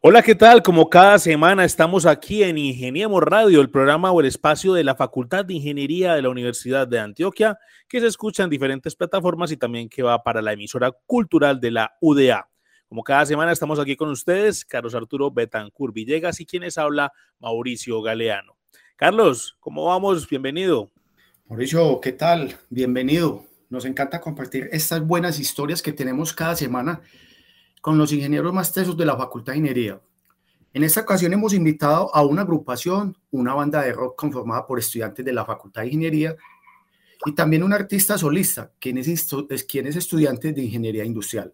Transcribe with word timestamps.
Hola, 0.00 0.22
¿qué 0.22 0.36
tal? 0.36 0.62
Como 0.62 0.88
cada 0.88 1.18
semana 1.18 1.64
estamos 1.64 2.06
aquí 2.06 2.44
en 2.44 2.56
Ingeniemos 2.56 3.20
Radio, 3.20 3.60
el 3.60 3.68
programa 3.68 4.12
o 4.12 4.20
el 4.20 4.26
espacio 4.26 4.72
de 4.72 4.84
la 4.84 4.94
Facultad 4.94 5.44
de 5.44 5.54
Ingeniería 5.54 6.14
de 6.14 6.22
la 6.22 6.28
Universidad 6.28 6.86
de 6.86 7.00
Antioquia, 7.00 7.58
que 7.88 7.98
se 7.98 8.06
escucha 8.06 8.44
en 8.44 8.48
diferentes 8.48 8.94
plataformas 8.94 9.50
y 9.50 9.56
también 9.56 9.88
que 9.88 10.04
va 10.04 10.22
para 10.22 10.40
la 10.40 10.52
emisora 10.52 10.92
cultural 11.04 11.58
de 11.58 11.72
la 11.72 11.96
UDA. 12.00 12.48
Como 12.88 13.02
cada 13.02 13.26
semana 13.26 13.50
estamos 13.50 13.80
aquí 13.80 13.96
con 13.96 14.08
ustedes, 14.10 14.64
Carlos 14.64 14.94
Arturo 14.94 15.32
Betancur 15.32 15.92
Villegas 15.92 16.38
y 16.38 16.46
quienes 16.46 16.78
habla 16.78 17.12
Mauricio 17.40 18.00
Galeano. 18.00 18.56
Carlos, 18.94 19.56
¿cómo 19.58 19.86
vamos? 19.86 20.28
Bienvenido. 20.28 20.92
Mauricio, 21.48 22.00
¿qué 22.00 22.12
tal? 22.12 22.56
Bienvenido. 22.70 23.42
Nos 23.68 23.84
encanta 23.84 24.20
compartir 24.20 24.68
estas 24.70 25.04
buenas 25.04 25.40
historias 25.40 25.82
que 25.82 25.92
tenemos 25.92 26.32
cada 26.32 26.54
semana 26.54 27.00
con 27.80 27.98
los 27.98 28.12
ingenieros 28.12 28.52
más 28.52 28.72
tesos 28.72 28.96
de 28.96 29.06
la 29.06 29.16
Facultad 29.16 29.52
de 29.52 29.58
Ingeniería. 29.58 30.00
En 30.74 30.84
esta 30.84 31.00
ocasión 31.00 31.32
hemos 31.32 31.54
invitado 31.54 32.14
a 32.14 32.24
una 32.24 32.42
agrupación, 32.42 33.16
una 33.30 33.54
banda 33.54 33.82
de 33.82 33.92
rock 33.92 34.18
conformada 34.18 34.66
por 34.66 34.78
estudiantes 34.78 35.24
de 35.24 35.32
la 35.32 35.44
Facultad 35.44 35.82
de 35.82 35.88
Ingeniería 35.88 36.36
y 37.24 37.32
también 37.32 37.62
un 37.62 37.72
artista 37.72 38.18
solista, 38.18 38.70
quien 38.78 38.98
es, 38.98 39.08
estudiante 39.08 40.52
de 40.52 40.62
Ingeniería 40.62 41.04
Industrial. 41.04 41.52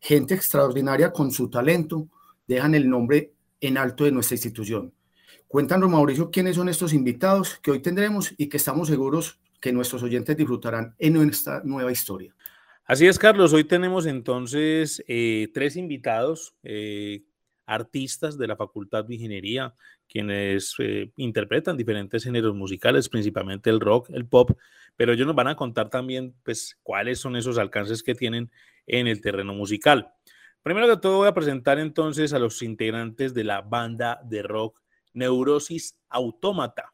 Gente 0.00 0.34
extraordinaria 0.34 1.12
con 1.12 1.30
su 1.30 1.48
talento, 1.48 2.08
dejan 2.46 2.74
el 2.74 2.88
nombre 2.88 3.32
en 3.60 3.78
alto 3.78 4.04
de 4.04 4.12
nuestra 4.12 4.34
institución. 4.34 4.92
Cuéntanos, 5.48 5.90
Mauricio, 5.90 6.30
quiénes 6.30 6.56
son 6.56 6.68
estos 6.68 6.92
invitados 6.92 7.58
que 7.62 7.70
hoy 7.70 7.80
tendremos 7.80 8.34
y 8.36 8.48
que 8.48 8.56
estamos 8.56 8.88
seguros 8.88 9.40
que 9.60 9.72
nuestros 9.72 10.02
oyentes 10.02 10.36
disfrutarán 10.36 10.94
en 10.98 11.14
nuestra 11.14 11.62
nueva 11.64 11.92
historia. 11.92 12.34
Así 12.84 13.06
es, 13.06 13.18
Carlos. 13.18 13.52
Hoy 13.52 13.62
tenemos 13.62 14.06
entonces 14.06 15.04
eh, 15.06 15.48
tres 15.54 15.76
invitados, 15.76 16.56
eh, 16.64 17.22
artistas 17.64 18.36
de 18.36 18.48
la 18.48 18.56
Facultad 18.56 19.04
de 19.04 19.14
Ingeniería, 19.14 19.74
quienes 20.08 20.74
eh, 20.80 21.12
interpretan 21.16 21.76
diferentes 21.76 22.24
géneros 22.24 22.56
musicales, 22.56 23.08
principalmente 23.08 23.70
el 23.70 23.78
rock, 23.78 24.10
el 24.10 24.26
pop, 24.26 24.58
pero 24.96 25.12
ellos 25.12 25.28
nos 25.28 25.36
van 25.36 25.46
a 25.46 25.54
contar 25.54 25.90
también, 25.90 26.34
pues, 26.42 26.76
cuáles 26.82 27.20
son 27.20 27.36
esos 27.36 27.56
alcances 27.56 28.02
que 28.02 28.16
tienen 28.16 28.50
en 28.86 29.06
el 29.06 29.20
terreno 29.20 29.54
musical. 29.54 30.12
Primero 30.64 30.88
que 30.88 30.96
todo, 30.96 31.18
voy 31.18 31.28
a 31.28 31.34
presentar 31.34 31.78
entonces 31.78 32.32
a 32.32 32.40
los 32.40 32.62
integrantes 32.62 33.32
de 33.32 33.44
la 33.44 33.60
banda 33.60 34.20
de 34.24 34.42
rock 34.42 34.80
Neurosis 35.12 35.96
Autómata. 36.08 36.92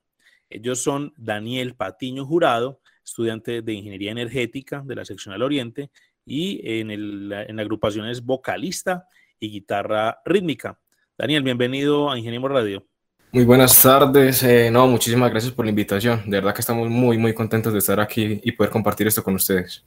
Ellos 0.50 0.82
son 0.82 1.14
Daniel 1.16 1.74
Patiño 1.74 2.26
Jurado, 2.26 2.80
estudiante 3.08 3.62
de 3.62 3.72
Ingeniería 3.72 4.12
Energética 4.12 4.82
de 4.84 4.94
la 4.94 5.04
seccional 5.04 5.42
Oriente 5.42 5.90
y 6.24 6.60
en, 6.62 6.90
el, 6.90 7.32
en 7.32 7.56
la 7.56 7.62
agrupación 7.62 8.06
es 8.08 8.24
vocalista 8.24 9.06
y 9.40 9.50
guitarra 9.50 10.18
rítmica. 10.24 10.78
Daniel, 11.16 11.42
bienvenido 11.42 12.10
a 12.10 12.18
Ingeniero 12.18 12.48
Radio. 12.48 12.86
Muy 13.32 13.44
buenas 13.44 13.82
tardes. 13.82 14.42
Eh, 14.42 14.70
no, 14.70 14.86
muchísimas 14.86 15.30
gracias 15.30 15.52
por 15.52 15.64
la 15.64 15.70
invitación. 15.70 16.22
De 16.26 16.38
verdad 16.38 16.54
que 16.54 16.60
estamos 16.60 16.88
muy, 16.88 17.18
muy 17.18 17.34
contentos 17.34 17.72
de 17.72 17.78
estar 17.80 18.00
aquí 18.00 18.40
y 18.42 18.52
poder 18.52 18.70
compartir 18.70 19.06
esto 19.06 19.22
con 19.22 19.34
ustedes. 19.34 19.84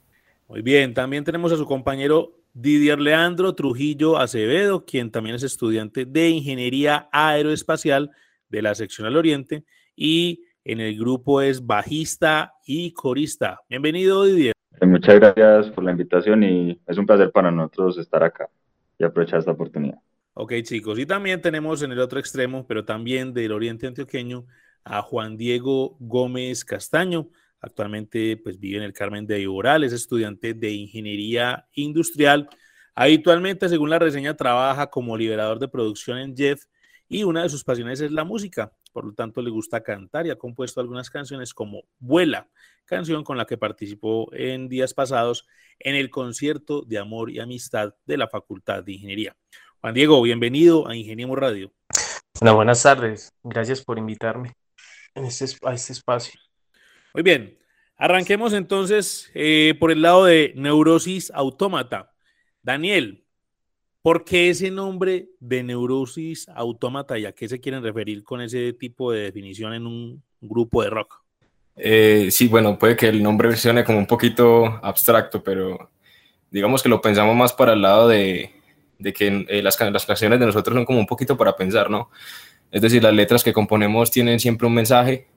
Muy 0.48 0.62
bien, 0.62 0.92
también 0.92 1.24
tenemos 1.24 1.50
a 1.52 1.56
su 1.56 1.64
compañero 1.64 2.38
Didier 2.52 3.00
Leandro 3.00 3.54
Trujillo 3.54 4.18
Acevedo, 4.18 4.84
quien 4.84 5.10
también 5.10 5.36
es 5.36 5.42
estudiante 5.42 6.04
de 6.04 6.28
Ingeniería 6.28 7.08
Aeroespacial 7.10 8.10
de 8.48 8.62
la 8.62 8.74
seccional 8.74 9.16
Oriente 9.16 9.64
y 9.96 10.44
en 10.64 10.80
el 10.80 10.98
grupo 10.98 11.40
es 11.40 11.64
bajista 11.64 12.54
y 12.66 12.92
corista. 12.92 13.60
Bienvenido, 13.68 14.24
Didier. 14.24 14.54
Eh, 14.80 14.86
muchas 14.86 15.16
gracias 15.16 15.70
por 15.70 15.84
la 15.84 15.90
invitación 15.92 16.42
y 16.42 16.80
es 16.86 16.98
un 16.98 17.06
placer 17.06 17.30
para 17.32 17.50
nosotros 17.50 17.98
estar 17.98 18.22
acá 18.22 18.48
y 18.98 19.04
aprovechar 19.04 19.40
esta 19.40 19.52
oportunidad. 19.52 19.98
Ok, 20.34 20.54
chicos. 20.62 20.98
Y 20.98 21.06
también 21.06 21.40
tenemos 21.40 21.82
en 21.82 21.92
el 21.92 21.98
otro 21.98 22.18
extremo, 22.18 22.66
pero 22.66 22.84
también 22.84 23.34
del 23.34 23.52
Oriente 23.52 23.86
Antioqueño, 23.86 24.46
a 24.84 25.02
Juan 25.02 25.36
Diego 25.36 25.96
Gómez 26.00 26.64
Castaño. 26.64 27.28
Actualmente 27.60 28.36
pues, 28.36 28.58
vive 28.58 28.78
en 28.78 28.82
el 28.84 28.92
Carmen 28.92 29.26
de 29.26 29.40
Iboral, 29.40 29.84
es 29.84 29.92
estudiante 29.92 30.54
de 30.54 30.70
Ingeniería 30.70 31.66
Industrial. 31.74 32.48
Habitualmente, 32.94 33.68
según 33.68 33.90
la 33.90 33.98
reseña, 33.98 34.36
trabaja 34.36 34.88
como 34.88 35.16
liberador 35.16 35.58
de 35.58 35.68
producción 35.68 36.18
en 36.18 36.36
Jeff 36.36 36.64
y 37.08 37.24
una 37.24 37.42
de 37.42 37.48
sus 37.48 37.62
pasiones 37.62 38.00
es 38.00 38.10
la 38.10 38.24
música 38.24 38.72
por 38.92 39.04
lo 39.04 39.14
tanto 39.14 39.42
le 39.42 39.50
gusta 39.50 39.82
cantar 39.82 40.26
y 40.26 40.30
ha 40.30 40.36
compuesto 40.36 40.80
algunas 40.80 41.10
canciones 41.10 41.54
como 41.54 41.84
Vuela, 41.98 42.48
canción 42.84 43.24
con 43.24 43.36
la 43.36 43.46
que 43.46 43.58
participó 43.58 44.32
en 44.32 44.68
días 44.68 44.94
pasados 44.94 45.46
en 45.78 45.94
el 45.94 46.10
concierto 46.10 46.82
de 46.82 46.98
amor 46.98 47.30
y 47.30 47.40
amistad 47.40 47.94
de 48.06 48.16
la 48.16 48.28
Facultad 48.28 48.84
de 48.84 48.92
Ingeniería. 48.92 49.36
Juan 49.80 49.94
Diego, 49.94 50.20
bienvenido 50.22 50.86
a 50.86 50.94
Ingeniemos 50.94 51.38
Radio. 51.38 51.72
buenas 52.40 52.82
tardes, 52.82 53.32
gracias 53.42 53.82
por 53.82 53.98
invitarme 53.98 54.56
en 55.14 55.24
este, 55.24 55.46
a 55.66 55.74
este 55.74 55.92
espacio. 55.92 56.38
Muy 57.14 57.22
bien, 57.22 57.58
arranquemos 57.96 58.52
entonces 58.52 59.30
eh, 59.34 59.74
por 59.78 59.90
el 59.90 60.02
lado 60.02 60.24
de 60.24 60.52
neurosis 60.56 61.30
autómata. 61.34 62.12
Daniel, 62.62 63.21
¿Por 64.02 64.24
qué 64.24 64.50
ese 64.50 64.72
nombre 64.72 65.28
de 65.38 65.62
neurosis 65.62 66.48
autómata 66.48 67.20
y 67.20 67.24
a 67.24 67.30
qué 67.30 67.48
se 67.48 67.60
quieren 67.60 67.84
referir 67.84 68.24
con 68.24 68.40
ese 68.40 68.72
tipo 68.72 69.12
de 69.12 69.22
definición 69.22 69.74
en 69.74 69.86
un 69.86 70.22
grupo 70.40 70.82
de 70.82 70.90
rock? 70.90 71.22
Eh, 71.76 72.28
sí, 72.32 72.48
bueno, 72.48 72.76
puede 72.76 72.96
que 72.96 73.06
el 73.06 73.22
nombre 73.22 73.56
suene 73.56 73.84
como 73.84 73.98
un 73.98 74.06
poquito 74.08 74.80
abstracto, 74.82 75.44
pero 75.44 75.88
digamos 76.50 76.82
que 76.82 76.88
lo 76.88 77.00
pensamos 77.00 77.36
más 77.36 77.52
para 77.52 77.74
el 77.74 77.82
lado 77.82 78.08
de, 78.08 78.50
que 79.14 79.46
eh, 79.48 79.62
las, 79.62 79.78
las, 79.80 80.04
canciones 80.04 80.40
de 80.40 80.46
nosotros 80.46 80.74
son 80.74 80.84
como 80.84 80.98
un 80.98 81.06
poquito 81.06 81.36
para 81.36 81.54
pensar, 81.54 81.88
¿no? 81.88 82.10
Es 82.72 82.82
decir, 82.82 83.04
las 83.04 83.14
letras 83.14 83.44
que 83.44 83.52
componemos 83.52 84.10
tienen 84.10 84.40
siempre 84.40 84.66
un 84.66 84.74
mensaje 84.74 85.28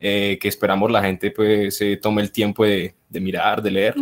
eh, 0.00 0.38
que 0.40 0.48
esperamos 0.48 0.90
la 0.90 1.02
gente 1.02 1.30
pues 1.30 1.76
se 1.76 1.98
tome 1.98 2.22
el 2.22 2.32
tiempo 2.32 2.64
de, 2.64 2.94
de 3.10 3.20
mirar, 3.20 3.60
de 3.60 3.70
leer. 3.70 3.96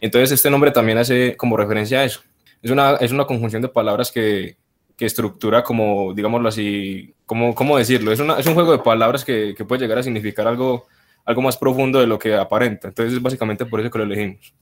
Entonces 0.00 0.32
este 0.32 0.48
nombre 0.48 0.70
también 0.70 0.96
hace 0.96 1.36
como 1.36 1.58
referencia 1.58 2.00
a 2.00 2.04
eso 2.04 2.22
es 2.62 2.70
una, 2.70 2.96
es 2.96 3.12
una 3.12 3.26
conjunción 3.26 3.62
de 3.62 3.68
palabras 3.68 4.12
que, 4.12 4.56
que 4.96 5.06
estructura 5.06 5.62
como, 5.62 6.12
digámoslo 6.14 6.48
así, 6.48 7.14
como, 7.26 7.54
¿cómo 7.54 7.78
decirlo? 7.78 8.12
Es, 8.12 8.20
una, 8.20 8.38
es 8.38 8.46
un 8.46 8.54
juego 8.54 8.72
de 8.72 8.78
palabras 8.78 9.24
que, 9.24 9.54
que, 9.56 9.64
puede 9.64 9.82
llegar 9.82 9.98
a 9.98 10.02
significar 10.02 10.46
algo, 10.46 10.86
algo 11.24 11.42
más 11.42 11.56
profundo 11.56 12.00
de 12.00 12.06
lo 12.06 12.18
que 12.18 12.34
aparenta. 12.34 12.88
Entonces 12.88 13.14
es 13.14 13.22
básicamente 13.22 13.66
por 13.66 13.80
eso 13.80 13.90
que 13.90 13.98
lo 13.98 14.04
elegimos. 14.04 14.54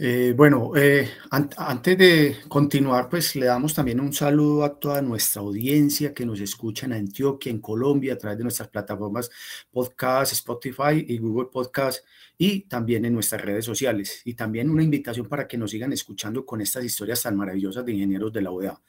Eh, 0.00 0.32
bueno, 0.36 0.76
eh, 0.76 1.10
antes 1.30 1.98
de 1.98 2.36
continuar, 2.48 3.08
pues 3.08 3.34
le 3.34 3.46
damos 3.46 3.74
también 3.74 3.98
un 3.98 4.12
saludo 4.12 4.62
a 4.62 4.78
toda 4.78 5.02
nuestra 5.02 5.42
audiencia 5.42 6.14
que 6.14 6.24
nos 6.24 6.38
escucha 6.38 6.86
en 6.86 6.92
Antioquia, 6.92 7.50
en 7.50 7.60
Colombia, 7.60 8.14
a 8.14 8.16
través 8.16 8.38
de 8.38 8.44
nuestras 8.44 8.68
plataformas 8.68 9.28
podcast, 9.72 10.32
Spotify 10.32 11.04
y 11.04 11.18
Google 11.18 11.48
Podcast 11.52 12.04
y 12.38 12.60
también 12.62 13.04
en 13.04 13.12
nuestras 13.12 13.42
redes 13.42 13.64
sociales. 13.64 14.22
Y 14.24 14.34
también 14.34 14.70
una 14.70 14.82
invitación 14.82 15.28
para 15.28 15.46
que 15.46 15.58
nos 15.58 15.72
sigan 15.72 15.92
escuchando 15.92 16.46
con 16.46 16.60
estas 16.60 16.84
historias 16.84 17.22
tan 17.22 17.36
maravillosas 17.36 17.84
de 17.84 17.92
ingenieros 17.92 18.32
de 18.32 18.40
la 18.40 18.50
OEA. 18.50 18.80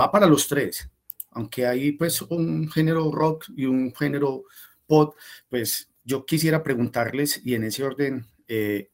Va 0.00 0.10
para 0.10 0.26
los 0.26 0.48
tres, 0.48 0.90
aunque 1.30 1.66
hay 1.66 1.92
pues 1.92 2.22
un 2.22 2.68
género 2.68 3.12
rock 3.12 3.44
y 3.54 3.66
un 3.66 3.94
género 3.94 4.44
pop, 4.86 5.14
pues 5.48 5.90
yo 6.02 6.26
quisiera 6.26 6.62
preguntarles 6.62 7.40
y 7.44 7.54
en 7.54 7.64
ese 7.64 7.84
orden... 7.84 8.26
Eh, 8.48 8.90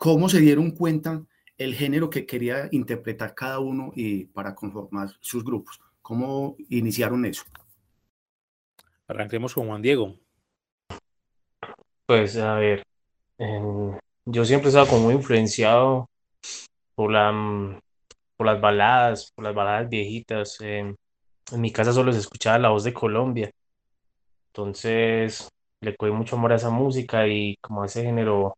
cómo 0.00 0.30
se 0.30 0.40
dieron 0.40 0.70
cuenta 0.70 1.22
el 1.58 1.74
género 1.74 2.08
que 2.08 2.24
quería 2.24 2.70
interpretar 2.70 3.34
cada 3.34 3.58
uno 3.58 3.92
y 3.94 4.24
para 4.24 4.54
conformar 4.54 5.10
sus 5.20 5.44
grupos. 5.44 5.78
¿Cómo 6.00 6.56
iniciaron 6.70 7.26
eso? 7.26 7.44
Arranquemos 9.06 9.52
con 9.52 9.66
Juan 9.66 9.82
Diego. 9.82 10.18
Pues 12.06 12.38
a 12.38 12.54
ver, 12.54 12.82
yo 14.26 14.44
siempre 14.44 14.68
he 14.68 14.70
estado 14.70 14.86
como 14.86 15.02
muy 15.04 15.14
influenciado 15.14 16.08
por, 16.94 17.12
la, 17.12 17.32
mm, 17.32 17.80
por 18.36 18.46
las 18.46 18.60
baladas, 18.60 19.32
por 19.34 19.44
las 19.44 19.54
baladas 19.54 19.88
viejitas. 19.90 20.60
en 20.60 20.96
mi 21.56 21.72
casa 21.72 21.92
solo 21.92 22.12
se 22.12 22.20
escuchaba 22.20 22.58
la 22.58 22.70
voz 22.70 22.84
de 22.84 22.94
Colombia. 22.94 23.50
Entonces 24.48 25.48
le 25.80 25.96
cogí 25.96 26.12
mucho 26.12 26.36
amor 26.36 26.52
a 26.52 26.56
esa 26.56 26.70
música 26.70 27.26
y 27.28 27.56
como 27.60 27.82
a 27.82 27.86
ese 27.86 28.02
género 28.04 28.56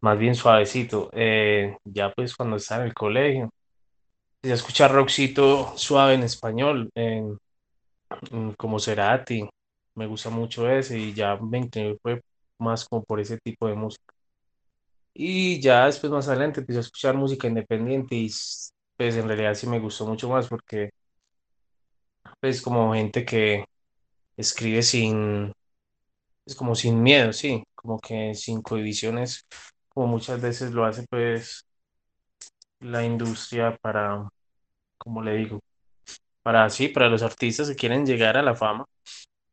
más 0.00 0.18
bien 0.18 0.34
suavecito. 0.34 1.10
Eh, 1.14 1.76
ya 1.84 2.12
pues 2.12 2.36
cuando 2.36 2.56
estaba 2.56 2.82
en 2.82 2.88
el 2.88 2.94
colegio, 2.94 3.50
ya 4.42 4.54
escuchar 4.54 4.92
rockcito 4.92 5.76
suave 5.76 6.14
en 6.14 6.24
español, 6.24 6.90
en, 6.94 7.38
como 8.56 8.78
Cerati, 8.78 9.48
me 9.96 10.06
gusta 10.06 10.30
mucho 10.30 10.68
ese 10.70 10.98
y 10.98 11.14
ya 11.14 11.36
me 11.36 11.68
fue 12.02 12.22
más 12.58 12.84
como 12.86 13.04
por 13.04 13.20
ese 13.20 13.38
tipo 13.38 13.68
de 13.68 13.74
música. 13.74 14.14
Y 15.14 15.60
ya 15.60 15.86
después 15.86 16.12
más 16.12 16.28
adelante 16.28 16.60
empecé 16.60 16.78
a 16.78 16.82
escuchar 16.82 17.14
música 17.16 17.46
independiente 17.48 18.14
y 18.16 18.30
pues 18.96 19.16
en 19.16 19.26
realidad 19.28 19.54
sí 19.54 19.66
me 19.66 19.78
gustó 19.80 20.06
mucho 20.06 20.28
más 20.28 20.48
porque 20.48 20.90
pues 22.40 22.62
como 22.62 22.94
gente 22.94 23.24
que 23.24 23.64
escribe 24.36 24.82
sin, 24.82 25.52
es 26.46 26.54
como 26.56 26.74
sin 26.74 27.02
miedo, 27.02 27.32
sí, 27.32 27.64
como 27.74 27.98
que 28.00 28.34
sin 28.34 28.62
cohibiciones, 28.62 29.46
como 29.90 30.08
muchas 30.08 30.40
veces 30.40 30.72
lo 30.72 30.84
hace 30.86 31.04
pues 31.10 31.66
la 32.80 33.04
industria 33.04 33.76
para, 33.80 34.28
como 34.98 35.22
le 35.22 35.34
digo, 35.36 35.60
para 36.42 36.70
sí, 36.70 36.88
para 36.88 37.08
los 37.08 37.22
artistas 37.22 37.68
que 37.68 37.76
quieren 37.76 38.06
llegar 38.06 38.36
a 38.36 38.42
la 38.42 38.56
fama. 38.56 38.86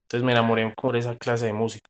Entonces 0.03 0.25
me 0.25 0.33
enamoré 0.33 0.73
por 0.75 0.97
esa 0.97 1.17
clase 1.17 1.47
de 1.47 1.53
música. 1.53 1.89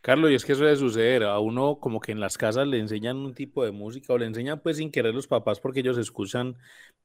Carlos, 0.00 0.30
y 0.30 0.34
es 0.34 0.44
que 0.44 0.52
eso 0.52 0.64
debe 0.64 0.76
suceder, 0.76 1.24
a 1.24 1.38
uno 1.40 1.78
como 1.80 2.00
que 2.00 2.12
en 2.12 2.20
las 2.20 2.38
casas 2.38 2.66
le 2.66 2.78
enseñan 2.78 3.16
un 3.16 3.34
tipo 3.34 3.64
de 3.64 3.72
música 3.72 4.12
o 4.12 4.18
le 4.18 4.26
enseñan 4.26 4.60
pues 4.60 4.76
sin 4.76 4.90
querer 4.92 5.14
los 5.14 5.26
papás 5.26 5.60
porque 5.60 5.80
ellos 5.80 5.98
escuchan 5.98 6.56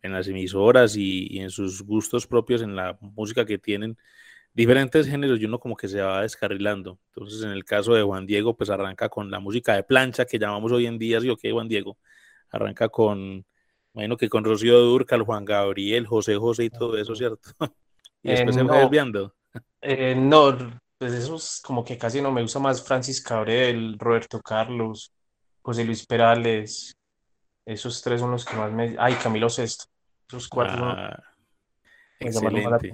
en 0.01 0.13
las 0.13 0.27
emisoras 0.27 0.95
y, 0.95 1.39
en 1.39 1.49
sus 1.49 1.81
gustos 1.81 2.27
propios 2.27 2.61
en 2.61 2.75
la 2.75 2.97
música 3.01 3.45
que 3.45 3.57
tienen 3.57 3.97
diferentes 4.53 5.07
géneros 5.07 5.39
y 5.39 5.45
uno 5.45 5.59
como 5.59 5.75
que 5.75 5.87
se 5.87 6.01
va 6.01 6.21
descarrilando. 6.21 6.99
Entonces 7.15 7.43
en 7.43 7.49
el 7.51 7.65
caso 7.65 7.93
de 7.95 8.03
Juan 8.03 8.27
Diego 8.27 8.55
pues 8.55 8.69
arranca 8.69 9.09
con 9.09 9.31
la 9.31 9.39
música 9.39 9.75
de 9.75 9.83
plancha 9.83 10.25
que 10.25 10.37
llamamos 10.37 10.71
hoy 10.71 10.85
en 10.85 10.99
día, 10.99 11.19
sí 11.19 11.29
o 11.29 11.37
Juan 11.37 11.67
Diego, 11.67 11.97
arranca 12.51 12.89
con, 12.89 13.45
bueno 13.93 14.17
que 14.17 14.29
con 14.29 14.43
Rocío 14.43 14.79
Durcal, 14.79 15.23
Juan 15.23 15.45
Gabriel, 15.45 16.05
José 16.05 16.35
José 16.35 16.65
y 16.65 16.69
todo 16.69 16.97
eso, 16.97 17.15
¿cierto? 17.15 17.49
y 18.21 18.29
después 18.29 18.55
se 18.55 18.63
va 18.63 18.79
desviando. 18.79 19.35
Eh, 19.81 20.15
no, 20.15 20.55
pues 21.03 21.15
esos 21.15 21.59
como 21.59 21.83
que 21.83 21.97
casi 21.97 22.21
no 22.21 22.31
me 22.31 22.41
gusta 22.41 22.59
más 22.59 22.81
Francis 22.81 23.21
Cabrel, 23.21 23.99
Roberto 23.99 24.39
Carlos, 24.39 25.11
José 25.61 25.83
Luis 25.83 26.05
Perales, 26.05 26.95
esos 27.65 28.01
tres 28.01 28.21
son 28.21 28.31
los 28.31 28.45
que 28.45 28.55
más 28.55 28.71
me... 28.71 28.95
Ay, 28.97 29.15
Camilo 29.15 29.49
Sesto, 29.49 29.83
esos 30.29 30.47
cuatro 30.47 30.85
ah, 30.85 31.21
excelente. 32.19 32.93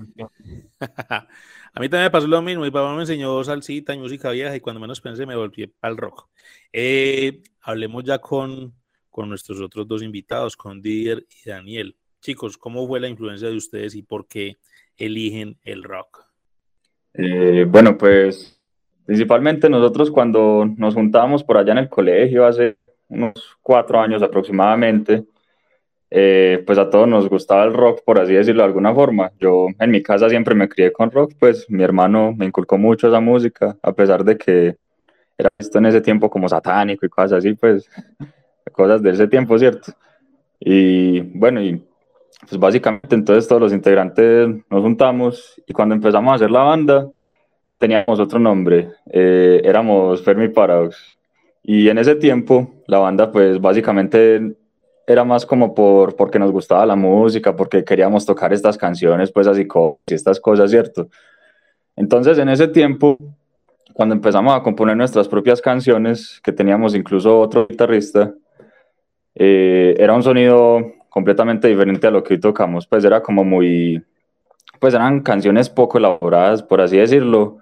A 0.80 1.80
mí 1.80 1.88
también 1.88 2.06
me 2.06 2.10
pasó 2.10 2.26
lo 2.26 2.42
mismo, 2.42 2.64
mi 2.64 2.72
papá 2.72 2.96
me 2.96 3.02
enseñó 3.02 3.44
salsita 3.44 3.94
y 3.94 4.00
música 4.00 4.32
vieja 4.32 4.56
y 4.56 4.60
cuando 4.60 4.80
menos 4.80 5.00
pensé 5.02 5.28
me 5.28 5.36
volví 5.36 5.72
al 5.80 5.96
rock. 5.96 6.30
Eh, 6.74 7.44
hablemos 7.62 8.04
ya 8.06 8.18
con, 8.18 8.74
con 9.12 9.30
nuestros 9.30 9.62
otros 9.62 9.88
dos 9.88 10.02
invitados, 10.02 10.58
con 10.58 10.82
Didier 10.82 11.28
y 11.30 11.48
Daniel. 11.48 11.96
Chicos, 12.22 12.58
¿cómo 12.58 12.88
fue 12.88 13.00
la 13.00 13.08
influencia 13.08 13.50
de 13.50 13.58
ustedes 13.58 13.94
y 13.94 14.02
por 14.02 14.28
qué 14.28 14.58
eligen 14.98 15.60
el 15.62 15.84
rock? 15.84 16.29
Eh, 17.22 17.66
bueno, 17.68 17.98
pues 17.98 18.58
principalmente 19.06 19.70
nosotros 19.70 20.10
cuando 20.10 20.66
nos 20.78 20.94
juntábamos 20.94 21.44
por 21.44 21.58
allá 21.58 21.74
en 21.74 21.80
el 21.80 21.90
colegio 21.90 22.46
hace 22.46 22.78
unos 23.10 23.58
cuatro 23.62 24.00
años 24.00 24.24
aproximadamente, 24.24 25.26
eh, 26.10 26.64
pues 26.66 26.78
a 26.78 26.90
todos 26.90 27.10
nos 27.10 27.28
gustaba 27.28 27.66
el 27.66 27.74
rock, 27.74 28.04
por 28.06 28.20
así 28.20 28.34
decirlo 28.34 28.62
de 28.62 28.68
alguna 28.68 28.94
forma. 28.96 29.34
Yo 29.38 29.68
en 29.78 29.92
mi 29.92 30.02
casa 30.02 30.30
siempre 30.30 30.56
me 30.56 30.70
crié 30.70 30.94
con 30.94 31.12
rock, 31.12 31.34
pues 31.38 31.70
mi 31.70 31.84
hermano 31.84 32.34
me 32.38 32.46
inculcó 32.46 32.78
mucho 32.78 33.10
esa 33.10 33.20
música, 33.20 33.76
a 33.82 33.92
pesar 33.92 34.24
de 34.24 34.38
que 34.38 34.78
era 35.38 35.50
visto 35.58 35.78
en 35.78 35.88
ese 35.88 36.00
tiempo 36.00 36.30
como 36.30 36.48
satánico 36.48 37.06
y 37.06 37.10
cosas 37.10 37.34
así, 37.34 37.54
pues 37.54 37.90
cosas 38.72 39.04
de 39.04 39.10
ese 39.10 39.28
tiempo, 39.28 39.60
¿cierto? 39.60 39.92
Y 40.58 41.20
bueno, 41.20 41.62
y 41.62 41.84
pues 42.48 42.60
básicamente 42.60 43.16
entonces 43.16 43.48
todos 43.48 43.62
los 43.62 43.74
integrantes 43.74 44.50
nos 44.70 44.82
juntamos 44.82 45.62
y 45.68 45.74
cuando 45.74 45.96
empezamos 45.96 46.32
a 46.32 46.36
hacer 46.36 46.52
la 46.52 46.64
banda 46.64 47.10
teníamos 47.78 48.20
otro 48.20 48.40
nombre, 48.40 48.92
eh, 49.10 49.62
éramos 49.64 50.22
Fermi 50.22 50.50
Paradox. 50.50 51.18
Y 51.64 51.88
en 51.90 51.98
ese 51.98 52.16
tiempo 52.16 52.74
la 52.88 53.00
banda 53.00 53.32
pues 53.32 53.60
básicamente 53.60 54.56
era 55.08 55.24
más 55.24 55.46
como 55.46 55.74
por, 55.74 56.16
porque 56.16 56.40
nos 56.40 56.52
gustaba 56.52 56.86
la 56.86 56.96
música, 56.96 57.56
porque 57.56 57.84
queríamos 57.84 58.26
tocar 58.26 58.54
estas 58.54 58.78
canciones 58.78 59.32
pues 59.32 59.48
así 59.48 59.66
como 59.66 60.00
estas 60.06 60.40
cosas, 60.40 60.70
¿cierto? 60.70 61.10
Entonces 61.96 62.38
en 62.38 62.50
ese 62.50 62.68
tiempo, 62.68 63.18
cuando 63.94 64.16
empezamos 64.16 64.54
a 64.54 64.62
componer 64.62 64.96
nuestras 64.96 65.28
propias 65.28 65.62
canciones, 65.62 66.40
que 66.44 66.52
teníamos 66.52 66.96
incluso 66.96 67.40
otro 67.40 67.66
guitarrista, 67.68 68.34
eh, 69.36 69.96
era 69.98 70.14
un 70.14 70.24
sonido 70.24 70.99
completamente 71.10 71.68
diferente 71.68 72.08
a 72.08 72.12
lo 72.12 72.24
que 72.24 72.38
tocamos, 72.38 72.88
pues 72.88 73.04
era 73.04 73.22
como 73.22 73.44
muy, 73.44 74.04
pues 74.80 74.94
eran 74.94 75.22
canciones 75.22 75.70
poco 75.70 75.98
elaboradas, 75.98 76.64
por 76.64 76.82
así 76.82 76.98
decirlo, 76.98 77.58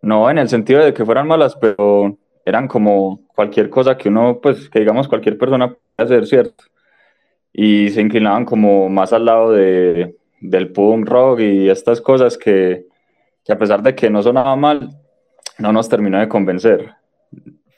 no 0.00 0.30
en 0.30 0.38
el 0.38 0.48
sentido 0.48 0.84
de 0.84 0.94
que 0.94 1.04
fueran 1.04 1.26
malas, 1.26 1.56
pero 1.56 2.16
eran 2.44 2.68
como 2.68 3.20
cualquier 3.34 3.70
cosa 3.70 3.96
que 3.96 4.08
uno, 4.08 4.38
pues 4.42 4.68
que 4.68 4.80
digamos 4.80 5.08
cualquier 5.08 5.38
persona 5.38 5.68
puede 5.68 5.80
hacer, 5.96 6.26
¿cierto? 6.26 6.64
Y 7.52 7.88
se 7.90 8.00
inclinaban 8.00 8.44
como 8.44 8.88
más 8.88 9.12
al 9.12 9.24
lado 9.24 9.52
de, 9.52 10.16
del 10.40 10.72
punk 10.72 11.08
rock 11.08 11.40
y 11.40 11.68
estas 11.68 12.00
cosas 12.00 12.36
que, 12.36 12.86
que 13.44 13.52
a 13.52 13.58
pesar 13.58 13.82
de 13.82 13.94
que 13.94 14.10
no 14.10 14.22
sonaba 14.22 14.56
mal, 14.56 14.90
no 15.58 15.72
nos 15.72 15.88
terminó 15.88 16.18
de 16.18 16.28
convencer. 16.28 16.94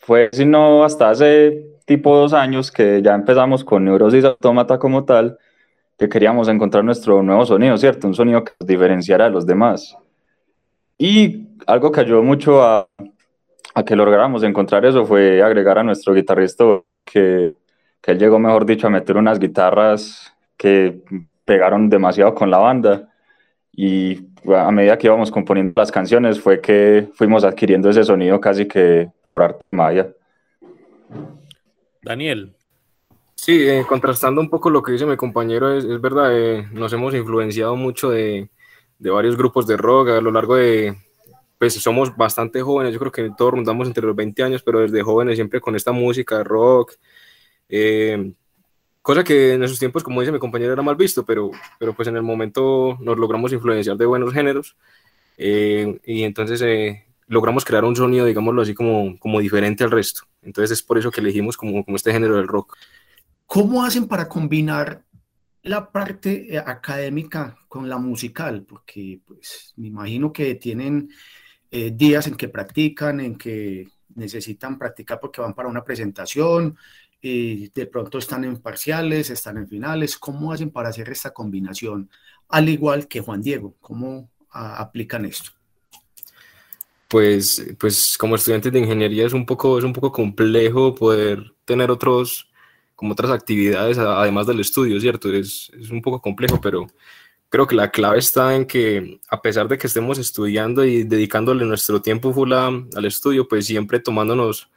Fue 0.00 0.28
sino 0.32 0.84
hasta 0.84 1.10
hace 1.10 1.75
tipo 1.86 2.14
dos 2.14 2.34
años 2.34 2.70
que 2.70 3.00
ya 3.00 3.14
empezamos 3.14 3.64
con 3.64 3.84
Neurosis 3.84 4.24
Automata 4.24 4.78
como 4.78 5.04
tal, 5.04 5.38
que 5.98 6.08
queríamos 6.08 6.48
encontrar 6.48 6.84
nuestro 6.84 7.22
nuevo 7.22 7.46
sonido, 7.46 7.78
¿cierto? 7.78 8.06
Un 8.06 8.14
sonido 8.14 8.44
que 8.44 8.52
nos 8.60 8.66
diferenciara 8.66 9.24
de 9.24 9.30
los 9.30 9.46
demás. 9.46 9.96
Y 10.98 11.46
algo 11.66 11.90
que 11.90 12.00
ayudó 12.00 12.22
mucho 12.22 12.62
a, 12.62 12.86
a 13.74 13.84
que 13.84 13.96
lográramos 13.96 14.42
encontrar 14.42 14.84
eso 14.84 15.06
fue 15.06 15.42
agregar 15.42 15.78
a 15.78 15.82
nuestro 15.82 16.12
guitarrista 16.12 16.64
que, 17.04 17.54
que 18.02 18.10
él 18.10 18.18
llegó, 18.18 18.38
mejor 18.38 18.66
dicho, 18.66 18.88
a 18.88 18.90
meter 18.90 19.16
unas 19.16 19.38
guitarras 19.38 20.34
que 20.56 21.00
pegaron 21.44 21.88
demasiado 21.88 22.34
con 22.34 22.50
la 22.50 22.58
banda. 22.58 23.08
Y 23.72 24.26
a 24.54 24.70
medida 24.70 24.98
que 24.98 25.06
íbamos 25.06 25.30
componiendo 25.30 25.72
las 25.76 25.92
canciones 25.92 26.40
fue 26.40 26.60
que 26.60 27.08
fuimos 27.14 27.44
adquiriendo 27.44 27.90
ese 27.90 28.02
sonido 28.04 28.40
casi 28.40 28.66
que 28.66 29.08
por 29.34 29.44
arte 29.44 29.64
maya. 29.70 30.08
Daniel. 32.06 32.54
Sí, 33.34 33.68
eh, 33.68 33.84
contrastando 33.86 34.40
un 34.40 34.48
poco 34.48 34.70
lo 34.70 34.82
que 34.82 34.92
dice 34.92 35.04
mi 35.06 35.16
compañero, 35.16 35.76
es, 35.76 35.84
es 35.84 36.00
verdad, 36.00 36.30
eh, 36.32 36.68
nos 36.72 36.92
hemos 36.92 37.12
influenciado 37.14 37.74
mucho 37.74 38.10
de, 38.10 38.48
de, 38.98 39.10
varios 39.10 39.36
grupos 39.36 39.66
de 39.66 39.76
rock 39.76 40.10
a 40.10 40.20
lo 40.20 40.30
largo 40.30 40.54
de, 40.54 40.96
pues 41.58 41.74
somos 41.74 42.16
bastante 42.16 42.62
jóvenes, 42.62 42.92
yo 42.94 43.00
creo 43.00 43.12
que 43.12 43.30
todos 43.36 43.52
rondamos 43.54 43.88
entre 43.88 44.06
los 44.06 44.14
20 44.14 44.42
años, 44.42 44.62
pero 44.62 44.80
desde 44.80 45.02
jóvenes 45.02 45.34
siempre 45.36 45.60
con 45.60 45.74
esta 45.74 45.90
música 45.90 46.38
de 46.38 46.44
rock, 46.44 46.92
eh, 47.68 48.32
cosa 49.02 49.24
que 49.24 49.54
en 49.54 49.64
esos 49.64 49.78
tiempos, 49.78 50.04
como 50.04 50.20
dice 50.20 50.32
mi 50.32 50.38
compañero, 50.38 50.72
era 50.72 50.82
mal 50.82 50.96
visto, 50.96 51.24
pero, 51.24 51.50
pero 51.78 51.92
pues 51.92 52.08
en 52.08 52.16
el 52.16 52.22
momento 52.22 52.96
nos 53.00 53.18
logramos 53.18 53.52
influenciar 53.52 53.96
de 53.96 54.06
buenos 54.06 54.32
géneros 54.32 54.76
y 55.38 56.22
entonces 56.22 56.62
logramos 57.26 57.64
crear 57.64 57.84
un 57.84 57.96
sonido, 57.96 58.26
digámoslo 58.26 58.62
así, 58.62 58.74
como, 58.74 59.18
como 59.18 59.40
diferente 59.40 59.84
al 59.84 59.90
resto. 59.90 60.22
Entonces 60.42 60.78
es 60.78 60.82
por 60.82 60.98
eso 60.98 61.10
que 61.10 61.20
elegimos 61.20 61.56
como, 61.56 61.84
como 61.84 61.96
este 61.96 62.12
género 62.12 62.36
del 62.36 62.48
rock. 62.48 62.76
¿Cómo 63.46 63.84
hacen 63.84 64.06
para 64.06 64.28
combinar 64.28 65.04
la 65.62 65.90
parte 65.90 66.54
eh, 66.54 66.58
académica 66.58 67.56
con 67.68 67.88
la 67.88 67.98
musical? 67.98 68.62
Porque 68.62 69.20
pues 69.24 69.72
me 69.76 69.88
imagino 69.88 70.32
que 70.32 70.54
tienen 70.54 71.10
eh, 71.70 71.90
días 71.92 72.26
en 72.26 72.36
que 72.36 72.48
practican, 72.48 73.20
en 73.20 73.36
que 73.36 73.88
necesitan 74.14 74.78
practicar 74.78 75.20
porque 75.20 75.40
van 75.40 75.54
para 75.54 75.68
una 75.68 75.84
presentación, 75.84 76.76
y 77.20 77.70
de 77.70 77.86
pronto 77.86 78.18
están 78.18 78.44
en 78.44 78.58
parciales, 78.58 79.30
están 79.30 79.56
en 79.56 79.68
finales. 79.68 80.16
¿Cómo 80.16 80.52
hacen 80.52 80.70
para 80.70 80.90
hacer 80.90 81.08
esta 81.10 81.32
combinación? 81.32 82.08
Al 82.48 82.68
igual 82.68 83.08
que 83.08 83.20
Juan 83.20 83.42
Diego, 83.42 83.74
¿cómo 83.80 84.30
aplican 84.50 85.24
esto? 85.24 85.55
Pues, 87.08 87.64
pues 87.78 88.16
como 88.18 88.36
estudiantes 88.36 88.72
de 88.72 88.80
ingeniería 88.80 89.26
es 89.26 89.32
un 89.32 89.46
poco, 89.46 89.78
es 89.78 89.84
un 89.84 89.92
poco 89.92 90.12
complejo 90.12 90.94
poder 90.94 91.52
tener 91.64 91.90
otros, 91.90 92.48
como 92.94 93.12
otras 93.12 93.30
actividades 93.30 93.98
además 93.98 94.46
del 94.46 94.60
estudio, 94.60 95.00
¿cierto? 95.00 95.32
Es, 95.32 95.70
es 95.78 95.90
un 95.90 96.02
poco 96.02 96.20
complejo, 96.20 96.60
pero 96.60 96.86
creo 97.48 97.66
que 97.66 97.74
la 97.74 97.90
clave 97.90 98.18
está 98.18 98.54
en 98.54 98.66
que 98.66 99.20
a 99.28 99.40
pesar 99.40 99.68
de 99.68 99.78
que 99.78 99.86
estemos 99.86 100.18
estudiando 100.18 100.84
y 100.84 101.04
dedicándole 101.04 101.64
nuestro 101.64 102.02
tiempo 102.02 102.32
full 102.32 102.52
al 102.52 103.04
estudio, 103.04 103.46
pues 103.46 103.66
siempre 103.66 104.00
tomándonos, 104.00 104.68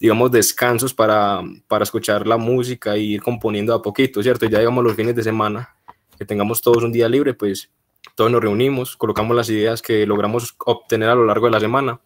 digamos, 0.00 0.30
descansos 0.30 0.94
para, 0.94 1.42
para 1.66 1.84
escuchar 1.84 2.26
la 2.26 2.36
música 2.36 2.96
y 2.96 3.14
ir 3.14 3.22
componiendo 3.22 3.74
a 3.74 3.82
poquito, 3.82 4.22
¿cierto? 4.22 4.46
Ya 4.46 4.60
digamos 4.60 4.84
los 4.84 4.94
fines 4.94 5.14
de 5.16 5.22
semana, 5.22 5.76
que 6.16 6.24
tengamos 6.24 6.62
todos 6.62 6.84
un 6.84 6.92
día 6.92 7.08
libre, 7.08 7.34
pues 7.34 7.70
todos 8.14 8.30
nos 8.30 8.40
reunimos, 8.40 8.96
colocamos 8.96 9.36
las 9.36 9.48
ideas 9.50 9.82
que 9.82 10.06
logramos 10.06 10.54
obtener 10.64 11.08
a 11.08 11.14
lo 11.14 11.24
largo 11.24 11.46
de 11.46 11.52
la 11.52 11.60
semana 11.60 12.00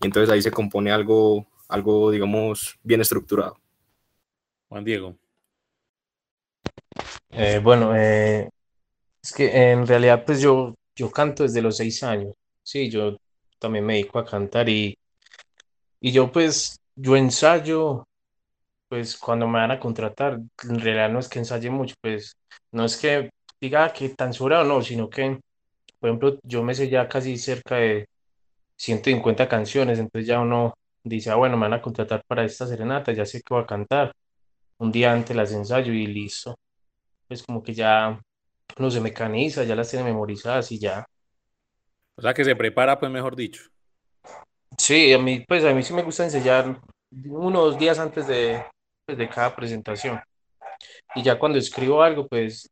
y 0.00 0.06
entonces 0.06 0.30
ahí 0.30 0.42
se 0.42 0.50
compone 0.50 0.90
algo, 0.90 1.46
algo 1.68 2.10
digamos, 2.10 2.78
bien 2.82 3.00
estructurado. 3.00 3.58
Juan 4.68 4.84
Diego. 4.84 5.16
Eh, 7.30 7.60
bueno, 7.62 7.96
eh, 7.96 8.48
es 9.22 9.32
que 9.32 9.70
en 9.70 9.86
realidad 9.86 10.24
pues 10.24 10.40
yo, 10.40 10.74
yo 10.94 11.10
canto 11.10 11.42
desde 11.42 11.62
los 11.62 11.76
seis 11.76 12.02
años, 12.02 12.34
sí, 12.62 12.90
yo 12.90 13.16
también 13.58 13.86
me 13.86 13.94
dedico 13.94 14.18
a 14.18 14.24
cantar 14.24 14.68
y, 14.68 14.98
y 16.00 16.12
yo 16.12 16.30
pues, 16.32 16.78
yo 16.96 17.16
ensayo 17.16 18.04
pues 18.88 19.16
cuando 19.16 19.46
me 19.48 19.58
van 19.58 19.70
a 19.70 19.80
contratar, 19.80 20.38
en 20.64 20.80
realidad 20.80 21.08
no 21.08 21.18
es 21.18 21.28
que 21.28 21.38
ensaye 21.38 21.70
mucho, 21.70 21.94
pues 22.02 22.36
no 22.72 22.84
es 22.84 22.98
que 22.98 23.30
diga 23.62 23.92
que 23.92 24.08
tan 24.08 24.32
sobrado 24.34 24.64
o 24.64 24.66
no, 24.66 24.82
sino 24.82 25.08
que, 25.08 25.38
por 26.00 26.10
ejemplo, 26.10 26.38
yo 26.42 26.64
me 26.64 26.74
sé 26.74 26.88
ya 26.88 27.08
casi 27.08 27.38
cerca 27.38 27.76
de 27.76 28.08
150 28.76 29.48
canciones, 29.48 30.00
entonces 30.00 30.26
ya 30.26 30.40
uno 30.40 30.74
dice, 31.04 31.30
ah, 31.30 31.36
bueno, 31.36 31.56
me 31.56 31.62
van 31.68 31.74
a 31.74 31.82
contratar 31.82 32.24
para 32.26 32.44
esta 32.44 32.66
serenata, 32.66 33.12
ya 33.12 33.24
sé 33.24 33.38
que 33.40 33.54
voy 33.54 33.62
a 33.62 33.66
cantar. 33.66 34.12
Un 34.78 34.90
día 34.90 35.12
antes 35.12 35.36
las 35.36 35.52
ensayo 35.52 35.92
y 35.92 36.06
listo. 36.06 36.58
Pues 37.28 37.44
como 37.44 37.62
que 37.62 37.72
ya 37.72 38.20
no 38.78 38.90
se 38.90 39.00
mecaniza, 39.00 39.62
ya 39.62 39.76
las 39.76 39.88
tiene 39.88 40.06
memorizadas 40.06 40.72
y 40.72 40.80
ya. 40.80 41.06
O 42.16 42.22
sea 42.22 42.34
que 42.34 42.44
se 42.44 42.56
prepara, 42.56 42.98
pues 42.98 43.12
mejor 43.12 43.36
dicho. 43.36 43.62
Sí, 44.76 45.12
a 45.12 45.18
mí, 45.18 45.44
pues 45.46 45.64
a 45.64 45.72
mí 45.72 45.84
sí 45.84 45.94
me 45.94 46.02
gusta 46.02 46.24
ensayar 46.24 46.80
unos 47.26 47.78
días 47.78 48.00
antes 48.00 48.26
de, 48.26 48.64
pues, 49.06 49.16
de 49.16 49.28
cada 49.28 49.54
presentación. 49.54 50.20
Y 51.14 51.22
ya 51.22 51.38
cuando 51.38 51.58
escribo 51.58 52.02
algo, 52.02 52.26
pues 52.26 52.68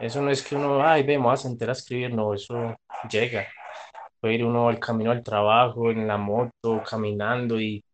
eso 0.00 0.22
no 0.22 0.30
es 0.30 0.42
que 0.42 0.56
uno, 0.56 0.82
ay, 0.82 1.02
ve, 1.02 1.18
me 1.18 1.24
voy 1.24 1.34
a 1.34 1.36
sentar 1.36 1.68
a 1.68 1.72
escribir, 1.72 2.14
no, 2.14 2.34
eso 2.34 2.76
llega. 3.10 3.46
Puede 4.18 4.34
ir 4.34 4.44
uno 4.44 4.68
al 4.68 4.78
camino 4.78 5.10
al 5.10 5.22
trabajo, 5.22 5.90
en 5.90 6.06
la 6.06 6.16
moto, 6.16 6.82
caminando 6.88 7.60
y 7.60 7.84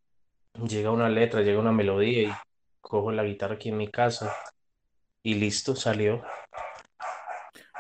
llega 0.69 0.91
una 0.91 1.09
letra, 1.09 1.43
llega 1.43 1.59
una 1.59 1.73
melodía 1.73 2.23
y 2.23 2.33
cojo 2.81 3.11
la 3.11 3.25
guitarra 3.25 3.55
aquí 3.55 3.71
en 3.71 3.77
mi 3.77 3.89
casa 3.89 4.35
y 5.23 5.35
listo, 5.35 5.75
salió. 5.75 6.23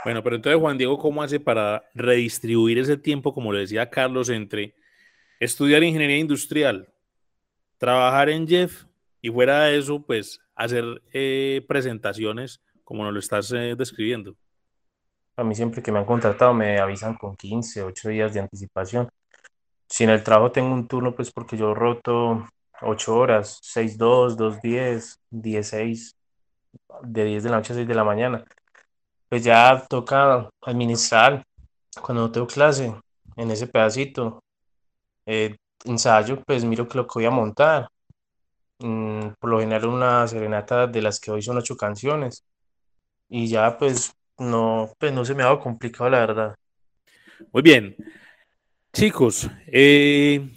Bueno, 0.05 0.23
pero 0.23 0.37
entonces 0.37 0.61
Juan 0.61 0.79
Diego, 0.79 0.99
¿cómo 0.99 1.23
hace 1.23 1.41
para 1.41 1.85
redistribuir 1.95 2.79
ese 2.79 2.97
tiempo, 2.97 3.33
como 3.33 3.53
le 3.53 3.61
decía 3.61 3.91
Carlos, 3.91 4.29
entre 4.29 4.75
estudiar 5.41 5.83
ingeniería 5.83 6.19
industrial, 6.19 6.89
trabajar 7.79 8.29
en 8.31 8.47
Jeff 8.47 8.85
y 9.21 9.31
fuera 9.31 9.65
de 9.65 9.79
eso, 9.79 10.03
pues 10.05 10.41
hacer 10.55 11.03
eh, 11.13 11.65
presentaciones 11.69 12.61
como 12.87 13.03
nos 13.03 13.13
lo 13.13 13.19
estás 13.19 13.51
eh, 13.53 13.75
describiendo? 13.77 14.37
A 15.37 15.43
mí 15.45 15.55
siempre 15.57 15.83
que 15.83 15.91
me 15.91 15.99
han 15.99 16.07
contratado 16.07 16.55
me 16.55 16.79
avisan 16.79 17.17
con 17.17 17.37
15, 17.37 17.83
8 17.83 18.09
días 18.11 18.33
de 18.33 18.41
anticipación. 18.41 19.09
Si 19.89 20.05
en 20.05 20.11
el 20.11 20.23
trabajo 20.23 20.53
tengo 20.53 20.73
un 20.73 20.87
turno, 20.89 21.15
pues 21.15 21.33
porque 21.33 21.57
yo 21.57 21.75
roto 21.75 22.47
8 22.83 23.17
horas, 23.17 23.59
6, 23.63 23.99
2, 23.99 24.37
2, 24.37 24.61
10, 24.63 25.21
10, 25.31 25.69
6, 25.69 26.17
de 27.03 27.25
10 27.25 27.43
de 27.43 27.51
la 27.51 27.57
noche 27.57 27.73
a 27.73 27.77
6 27.77 27.89
de 27.89 27.95
la 27.95 28.05
mañana. 28.05 28.45
Pues 29.29 29.45
ya 29.45 29.85
toca 29.89 30.49
administrar 30.63 31.45
cuando 32.01 32.23
no 32.23 32.33
tengo 32.33 32.47
clase 32.47 32.95
en 33.37 33.51
ese 33.51 33.67
pedacito. 33.67 34.43
Eh, 35.27 35.57
ensayo, 35.85 36.43
pues 36.47 36.65
miro 36.65 36.89
que 36.89 36.99
lo 36.99 37.07
que 37.07 37.13
voy 37.17 37.27
a 37.27 37.31
montar. 37.31 37.89
Mm, 38.79 39.31
por 39.41 39.51
lo 39.51 39.61
general 39.61 39.87
una 39.87 40.27
serenata 40.29 40.87
de 40.87 41.03
las 41.03 41.21
que 41.21 41.31
hoy 41.33 41.43
son 41.43 41.59
ocho 41.59 41.77
canciones. 41.77 42.45
Y 43.29 43.49
ya 43.49 43.77
pues 43.79 44.15
no, 44.39 44.93
pues 44.99 45.13
no 45.13 45.25
se 45.25 45.35
me 45.35 45.43
ha 45.43 45.47
dado 45.47 45.61
complicado, 45.61 46.11
la 46.11 46.21
verdad. 46.21 46.57
Muy 47.53 47.63
bien. 47.63 47.97
Chicos, 48.93 49.49
eh, 49.67 50.49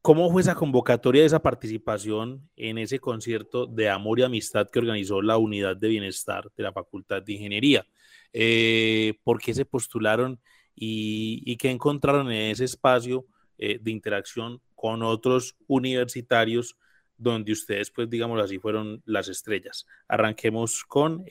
¿cómo 0.00 0.30
fue 0.30 0.40
esa 0.40 0.54
convocatoria, 0.54 1.24
esa 1.24 1.42
participación 1.42 2.48
en 2.56 2.78
ese 2.78 2.98
concierto 2.98 3.66
de 3.66 3.90
amor 3.90 4.18
y 4.18 4.22
amistad 4.22 4.68
que 4.70 4.78
organizó 4.78 5.20
la 5.20 5.36
Unidad 5.36 5.76
de 5.76 5.88
Bienestar 5.88 6.50
de 6.56 6.62
la 6.62 6.72
Facultad 6.72 7.22
de 7.22 7.34
Ingeniería? 7.34 7.86
Eh, 8.32 9.14
¿Por 9.24 9.40
qué 9.40 9.52
se 9.52 9.66
postularon 9.66 10.40
y, 10.74 11.54
qué 11.56 11.70
encontraron 11.70 12.32
en 12.32 12.50
ese 12.50 12.64
espacio 12.64 13.26
eh, 13.58 13.78
de 13.80 13.90
interacción 13.90 14.60
con 14.74 15.02
otros 15.02 15.54
universitarios 15.66 16.76
donde 17.18 17.52
ustedes, 17.52 17.90
pues 17.90 18.08
digámoslo 18.08 18.42
así, 18.42 18.58
fueron 18.58 19.02
las 19.04 19.28
estrellas? 19.28 19.86
Arranquemos 20.08 20.82
con 20.84 21.24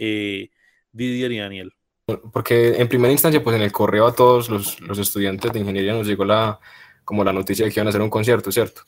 Didier 0.92 1.32
y 1.32 1.40
Daniel. 1.40 1.74
Porque 2.34 2.76
en 2.82 2.88
primera 2.88 3.12
instancia, 3.12 3.44
pues 3.44 3.56
en 3.56 3.62
el 3.62 3.72
correo 3.72 4.08
a 4.08 4.16
todos 4.16 4.50
los, 4.50 4.82
los, 4.82 4.98
estudiantes 4.98 5.52
de 5.54 5.60
ingeniería 5.60 5.94
nos 5.94 6.08
llegó 6.08 6.26
la, 6.26 6.60
como 7.06 7.24
la 7.24 7.32
noticia 7.32 7.66
de 7.66 7.72
que 7.72 7.80
iban 7.80 7.88
a 7.88 7.90
hacer 7.90 8.02
un 8.02 8.10
concierto, 8.10 8.52
¿cierto? 8.52 8.82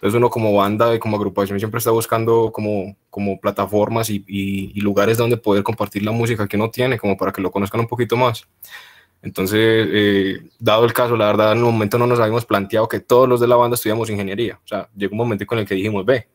Entonces 0.00 0.16
uno 0.16 0.30
como 0.30 0.54
banda 0.54 0.94
y 0.94 0.98
como 0.98 1.18
agrupación 1.18 1.58
siempre 1.58 1.78
está 1.78 1.90
buscando 1.90 2.50
como, 2.50 2.96
como 3.10 3.38
plataformas 3.38 4.08
y, 4.08 4.24
y, 4.26 4.80
lugares 4.80 5.18
donde 5.18 5.36
poder 5.36 5.62
compartir 5.62 6.02
la 6.02 6.10
música 6.10 6.48
que 6.48 6.56
uno 6.56 6.70
tiene, 6.70 6.98
como 6.98 7.18
para 7.18 7.32
que 7.32 7.42
lo 7.42 7.50
conozcan 7.50 7.80
un 7.80 7.86
poquito 7.86 8.16
más. 8.16 8.48
Entonces, 9.22 9.88
eh, 9.92 10.38
dado 10.58 10.86
el 10.86 10.94
caso, 10.94 11.16
la 11.16 11.26
verdad, 11.26 11.52
en 11.52 11.58
un 11.58 11.72
momento 11.72 11.98
no 11.98 12.06
nos 12.06 12.18
habíamos 12.18 12.46
planteado 12.46 12.88
que 12.88 13.00
todos 13.00 13.28
los 13.28 13.40
de 13.40 13.46
la 13.46 13.56
banda 13.56 13.74
estudiamos 13.74 14.08
ingeniería. 14.08 14.58
O 14.64 14.66
sea, 14.66 14.88
llegó 14.96 15.12
un 15.12 15.18
momento 15.18 15.44
con 15.44 15.58
el 15.58 15.66
que 15.66 15.74
dijimos, 15.74 16.06
ve, 16.06 16.28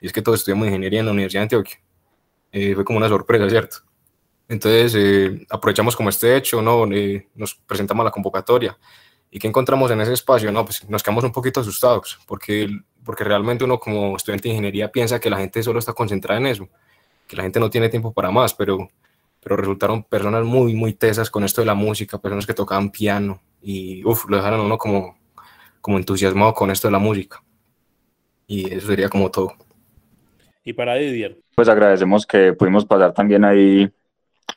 y 0.00 0.06
es 0.06 0.12
que 0.12 0.22
todos 0.22 0.38
estudiamos 0.38 0.68
ingeniería 0.68 1.00
en 1.00 1.06
la 1.06 1.12
Universidad 1.12 1.40
de 1.40 1.44
Antioquia. 1.44 1.80
Eh, 2.52 2.74
fue 2.76 2.84
como 2.84 2.98
una 2.98 3.08
sorpresa, 3.08 3.50
¿cierto? 3.50 3.78
Entonces, 4.48 4.94
eh, 4.96 5.46
aprovechamos 5.50 5.94
como 5.94 6.08
este 6.08 6.34
hecho, 6.34 6.62
¿no? 6.62 6.90
Eh, 6.90 7.28
nos 7.34 7.54
presentamos 7.54 8.02
a 8.02 8.06
la 8.06 8.10
convocatoria. 8.10 8.76
¿Y 9.30 9.38
qué 9.38 9.46
encontramos 9.46 9.90
en 9.90 10.00
ese 10.00 10.14
espacio? 10.14 10.50
No, 10.50 10.64
pues 10.64 10.88
nos 10.88 11.02
quedamos 11.02 11.22
un 11.22 11.32
poquito 11.32 11.60
asustados, 11.60 12.18
porque, 12.26 12.66
porque 13.04 13.24
realmente 13.24 13.64
uno 13.64 13.78
como 13.78 14.16
estudiante 14.16 14.48
de 14.48 14.54
ingeniería 14.54 14.90
piensa 14.90 15.20
que 15.20 15.28
la 15.28 15.36
gente 15.36 15.62
solo 15.62 15.78
está 15.78 15.92
concentrada 15.92 16.40
en 16.40 16.46
eso, 16.46 16.68
que 17.26 17.36
la 17.36 17.42
gente 17.42 17.60
no 17.60 17.68
tiene 17.68 17.90
tiempo 17.90 18.12
para 18.14 18.30
más, 18.30 18.54
pero, 18.54 18.88
pero 19.40 19.54
resultaron 19.56 20.02
personas 20.02 20.44
muy, 20.44 20.74
muy 20.74 20.94
tesas 20.94 21.28
con 21.28 21.44
esto 21.44 21.60
de 21.60 21.66
la 21.66 21.74
música, 21.74 22.16
personas 22.18 22.46
que 22.46 22.54
tocaban 22.54 22.90
piano 22.90 23.42
y, 23.60 24.02
uff, 24.06 24.24
lo 24.30 24.38
dejaron 24.38 24.60
uno 24.60 24.78
como, 24.78 25.18
como 25.82 25.98
entusiasmado 25.98 26.54
con 26.54 26.70
esto 26.70 26.88
de 26.88 26.92
la 26.92 26.98
música. 26.98 27.42
Y 28.46 28.72
eso 28.72 28.86
sería 28.86 29.10
como 29.10 29.30
todo. 29.30 29.52
Y 30.64 30.72
para 30.72 30.94
Didier. 30.94 31.38
Pues 31.54 31.68
agradecemos 31.68 32.26
que 32.26 32.54
pudimos 32.54 32.86
pasar 32.86 33.12
también 33.12 33.44
ahí 33.44 33.90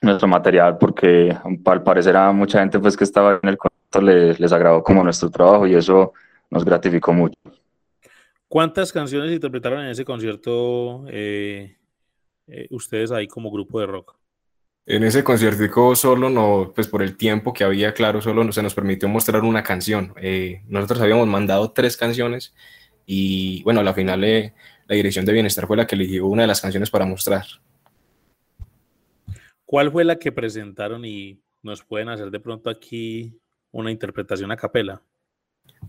nuestro 0.02 0.28
material 0.28 0.78
porque 0.78 1.36
al 1.66 1.84
parecer 1.84 2.18
a 2.18 2.32
mucha 2.32 2.60
gente 2.60 2.80
pues 2.80 2.98
que 2.98 3.04
estaba 3.04 3.40
en 3.42 3.50
el 3.50 3.58
concierto 3.58 4.02
les, 4.02 4.40
les 4.40 4.52
agradó 4.52 4.84
como 4.84 5.04
nuestro 5.04 5.30
trabajo 5.30 5.68
y 5.68 5.76
eso 5.76 6.14
nos 6.50 6.66
gratificó 6.66 7.14
mucho. 7.14 7.38
¿Cuántas 8.48 8.92
canciones 8.92 9.32
interpretaron 9.32 9.80
en 9.80 9.92
ese 9.92 10.04
concierto 10.04 11.06
eh, 11.08 11.78
eh, 12.48 12.68
ustedes 12.72 13.12
ahí 13.12 13.28
como 13.28 13.50
grupo 13.50 13.80
de 13.80 13.86
rock? 13.86 14.18
En 14.86 15.04
ese 15.04 15.24
concierto 15.24 15.96
solo 15.96 16.30
no, 16.30 16.74
pues 16.76 16.88
por 16.88 17.02
el 17.02 17.16
tiempo 17.16 17.54
que 17.54 17.64
había, 17.64 17.94
claro, 17.94 18.22
solo 18.22 18.52
se 18.52 18.62
nos 18.62 18.74
permitió 18.74 19.08
mostrar 19.08 19.44
una 19.44 19.64
canción. 19.64 20.14
Eh, 20.18 20.64
nosotros 20.68 21.00
habíamos 21.00 21.28
mandado 21.28 21.72
tres 21.72 21.96
canciones 21.96 22.54
y 23.06 23.64
bueno, 23.64 23.80
a 23.80 23.84
la 23.84 23.94
final 23.94 24.20
la 24.20 24.96
dirección 24.96 25.24
de 25.24 25.32
bienestar 25.32 25.66
fue 25.66 25.78
la 25.78 25.88
que 25.88 25.96
eligió 25.96 26.26
una 26.26 26.42
de 26.42 26.48
las 26.48 26.60
canciones 26.60 26.90
para 26.90 27.06
mostrar. 27.06 27.46
¿Cuál 29.72 29.90
fue 29.90 30.04
la 30.04 30.18
que 30.18 30.34
presentaron 30.34 31.06
y 31.06 31.40
nos 31.64 31.82
pueden 31.82 32.10
hacer 32.10 32.30
de 32.30 32.42
pronto 32.42 32.70
aquí 32.70 33.40
una 33.72 33.90
interpretación 33.90 34.52
a 34.52 34.58
capela? 34.58 35.02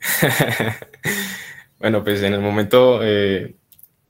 bueno, 1.81 2.05
pues 2.05 2.23
en 2.23 2.33
el 2.33 2.41
momento 2.41 3.01
eh, 3.03 3.57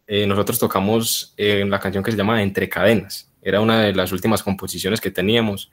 eh, 0.07 0.27
nosotros 0.27 0.59
tocamos 0.59 1.33
eh, 1.39 1.65
la 1.67 1.81
canción 1.81 2.05
que 2.05 2.11
se 2.11 2.19
llama 2.19 2.43
Entre 2.43 2.69
Cadenas. 2.69 3.33
Era 3.41 3.63
una 3.63 3.81
de 3.81 3.95
las 3.95 4.13
últimas 4.13 4.43
composiciones 4.43 5.01
que 5.01 5.11
teníamos. 5.11 5.71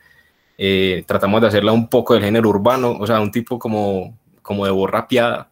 tratamos 1.05 1.41
de 1.41 1.47
hacerla 1.47 1.73
un 1.73 1.89
poco 1.89 2.13
del 2.13 2.23
género 2.23 2.47
urbano, 2.47 2.91
o 2.91 3.05
sea, 3.05 3.19
un 3.19 3.31
tipo 3.31 3.59
como, 3.59 4.17
como 4.41 4.63
de 4.63 4.71
voz 4.71 4.89
rapeada 4.89 5.51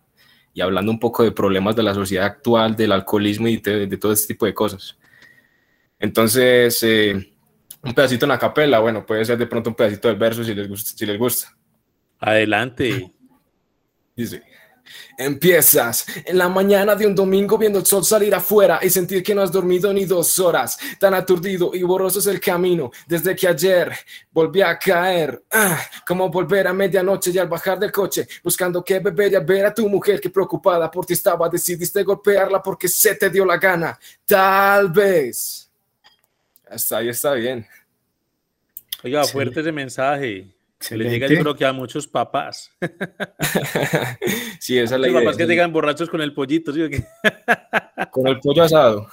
y 0.53 0.61
hablando 0.61 0.89
un 0.89 0.99
poco 0.99 1.21
de 1.21 1.33
problemas 1.33 1.75
de 1.75 1.83
la 1.83 1.93
sociedad 1.93 2.25
actual, 2.25 2.77
del 2.77 2.93
alcoholismo 2.93 3.49
y 3.49 3.57
de, 3.57 3.87
de 3.87 3.97
todo 3.97 4.13
este 4.13 4.35
tipo 4.35 4.45
de 4.45 4.53
cosas. 4.53 4.97
Entonces, 5.99 6.81
un 7.87 7.93
pedacito 7.93 8.25
en 8.25 8.29
la 8.29 8.39
capela, 8.39 8.79
bueno, 8.79 9.05
puede 9.05 9.23
ser 9.25 9.37
de 9.37 9.47
pronto 9.47 9.69
un 9.69 9.75
pedacito 9.75 10.07
del 10.09 10.17
verso 10.17 10.43
si 10.43 10.53
les 10.53 10.67
gusta. 10.67 10.91
Si 10.95 11.05
les 11.05 11.17
gusta. 11.17 11.55
Adelante. 12.19 13.11
Dice. 14.15 14.43
Empiezas 15.17 16.05
en 16.25 16.37
la 16.37 16.47
mañana 16.47 16.95
de 16.95 17.05
un 17.05 17.13
domingo 17.13 17.57
viendo 17.57 17.79
el 17.79 17.85
sol 17.85 18.05
salir 18.05 18.33
afuera 18.33 18.79
y 18.81 18.89
sentir 18.89 19.21
que 19.21 19.35
no 19.35 19.41
has 19.41 19.51
dormido 19.51 19.91
ni 19.91 20.05
dos 20.05 20.39
horas. 20.39 20.77
Tan 20.99 21.13
aturdido 21.13 21.71
y 21.73 21.83
borroso 21.83 22.19
es 22.19 22.27
el 22.27 22.39
camino 22.39 22.91
desde 23.05 23.35
que 23.35 23.47
ayer 23.47 23.91
volví 24.31 24.61
a 24.61 24.77
caer. 24.79 25.43
Ah, 25.51 25.81
como 26.07 26.29
volver 26.29 26.67
a 26.67 26.73
medianoche 26.73 27.31
y 27.31 27.37
al 27.37 27.49
bajar 27.49 27.79
del 27.79 27.91
coche 27.91 28.27
buscando 28.43 28.83
qué 28.83 28.99
beber 28.99 29.33
y 29.33 29.35
a 29.35 29.41
ver 29.41 29.65
a 29.65 29.73
tu 29.73 29.89
mujer 29.89 30.21
que 30.21 30.29
preocupada 30.29 30.89
por 30.89 31.05
ti 31.05 31.13
estaba 31.13 31.49
decidiste 31.49 32.03
golpearla 32.03 32.61
porque 32.61 32.87
se 32.87 33.15
te 33.15 33.29
dio 33.29 33.45
la 33.45 33.57
gana. 33.57 33.99
Tal 34.25 34.89
vez. 34.89 35.66
Hasta 36.69 36.97
ahí 36.97 37.09
está 37.09 37.33
bien. 37.33 37.65
Oiga, 39.03 39.23
fuerte 39.25 39.59
ese 39.59 39.71
mensaje. 39.71 40.47
Se 40.79 40.95
le 40.95 41.09
llega 41.09 41.27
yo 41.27 41.39
creo 41.39 41.55
que 41.55 41.65
a 41.65 41.73
muchos 41.73 42.07
papás. 42.07 42.71
sí, 44.59 44.77
esa 44.77 44.95
es 44.95 45.01
la 45.01 45.07
idea. 45.07 45.21
papás 45.21 45.37
que 45.37 45.47
llegan 45.47 45.73
borrachos 45.73 46.09
con 46.09 46.21
el 46.21 46.33
pollito, 46.33 46.71
¿sí? 46.71 46.81
con 48.11 48.27
el 48.27 48.39
pollo 48.39 48.63
asado. 48.63 49.07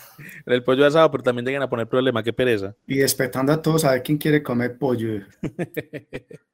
El 0.44 0.62
pollo 0.62 0.84
asado, 0.84 1.10
pero 1.10 1.22
también 1.22 1.46
llegan 1.46 1.62
a 1.62 1.70
poner 1.70 1.88
problema, 1.88 2.22
qué 2.22 2.34
pereza. 2.34 2.74
Y 2.86 2.96
despertando 2.96 3.52
a 3.52 3.62
todos 3.62 3.84
a 3.86 3.92
ver 3.92 4.02
quién 4.02 4.18
quiere 4.18 4.42
comer 4.42 4.76
pollo. 4.76 5.22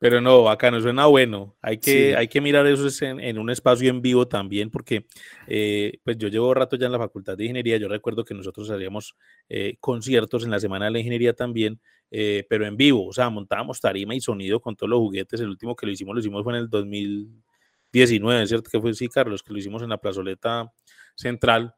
Pero 0.00 0.20
no, 0.20 0.44
bacano, 0.44 0.80
suena 0.80 1.06
bueno. 1.06 1.56
Hay 1.60 1.78
que, 1.78 2.14
hay 2.14 2.28
que 2.28 2.40
mirar 2.40 2.66
eso 2.66 2.88
en, 3.04 3.38
un 3.38 3.50
espacio 3.50 3.90
en 3.90 4.00
vivo 4.00 4.28
también, 4.28 4.70
porque 4.70 5.06
eh, 5.48 5.98
pues 6.04 6.16
yo 6.18 6.28
llevo 6.28 6.54
rato 6.54 6.76
ya 6.76 6.86
en 6.86 6.92
la 6.92 6.98
Facultad 6.98 7.36
de 7.36 7.44
Ingeniería. 7.44 7.78
Yo 7.78 7.88
recuerdo 7.88 8.24
que 8.24 8.32
nosotros 8.32 8.70
hacíamos 8.70 9.16
eh, 9.48 9.76
conciertos 9.80 10.44
en 10.44 10.52
la 10.52 10.60
Semana 10.60 10.84
de 10.84 10.92
la 10.92 10.98
Ingeniería 11.00 11.32
también, 11.32 11.80
eh, 12.12 12.46
pero 12.48 12.64
en 12.64 12.76
vivo. 12.76 13.08
O 13.08 13.12
sea, 13.12 13.28
montábamos 13.28 13.80
tarima 13.80 14.14
y 14.14 14.20
sonido 14.20 14.60
con 14.60 14.76
todos 14.76 14.90
los 14.90 15.00
juguetes. 15.00 15.40
El 15.40 15.48
último 15.48 15.74
que 15.74 15.86
lo 15.86 15.90
hicimos, 15.90 16.14
lo 16.14 16.20
hicimos 16.20 16.44
fue 16.44 16.52
en 16.52 16.60
el 16.60 16.70
2019, 16.70 18.46
¿cierto? 18.46 18.70
Que 18.70 18.80
fue, 18.80 18.94
sí, 18.94 19.08
Carlos, 19.08 19.42
que 19.42 19.52
lo 19.52 19.58
hicimos 19.58 19.82
en 19.82 19.88
la 19.88 19.98
plazoleta 19.98 20.72
central 21.16 21.74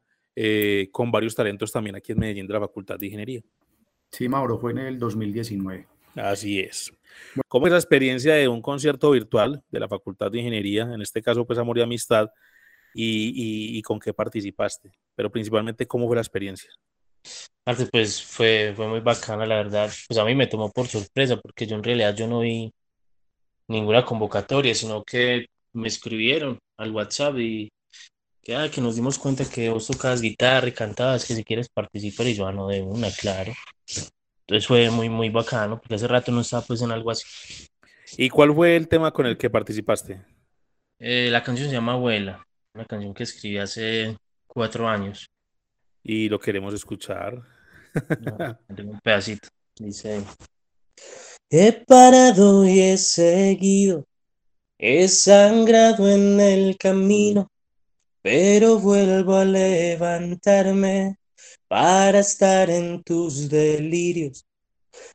con 0.91 1.11
varios 1.11 1.35
talentos 1.35 1.71
también 1.71 1.95
aquí 1.95 2.13
en 2.13 2.19
Medellín 2.19 2.47
de 2.47 2.53
la 2.53 2.59
Facultad 2.61 2.97
de 2.97 3.07
Ingeniería. 3.07 3.41
Sí, 4.11 4.29
Mauro, 4.29 4.57
fue 4.57 4.71
en 4.71 4.79
el 4.79 4.99
2019. 4.99 5.87
Así 6.15 6.59
es. 6.59 6.91
¿Cómo 7.47 7.67
es 7.67 7.71
la 7.71 7.79
experiencia 7.79 8.35
de 8.35 8.47
un 8.47 8.61
concierto 8.61 9.11
virtual 9.11 9.63
de 9.69 9.79
la 9.79 9.87
Facultad 9.87 10.31
de 10.31 10.39
Ingeniería, 10.39 10.83
en 10.83 11.01
este 11.01 11.21
caso 11.21 11.45
pues 11.45 11.59
Amor 11.59 11.77
y 11.77 11.81
Amistad, 11.81 12.29
y, 12.93 13.81
con 13.83 13.99
qué 13.99 14.13
participaste? 14.13 14.91
Pero 15.15 15.31
principalmente, 15.31 15.87
¿cómo 15.87 16.07
fue 16.07 16.15
la 16.15 16.21
experiencia? 16.21 16.69
Pues 17.91 18.21
fue, 18.23 18.73
muy 18.77 18.99
bacana, 18.99 19.45
la 19.45 19.57
verdad. 19.57 19.91
Pues 20.07 20.19
a 20.19 20.25
mí 20.25 20.35
me 20.35 20.47
tomó 20.47 20.71
por 20.71 20.87
sorpresa 20.87 21.37
porque 21.37 21.67
yo 21.67 21.75
en 21.75 21.83
realidad 21.83 22.15
yo 22.15 22.27
no 22.27 22.39
vi 22.39 22.73
ninguna 23.67 24.03
convocatoria, 24.03 24.75
sino 24.75 25.03
que 25.03 25.45
me 25.73 25.87
escribieron 25.87 26.59
al 26.77 26.91
WhatsApp 26.91 27.37
y 27.37 27.71
que, 28.41 28.55
ah, 28.55 28.69
nos 28.77 28.95
dimos 28.95 29.19
cuenta 29.19 29.45
que 29.45 29.69
vos 29.69 29.87
tocabas 29.87 30.21
guitarra 30.21 30.67
y 30.67 30.71
cantabas, 30.71 31.25
que 31.25 31.35
si 31.35 31.43
quieres 31.43 31.69
participar 31.69 32.27
y 32.27 32.33
yo, 32.33 32.47
ah, 32.47 32.51
no, 32.51 32.67
de 32.67 32.81
una, 32.81 33.09
claro. 33.11 33.53
Entonces 34.41 34.67
fue 34.67 34.89
muy, 34.89 35.09
muy 35.09 35.29
bacano, 35.29 35.79
porque 35.79 35.95
hace 35.95 36.07
rato 36.07 36.31
no 36.31 36.41
estaba 36.41 36.63
pues 36.63 36.81
en 36.81 36.91
algo 36.91 37.11
así. 37.11 37.67
¿Y 38.17 38.29
cuál 38.29 38.53
fue 38.53 38.75
el 38.75 38.87
tema 38.87 39.11
con 39.11 39.25
el 39.25 39.37
que 39.37 39.49
participaste? 39.49 40.21
Eh, 40.99 41.29
la 41.31 41.41
canción 41.41 41.69
se 41.69 41.75
llama 41.75 41.93
Abuela, 41.93 42.45
una 42.73 42.85
canción 42.85 43.13
que 43.13 43.23
escribí 43.23 43.57
hace 43.57 44.17
cuatro 44.47 44.87
años. 44.87 45.27
Y 46.03 46.29
lo 46.29 46.39
queremos 46.39 46.73
escuchar. 46.73 47.41
tengo 48.75 48.91
un 48.91 48.99
pedacito. 48.99 49.47
Dice, 49.77 50.23
he 51.49 51.71
parado 51.71 52.65
y 52.65 52.79
he 52.79 52.97
seguido, 52.97 54.05
he 54.77 55.07
sangrado 55.07 56.09
en 56.09 56.39
el 56.39 56.77
camino, 56.77 57.49
pero 58.21 58.79
vuelvo 58.79 59.35
a 59.35 59.45
levantarme 59.45 61.17
para 61.71 62.19
estar 62.19 62.69
en 62.69 63.01
tus 63.01 63.47
delirios. 63.47 64.45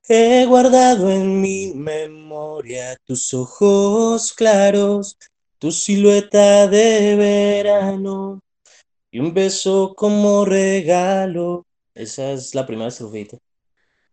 He 0.09 0.47
guardado 0.47 1.11
en 1.11 1.39
mi 1.43 1.75
memoria 1.75 2.97
tus 3.05 3.35
ojos 3.35 4.33
claros, 4.33 5.19
tu 5.59 5.71
silueta 5.71 6.67
de 6.67 7.15
verano 7.15 8.41
y 9.11 9.19
un 9.19 9.35
beso 9.35 9.93
como 9.95 10.47
regalo. 10.47 11.67
Esa 11.95 12.33
es 12.33 12.55
la 12.55 12.65
primera 12.65 12.89
estrofita. 12.89 13.37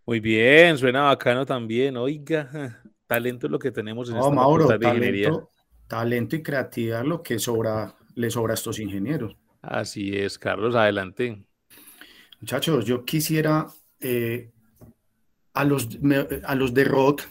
Muy 0.06 0.20
bien, 0.20 0.78
suena 0.78 1.04
bacano 1.04 1.46
también. 1.46 1.96
Oiga, 1.96 2.84
talento 3.08 3.48
es 3.48 3.52
lo 3.52 3.60
que 3.60 3.72
tenemos 3.72 4.10
en 4.10 4.18
esta 4.18 4.32
Mauro, 4.32 4.68
talento, 4.78 5.50
talento 5.88 6.36
y 6.36 6.44
creatividad 6.44 7.06
lo 7.06 7.24
que 7.24 7.40
sobra, 7.40 7.96
le 8.16 8.30
sobra 8.30 8.52
a 8.52 8.56
estos 8.56 8.80
ingenieros. 8.80 9.34
Así 9.62 10.18
es, 10.18 10.38
Carlos, 10.38 10.76
adelante. 10.76 11.46
Muchachos, 12.44 12.84
yo 12.84 13.06
quisiera 13.06 13.68
eh, 14.02 14.52
a, 15.54 15.64
los, 15.64 15.88
a 16.44 16.56
los 16.56 16.74
de 16.74 16.84
rock, 16.84 17.22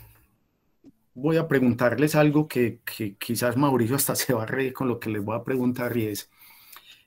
voy 1.13 1.37
a 1.37 1.47
preguntarles 1.47 2.15
algo 2.15 2.49
que, 2.49 2.81
quizás 3.19 3.59
Mauricio 3.59 3.97
hasta 3.97 4.17
se 4.17 4.33
va 4.33 4.45
a 4.45 4.47
reír 4.47 4.73
con 4.73 4.89
lo 4.89 4.99
que 4.99 5.11
les 5.11 5.23
voy 5.23 5.37
a 5.37 5.45
preguntar 5.45 5.95
y 5.99 6.07
es, 6.07 6.31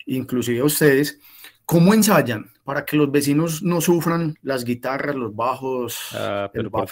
inclusive 0.06 0.60
a 0.60 0.66
ustedes, 0.66 1.20
¿cómo 1.66 1.96
ensayan 1.96 2.52
para 2.64 2.86
que 2.86 2.96
los 2.96 3.12
vecinos 3.12 3.64
no 3.64 3.82
sufran 3.82 4.38
las 4.44 4.64
guitarras, 4.66 5.16
los 5.16 5.36
bajos? 5.36 6.10
Ah, 6.14 6.48
pero 6.54 6.70
por 6.70 6.88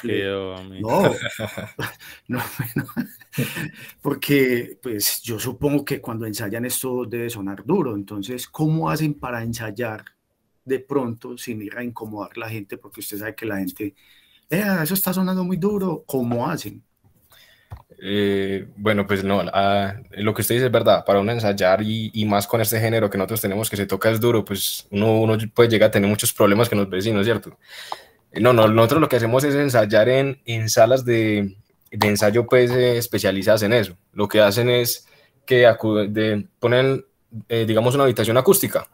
no, 0.79 1.13
no, 2.27 2.41
porque 4.01 4.79
pues 4.81 5.21
yo 5.21 5.37
supongo 5.37 5.85
que 5.85 6.01
cuando 6.01 6.25
ensayan 6.25 6.65
esto 6.65 7.05
debe 7.05 7.29
sonar 7.29 7.63
duro, 7.63 7.93
entonces, 7.93 8.47
¿cómo 8.47 8.89
hacen 8.89 9.13
para 9.13 9.43
ensayar 9.43 10.12
de 10.65 10.79
pronto 10.79 11.37
sin 11.37 11.61
ir 11.61 11.77
a 11.77 11.83
incomodar 11.83 12.31
a 12.35 12.39
la 12.39 12.49
gente, 12.49 12.77
porque 12.77 13.01
usted 13.01 13.17
sabe 13.17 13.35
que 13.35 13.45
la 13.45 13.57
gente, 13.57 13.95
eh, 14.49 14.63
eso 14.81 14.93
está 14.93 15.13
sonando 15.13 15.43
muy 15.43 15.57
duro, 15.57 16.03
¿cómo 16.05 16.49
hacen? 16.49 16.83
Eh, 18.05 18.67
bueno, 18.75 19.07
pues 19.07 19.23
no, 19.23 19.43
lo 19.43 20.33
que 20.33 20.41
usted 20.41 20.55
dice 20.55 20.65
es 20.65 20.71
verdad, 20.71 21.05
para 21.05 21.19
uno 21.19 21.31
ensayar 21.31 21.81
y, 21.81 22.25
más 22.25 22.47
con 22.47 22.59
este 22.61 22.79
género 22.79 23.09
que 23.09 23.17
nosotros 23.17 23.41
tenemos 23.41 23.69
que 23.69 23.77
se 23.77 23.85
toca 23.85 24.09
es 24.09 24.19
duro, 24.19 24.43
pues 24.43 24.87
uno, 24.91 25.21
uno 25.21 25.37
puede 25.53 25.69
llegar 25.69 25.87
a 25.87 25.91
tener 25.91 26.09
muchos 26.09 26.33
problemas 26.33 26.69
con 26.69 26.79
los 26.79 26.89
vecinos, 26.89 27.25
¿cierto? 27.25 27.57
No, 28.33 28.51
no, 28.51 28.67
nosotros 28.67 28.99
lo 28.99 29.09
que 29.09 29.17
hacemos 29.17 29.43
es 29.43 29.55
ensayar 29.55 30.09
en, 30.09 30.41
en 30.45 30.69
salas 30.69 31.05
de, 31.05 31.55
de 31.91 32.07
ensayo 32.07 32.47
pues 32.47 32.71
eh, 32.71 32.97
especializadas 32.97 33.61
en 33.61 33.73
eso. 33.73 33.95
Lo 34.11 34.27
que 34.27 34.41
hacen 34.41 34.69
es 34.69 35.07
que 35.45 35.67
de, 36.09 36.47
ponen, 36.59 37.05
digamos, 37.47 37.95
una 37.95 38.05
habitación 38.05 38.37
acústica 38.37 38.87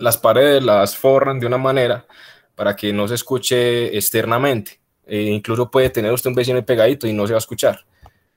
las 0.00 0.18
paredes 0.18 0.62
las 0.64 0.96
forran 0.96 1.38
de 1.38 1.46
una 1.46 1.58
manera 1.58 2.06
para 2.54 2.74
que 2.74 2.92
no 2.92 3.06
se 3.06 3.14
escuche 3.14 3.96
externamente. 3.96 4.80
E 5.06 5.22
incluso 5.22 5.70
puede 5.70 5.90
tener 5.90 6.12
usted 6.12 6.30
un 6.30 6.36
vecino 6.36 6.64
pegadito 6.64 7.06
y 7.06 7.12
no 7.12 7.26
se 7.26 7.32
va 7.32 7.36
a 7.36 7.38
escuchar. 7.38 7.84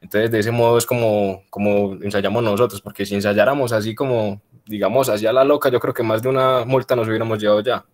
Entonces, 0.01 0.31
de 0.31 0.39
ese 0.39 0.51
modo 0.51 0.77
es 0.77 0.85
como, 0.85 1.43
como 1.49 1.93
ensayamos 2.01 2.43
nosotros, 2.43 2.81
porque 2.81 3.05
si 3.05 3.15
ensayáramos 3.15 3.71
así 3.71 3.95
como, 3.95 4.41
digamos, 4.65 5.07
hacia 5.07 5.31
la 5.31 5.45
loca, 5.45 5.69
yo 5.69 5.79
creo 5.79 5.93
que 5.93 6.03
más 6.03 6.21
de 6.21 6.29
una 6.29 6.65
multa 6.65 6.95
nos 6.95 7.07
hubiéramos 7.07 7.39
llevado 7.39 7.61
ya. 7.61 7.85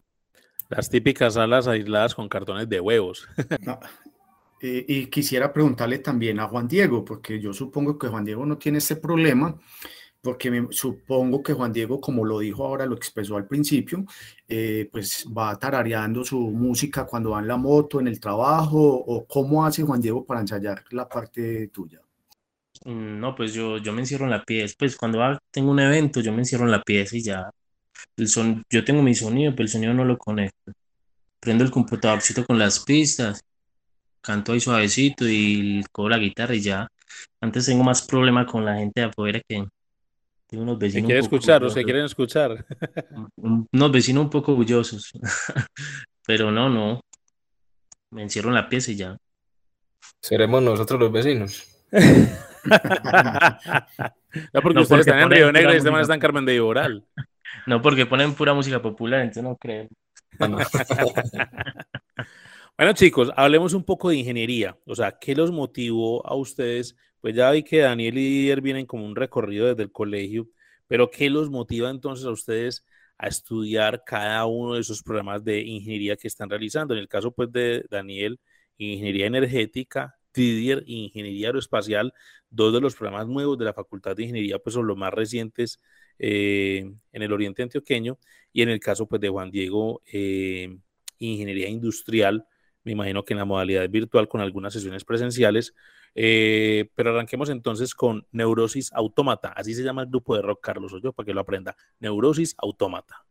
Las 0.70 0.90
típicas 0.90 1.36
salas 1.36 1.68
aisladas 1.68 2.16
con 2.16 2.28
cartones 2.28 2.68
de 2.68 2.80
huevos. 2.80 3.28
y, 4.62 5.06
quisiera 5.08 5.54
preguntarle 5.54 6.00
también 6.00 6.40
a 6.40 6.48
Juan 6.48 6.68
Diego, 6.68 7.06
porque 7.06 7.40
yo 7.40 7.54
supongo 7.54 8.00
que 8.00 8.08
Juan 8.08 8.26
Diego 8.26 8.46
no 8.46 8.58
tiene 8.58 8.80
ese 8.80 8.96
problema, 8.96 9.56
porque 10.22 10.68
supongo 10.72 11.42
que 11.42 11.54
Juan 11.54 11.72
Diego, 11.72 12.02
como 12.02 12.26
lo 12.26 12.40
dijo 12.40 12.66
ahora, 12.66 12.86
lo 12.86 12.96
expresó 12.96 13.38
al 13.38 13.48
principio, 13.48 14.06
eh, 14.48 14.90
pues 14.92 15.26
va 15.36 15.58
tarareando 15.58 16.24
su 16.24 16.40
música 16.40 17.06
cuando 17.06 17.32
va 17.32 17.40
en 17.40 17.48
la 17.48 17.58
moto, 17.58 18.00
en 18.00 18.08
el 18.08 18.20
trabajo, 18.20 18.80
o 18.80 19.26
cómo 19.26 19.66
hace 19.66 19.84
Juan 19.84 20.02
Diego 20.02 20.26
para 20.26 20.42
ensayar 20.42 20.84
la 20.92 21.08
parte 21.08 21.68
tuya. 21.70 22.02
Mm, 22.86 23.20
no, 23.20 23.36
pues 23.36 23.54
yo, 23.54 23.78
yo 23.78 23.94
me 23.94 24.02
encierro 24.02 24.26
en 24.26 24.32
la 24.32 24.44
pieza, 24.44 24.76
pues 24.78 24.96
cuando 24.98 25.20
tengo 25.52 25.72
un 25.72 25.80
evento 25.80 26.22
yo 26.22 26.32
me 26.32 26.40
encierro 26.40 26.66
en 26.66 26.72
la 26.72 26.82
pieza 26.82 27.18
y 27.18 27.22
ya, 27.24 27.50
son, 28.28 28.64
yo 28.70 28.84
tengo 28.84 29.02
mi 29.02 29.16
sonido, 29.16 29.52
pero 29.52 29.64
el 29.64 29.70
sonido 29.70 29.94
no 29.94 30.06
lo 30.06 30.18
conecto. 30.18 30.72
Prendo 31.40 31.64
el 31.64 31.72
computadorcito 31.72 32.46
con 32.46 32.60
las 32.60 32.80
pistas, 32.82 33.42
canto 34.22 34.54
ahí 34.54 34.60
suavecito 34.60 35.26
y 35.28 35.84
cojo 35.92 36.10
la 36.10 36.18
guitarra 36.18 36.56
y 36.56 36.62
ya. 36.62 36.88
Antes 37.42 37.66
tengo 37.66 37.84
más 37.84 38.02
problema 38.06 38.46
con 38.46 38.66
la 38.66 38.76
gente 38.76 39.02
de 39.02 39.08
afuera 39.08 39.42
que, 39.48 39.66
tengo 40.50 40.64
unos 40.64 40.80
vecinos. 40.80 41.04
¿Se 41.04 41.06
quieren 41.06 41.24
escuchar 41.24 41.64
o 41.64 41.70
se 41.70 41.84
quieren 41.84 42.06
escuchar? 42.06 42.66
Unos 43.38 43.92
vecinos 43.92 44.24
un 44.24 44.32
poco 44.32 44.54
orgullosos. 44.54 45.14
Pero 46.26 46.50
no, 46.52 46.70
no. 46.70 47.02
Me 48.10 48.24
encierro 48.24 48.50
en 48.50 48.56
la 48.56 48.68
pieza 48.68 48.92
y 48.92 48.96
ya. 48.96 49.16
Seremos 50.20 50.64
nosotros 50.64 51.00
los 51.00 51.12
vecinos. 51.12 51.64
no, 51.92 52.02
porque 54.64 54.80
ustedes 54.80 55.02
están 55.02 55.20
en 55.20 55.30
Río 55.30 55.52
Negro 55.52 55.72
y 55.74 55.78
este 55.78 55.92
man 55.92 56.02
está 56.02 56.16
en 56.16 56.20
Carmen 56.20 56.46
de 56.46 56.56
Iboral. 56.56 57.06
No, 57.68 57.84
porque 57.84 58.08
ponen 58.08 58.34
pura 58.34 58.56
música 58.56 58.82
popular, 58.82 59.20
entonces 59.22 59.44
no 59.44 59.56
creo. 59.56 59.88
bueno, 62.76 62.94
chicos, 62.94 63.32
hablemos 63.36 63.76
un 63.76 63.84
poco 63.84 64.10
de 64.10 64.18
ingeniería. 64.18 64.76
O 64.86 64.96
sea, 64.96 65.20
¿qué 65.20 65.36
los 65.36 65.52
motivó 65.52 66.26
a 66.26 66.34
ustedes 66.36 66.96
pues 67.22 67.36
ya 67.36 67.52
vi 67.52 67.64
que 67.64 67.80
Daniel 67.80 68.18
y 68.18 68.22
Didier 68.24 68.62
vienen 68.62 68.86
como 68.86 69.06
un 69.06 69.16
recorrido 69.16 69.68
desde 69.68 69.84
el 69.84 69.92
colegio, 69.92 70.48
pero 70.88 71.12
¿qué 71.12 71.30
los 71.30 71.50
motiva 71.50 71.90
entonces 71.90 72.26
a 72.26 72.32
ustedes 72.32 72.86
a 73.18 73.28
estudiar 73.28 74.04
cada 74.06 74.46
uno 74.46 74.76
de 74.76 74.82
esos 74.82 75.04
programas 75.04 75.44
de 75.44 75.62
ingeniería 75.62 76.16
que 76.18 76.28
están 76.28 76.50
realizando? 76.50 76.94
En 76.94 77.00
el 77.00 77.08
caso 77.08 77.32
pues 77.32 77.52
de 77.52 77.86
Daniel, 77.90 78.40
ingeniería 78.78 79.28
energética, 79.28 80.16
Didier, 80.34 80.84
ingeniería 80.86 81.48
aeroespacial, 81.48 82.14
dos 82.50 82.74
de 82.74 82.82
los 82.82 82.96
programas 82.96 83.28
nuevos 83.28 83.58
de 83.58 83.66
la 83.66 83.74
Facultad 83.74 84.16
de 84.16 84.24
Ingeniería 84.24 84.60
pues 84.60 84.74
son 84.74 84.88
los 84.88 84.98
más 84.98 85.14
recientes 85.14 85.80
eh, 86.18 86.90
en 87.12 87.22
el 87.22 87.34
oriente 87.34 87.64
antioqueño 87.64 88.18
y 88.54 88.62
en 88.62 88.70
el 88.70 88.80
caso 88.80 89.08
pues 89.08 89.22
de 89.22 89.30
Juan 89.30 89.52
Diego, 89.52 90.02
eh, 90.12 90.78
ingeniería 91.18 91.70
industrial, 91.70 92.46
me 92.84 92.94
imagino 92.94 93.24
que 93.26 93.34
en 93.34 93.40
la 93.40 93.46
modalidad 93.46 93.90
virtual 93.90 94.28
con 94.28 94.42
algunas 94.42 94.74
sesiones 94.74 95.04
presenciales, 95.04 95.74
eh, 96.16 96.90
pero 96.96 97.12
arranquemos 97.12 97.50
entonces 97.50 97.94
con 97.94 98.26
Neurosis 98.32 98.92
Autómata. 98.94 99.50
Así 99.50 99.74
se 99.74 99.84
llama 99.84 100.04
el 100.04 100.10
grupo 100.10 100.36
de 100.36 100.42
rock, 100.42 100.60
Carlos 100.62 100.94
yo 101.02 101.14
para 101.14 101.26
que 101.26 101.34
lo 101.34 101.42
aprenda. 101.42 101.76
Neurosis 102.00 102.56
Autómata. 102.58 103.26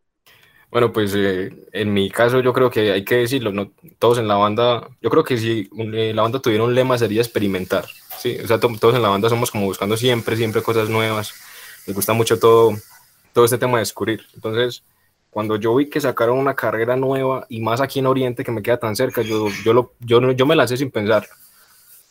Bueno, 0.71 0.93
pues 0.93 1.15
eh, 1.15 1.51
en 1.73 1.95
mi 1.95 2.11
caso 2.11 2.41
yo 2.41 2.53
creo 2.53 2.71
que 2.71 2.93
hay 2.93 3.03
que 3.03 3.17
decirlo, 3.17 3.53
no, 3.53 3.73
todos 3.99 4.19
en 4.19 4.29
la 4.29 4.35
banda, 4.35 4.87
yo 5.01 5.09
creo 5.09 5.25
que 5.25 5.39
si 5.39 5.69
eh, 5.95 6.13
la 6.15 6.23
banda 6.23 6.41
tuviera 6.41 6.65
un 6.65 6.75
lema 6.75 6.99
sería 6.99 7.23
experimentar, 7.23 7.87
¿sí? 8.19 8.37
O 8.45 8.47
sea, 8.47 8.61
todos 8.61 8.95
en 8.95 9.01
la 9.01 9.09
banda 9.09 9.31
somos 9.31 9.51
como 9.51 9.65
buscando 9.65 9.97
siempre, 9.97 10.37
siempre 10.37 10.61
cosas 10.61 10.91
nuevas, 10.91 11.33
nos 11.87 11.97
gusta 11.97 12.13
mucho 12.13 12.39
todo, 12.39 12.77
todo 13.33 13.47
este 13.47 13.57
tema 13.57 13.79
de 13.79 13.83
descubrir. 13.83 14.21
Entonces, 14.35 14.85
cuando 15.31 15.57
yo 15.57 15.75
vi 15.75 15.89
que 15.89 16.03
sacaron 16.03 16.39
una 16.39 16.55
carrera 16.55 16.97
nueva 16.97 17.47
y 17.49 17.63
más 17.63 17.81
aquí 17.81 18.01
en 18.01 18.07
Oriente 18.07 18.45
que 18.45 18.53
me 18.53 18.63
queda 18.63 18.79
tan 18.79 18.95
cerca, 18.95 19.23
yo, 19.23 19.49
yo, 19.65 19.73
lo, 19.73 19.95
yo, 20.01 20.33
yo 20.33 20.47
me 20.47 20.57
lancé 20.57 20.77
sin 20.77 20.91
pensar. 20.91 21.27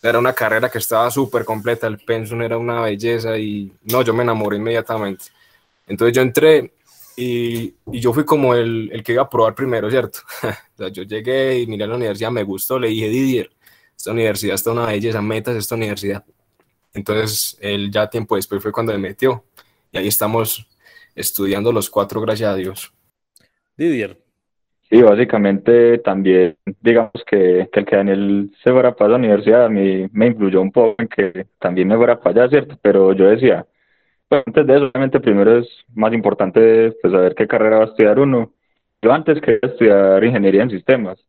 Era 0.01 0.19
una 0.19 0.33
carrera 0.33 0.69
que 0.69 0.77
estaba 0.77 1.09
súper 1.11 1.43
completa, 1.43 1.87
el 1.87 1.97
pensum 1.99 2.41
era 2.41 2.57
una 2.57 2.81
belleza 2.81 3.37
y 3.37 3.71
no, 3.83 4.03
yo 4.03 4.13
me 4.13 4.23
enamoré 4.23 4.57
inmediatamente. 4.57 5.25
Entonces 5.87 6.15
yo 6.15 6.21
entré 6.21 6.73
y, 7.15 7.73
y, 7.91 7.99
yo 7.99 8.13
fui 8.13 8.23
como 8.25 8.53
el, 8.53 8.89
el, 8.93 9.03
que 9.03 9.13
iba 9.13 9.23
a 9.23 9.29
probar 9.29 9.55
primero, 9.55 9.89
¿cierto? 9.89 10.19
o 10.43 10.77
sea, 10.77 10.89
yo 10.89 11.03
llegué 11.03 11.59
y 11.59 11.67
miré 11.67 11.85
a 11.85 11.87
la 11.87 11.95
universidad, 11.95 12.29
me 12.29 12.43
gustó, 12.43 12.77
le 12.77 12.89
dije, 12.89 13.09
Didier, 13.09 13.49
esta 13.97 14.11
universidad 14.11 14.55
está 14.55 14.71
una 14.71 14.85
belleza, 14.85 15.21
metas 15.21 15.55
esta 15.55 15.75
universidad. 15.75 16.23
Entonces, 16.93 17.57
él 17.59 17.91
ya 17.91 18.09
tiempo 18.09 18.35
después 18.35 18.61
fue 18.61 18.71
cuando 18.71 18.91
me 18.93 18.99
metió. 18.99 19.43
Y 19.91 19.97
ahí 19.97 20.07
estamos 20.07 20.67
estudiando 21.15 21.71
los 21.71 21.89
cuatro, 21.89 22.21
gracias 22.21 22.49
a 22.51 22.55
Dios. 22.55 22.93
Didier. 23.75 24.26
Sí, 24.89 25.01
básicamente 25.01 25.97
también, 25.99 26.55
digamos 26.81 27.11
que, 27.29 27.67
que 27.71 27.79
el 27.81 27.85
que 27.85 27.95
Daniel 27.97 28.51
se 28.63 28.71
fuera 28.71 28.95
para 28.95 29.11
la 29.11 29.15
universidad 29.17 29.65
a 29.65 29.69
mí 29.69 30.07
me 30.13 30.27
influyó 30.27 30.61
un 30.61 30.71
poco 30.71 30.95
en 30.99 31.09
que 31.09 31.45
también 31.59 31.89
me 31.89 31.97
fuera 31.97 32.19
para 32.19 32.43
allá, 32.43 32.49
¿cierto? 32.49 32.77
Pero 32.81 33.11
yo 33.11 33.27
decía, 33.27 33.65
pues 34.29 34.43
antes 34.45 34.65
de 34.67 34.75
eso, 34.75 34.85
obviamente, 34.87 35.19
primero 35.19 35.57
es 35.59 35.67
más 35.93 36.13
importante 36.13 36.93
pues, 37.01 37.13
saber 37.13 37.35
qué 37.35 37.47
carrera 37.47 37.79
va 37.79 37.83
a 37.85 37.87
estudiar 37.87 38.19
uno. 38.19 38.53
Yo 39.01 39.11
antes 39.13 39.41
quería 39.41 39.59
estudiar 39.63 40.23
ingeniería 40.23 40.63
en 40.63 40.69
sistemas, 40.71 41.19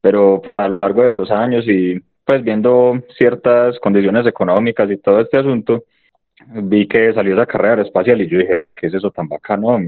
pero 0.00 0.42
a 0.56 0.68
lo 0.68 0.78
largo 0.82 1.02
de 1.02 1.14
los 1.18 1.30
años 1.30 1.66
y 1.68 2.00
pues 2.24 2.42
viendo 2.44 3.02
ciertas 3.18 3.78
condiciones 3.80 4.26
económicas 4.26 4.90
y 4.90 4.96
todo 4.98 5.20
este 5.20 5.38
asunto, 5.38 5.84
vi 6.46 6.86
que 6.88 7.12
salió 7.14 7.34
esa 7.34 7.46
carrera 7.46 7.70
aeroespacial 7.74 8.20
y 8.20 8.28
yo 8.28 8.38
dije, 8.38 8.66
¿qué 8.76 8.88
es 8.88 8.94
eso 8.94 9.10
tan 9.10 9.28
bacano? 9.28 9.78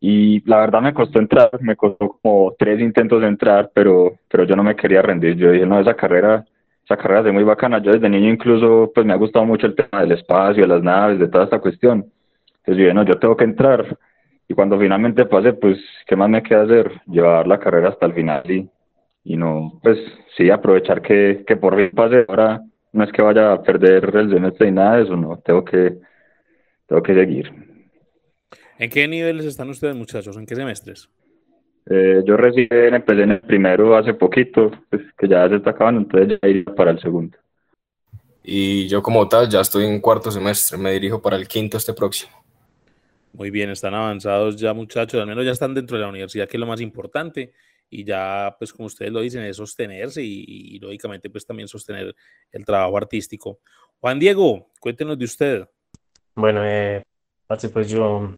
Y 0.00 0.48
la 0.48 0.58
verdad 0.58 0.80
me 0.80 0.94
costó 0.94 1.18
entrar, 1.18 1.50
me 1.60 1.76
costó 1.76 2.18
como 2.22 2.54
tres 2.58 2.80
intentos 2.80 3.20
de 3.20 3.28
entrar, 3.28 3.70
pero, 3.74 4.12
pero 4.28 4.44
yo 4.44 4.54
no 4.56 4.62
me 4.62 4.76
quería 4.76 5.02
rendir. 5.02 5.36
Yo 5.36 5.50
dije, 5.50 5.66
no, 5.66 5.80
esa 5.80 5.94
carrera 5.94 6.44
esa 6.88 6.96
carrera 6.96 7.28
es 7.28 7.34
muy 7.34 7.44
bacana. 7.44 7.82
Yo 7.82 7.92
desde 7.92 8.08
niño 8.08 8.30
incluso 8.30 8.90
pues 8.94 9.04
me 9.04 9.12
ha 9.12 9.16
gustado 9.16 9.44
mucho 9.44 9.66
el 9.66 9.74
tema 9.74 10.00
del 10.00 10.12
espacio, 10.12 10.62
de 10.62 10.68
las 10.68 10.82
naves, 10.82 11.18
de 11.18 11.28
toda 11.28 11.44
esta 11.44 11.60
cuestión. 11.60 12.06
Entonces 12.60 12.86
yo 12.86 12.94
no, 12.94 13.04
yo 13.04 13.18
tengo 13.18 13.36
que 13.36 13.44
entrar. 13.44 13.98
Y 14.48 14.54
cuando 14.54 14.78
finalmente 14.78 15.26
pase, 15.26 15.52
pues, 15.52 15.78
¿qué 16.06 16.16
más 16.16 16.30
me 16.30 16.42
queda 16.42 16.62
hacer? 16.62 17.02
Llevar 17.06 17.46
la 17.46 17.58
carrera 17.58 17.90
hasta 17.90 18.06
el 18.06 18.14
final 18.14 18.50
y, 18.50 18.70
y 19.22 19.36
no, 19.36 19.78
pues 19.82 19.98
sí, 20.36 20.48
aprovechar 20.50 21.02
que, 21.02 21.44
que 21.46 21.56
por 21.56 21.76
fin 21.76 21.90
pase. 21.94 22.24
Ahora 22.26 22.62
no 22.92 23.04
es 23.04 23.12
que 23.12 23.20
vaya 23.20 23.52
a 23.52 23.62
perder 23.62 24.10
el 24.16 24.30
semestre 24.30 24.68
y 24.68 24.72
nada 24.72 24.96
de 24.96 25.02
eso, 25.02 25.16
no, 25.16 25.36
tengo 25.44 25.64
que, 25.64 25.98
tengo 26.86 27.02
que 27.02 27.14
seguir. 27.14 27.67
¿En 28.78 28.90
qué 28.90 29.08
niveles 29.08 29.44
están 29.44 29.68
ustedes, 29.70 29.96
muchachos? 29.96 30.36
¿En 30.36 30.46
qué 30.46 30.54
semestres? 30.54 31.08
Eh, 31.90 32.22
yo 32.24 32.36
recién 32.36 32.94
empecé 32.94 33.22
en 33.22 33.32
el 33.32 33.40
primero 33.40 33.96
hace 33.96 34.14
poquito, 34.14 34.70
pues, 34.88 35.02
que 35.18 35.26
ya 35.26 35.48
se 35.48 35.56
está 35.56 35.70
acabando, 35.70 36.00
entonces 36.02 36.38
ya 36.40 36.48
iría 36.48 36.74
para 36.76 36.92
el 36.92 37.00
segundo. 37.00 37.36
Y 38.44 38.86
yo 38.88 39.02
como 39.02 39.28
tal 39.28 39.48
ya 39.48 39.60
estoy 39.60 39.84
en 39.86 40.00
cuarto 40.00 40.30
semestre, 40.30 40.78
me 40.78 40.92
dirijo 40.92 41.20
para 41.20 41.36
el 41.36 41.48
quinto 41.48 41.76
este 41.76 41.92
próximo. 41.92 42.32
Muy 43.32 43.50
bien, 43.50 43.70
están 43.70 43.94
avanzados 43.94 44.56
ya 44.56 44.72
muchachos, 44.74 45.20
al 45.20 45.26
menos 45.26 45.44
ya 45.44 45.52
están 45.52 45.74
dentro 45.74 45.96
de 45.96 46.02
la 46.04 46.08
universidad, 46.08 46.48
que 46.48 46.56
es 46.56 46.60
lo 46.60 46.66
más 46.66 46.80
importante, 46.80 47.52
y 47.90 48.04
ya, 48.04 48.54
pues 48.58 48.72
como 48.72 48.86
ustedes 48.86 49.10
lo 49.10 49.20
dicen, 49.20 49.42
es 49.44 49.56
sostenerse 49.56 50.22
y, 50.22 50.78
lógicamente 50.78 51.30
pues 51.30 51.44
también 51.44 51.68
sostener 51.68 52.14
el 52.52 52.64
trabajo 52.64 52.96
artístico. 52.96 53.58
Juan 53.98 54.18
Diego, 54.18 54.70
cuéntenos 54.78 55.18
de 55.18 55.24
usted. 55.24 55.68
Bueno, 56.34 56.62
eh, 56.64 57.02
pues 57.72 57.88
yo 57.88 58.34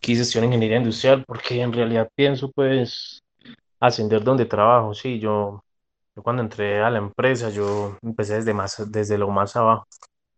quise 0.00 0.22
estudiar 0.22 0.44
ingeniería 0.46 0.78
industrial 0.78 1.24
porque 1.26 1.60
en 1.62 1.72
realidad 1.72 2.08
pienso 2.14 2.50
pues 2.52 3.22
ascender 3.80 4.22
donde 4.24 4.46
trabajo, 4.46 4.94
sí, 4.94 5.18
yo, 5.20 5.64
yo 6.16 6.22
cuando 6.22 6.42
entré 6.42 6.82
a 6.82 6.90
la 6.90 6.98
empresa 6.98 7.50
yo 7.50 7.98
empecé 8.02 8.36
desde, 8.36 8.54
más, 8.54 8.90
desde 8.90 9.18
lo 9.18 9.28
más 9.30 9.56
abajo, 9.56 9.86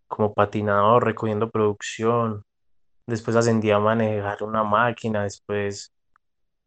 como 0.09 0.35
patinador, 0.35 1.05
recogiendo 1.05 1.51
producción, 1.51 2.43
después 3.07 3.37
ascendí 3.37 3.71
a 3.71 3.79
manejar 3.81 4.43
una 4.43 4.65
máquina, 4.65 5.25
después 5.25 5.93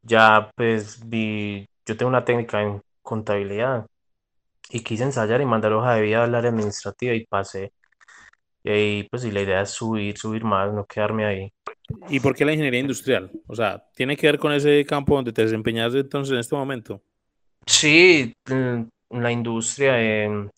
ya 0.02 0.52
pues 0.56 1.00
vi, 1.08 1.68
yo 1.86 1.98
tengo 1.98 2.10
una 2.10 2.26
técnica 2.26 2.62
en 2.62 2.82
contabilidad 3.02 3.86
y 4.70 4.82
quise 4.84 5.04
ensayar 5.04 5.42
y 5.42 5.46
mandar 5.46 5.74
hoja 5.74 5.96
de 5.96 6.02
vida 6.04 6.24
al 6.24 6.36
área 6.36 6.52
administrativa 6.52 7.14
y 7.16 7.26
pasé. 7.26 7.74
Y 8.64 9.04
pues 9.04 9.26
y 9.26 9.32
la 9.32 9.42
idea 9.42 9.62
es 9.62 9.72
subir, 9.72 10.18
subir 10.18 10.44
más, 10.44 10.74
no 10.74 10.86
quedarme 10.86 11.26
ahí. 11.26 11.54
¿Y 12.10 12.20
por 12.20 12.36
qué 12.36 12.46
la 12.46 12.54
ingeniería 12.54 12.80
industrial? 12.80 13.32
O 13.48 13.56
sea, 13.56 13.84
¿tiene 13.96 14.16
que 14.16 14.28
ver 14.28 14.40
con 14.40 14.52
ese 14.52 14.86
campo 14.86 15.16
donde 15.16 15.34
te 15.34 15.44
desempeñas 15.44 15.94
entonces 15.94 16.34
en 16.34 16.40
este 16.40 16.56
momento? 16.56 17.02
Sí, 17.66 18.34
en 18.48 18.90
la 19.10 19.32
industria, 19.32 20.02
em, 20.02 20.50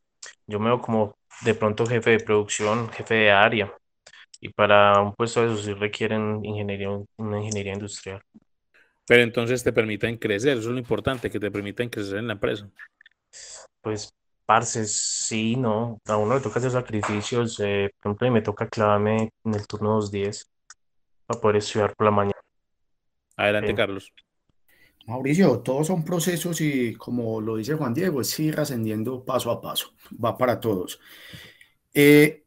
yo 0.47 0.59
me 0.59 0.67
veo 0.67 0.81
como 0.81 1.15
de 1.43 1.53
pronto 1.53 1.85
jefe 1.85 2.11
de 2.11 2.19
producción, 2.19 2.89
jefe 2.89 3.15
de 3.15 3.31
área. 3.31 3.73
Y 4.39 4.49
para 4.49 4.99
un 5.01 5.13
puesto 5.13 5.41
de 5.41 5.53
eso 5.53 5.61
sí 5.61 5.73
requieren 5.73 6.43
ingeniería, 6.43 6.89
una 7.17 7.37
ingeniería 7.39 7.73
industrial. 7.73 8.21
Pero 9.05 9.23
entonces 9.23 9.63
te 9.63 9.73
permiten 9.73 10.17
crecer, 10.17 10.57
eso 10.57 10.69
es 10.69 10.73
lo 10.73 10.79
importante, 10.79 11.29
que 11.29 11.39
te 11.39 11.51
permiten 11.51 11.89
crecer 11.89 12.17
en 12.17 12.27
la 12.27 12.33
empresa. 12.33 12.69
Pues, 13.81 14.13
parce, 14.45 14.85
sí, 14.85 15.55
no. 15.55 15.99
A 16.05 16.17
uno 16.17 16.35
le 16.35 16.41
toca 16.41 16.59
hacer 16.59 16.71
sacrificios. 16.71 17.59
Eh, 17.59 17.89
por 17.99 18.11
ejemplo, 18.11 18.27
y 18.27 18.31
me 18.31 18.41
toca 18.41 18.67
clavarme 18.67 19.29
en 19.43 19.53
el 19.53 19.67
turno 19.67 19.95
210 19.95 20.51
para 21.25 21.39
poder 21.39 21.57
estudiar 21.57 21.95
por 21.95 22.05
la 22.05 22.11
mañana. 22.11 22.39
Adelante, 23.37 23.73
Carlos. 23.75 24.13
Mauricio, 25.07 25.59
todos 25.59 25.87
son 25.87 26.05
procesos 26.05 26.61
y 26.61 26.93
como 26.95 27.41
lo 27.41 27.57
dice 27.57 27.73
Juan 27.73 27.93
Diego, 27.93 28.21
es 28.21 28.39
ir 28.39 28.59
ascendiendo 28.59 29.25
paso 29.25 29.49
a 29.51 29.61
paso, 29.61 29.93
va 30.23 30.37
para 30.37 30.59
todos. 30.59 30.99
Eh, 31.93 32.45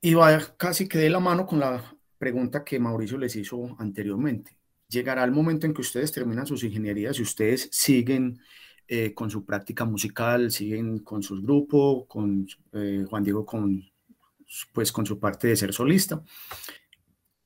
y 0.00 0.14
va 0.14 0.56
casi 0.56 0.88
que 0.88 0.98
de 0.98 1.10
la 1.10 1.20
mano 1.20 1.46
con 1.46 1.60
la 1.60 1.96
pregunta 2.18 2.64
que 2.64 2.78
Mauricio 2.78 3.18
les 3.18 3.36
hizo 3.36 3.76
anteriormente. 3.78 4.56
Llegará 4.88 5.24
el 5.24 5.30
momento 5.30 5.66
en 5.66 5.74
que 5.74 5.82
ustedes 5.82 6.10
terminan 6.10 6.46
sus 6.46 6.64
ingenierías 6.64 7.18
y 7.18 7.22
ustedes 7.22 7.68
siguen 7.70 8.40
eh, 8.88 9.14
con 9.14 9.30
su 9.30 9.44
práctica 9.44 9.84
musical, 9.84 10.50
siguen 10.50 10.98
con 10.98 11.22
sus 11.22 11.42
grupos, 11.42 12.06
con 12.08 12.46
eh, 12.72 13.04
Juan 13.08 13.22
Diego 13.22 13.46
con, 13.46 13.84
pues, 14.72 14.90
con 14.90 15.06
su 15.06 15.18
parte 15.20 15.48
de 15.48 15.56
ser 15.56 15.72
solista. 15.72 16.22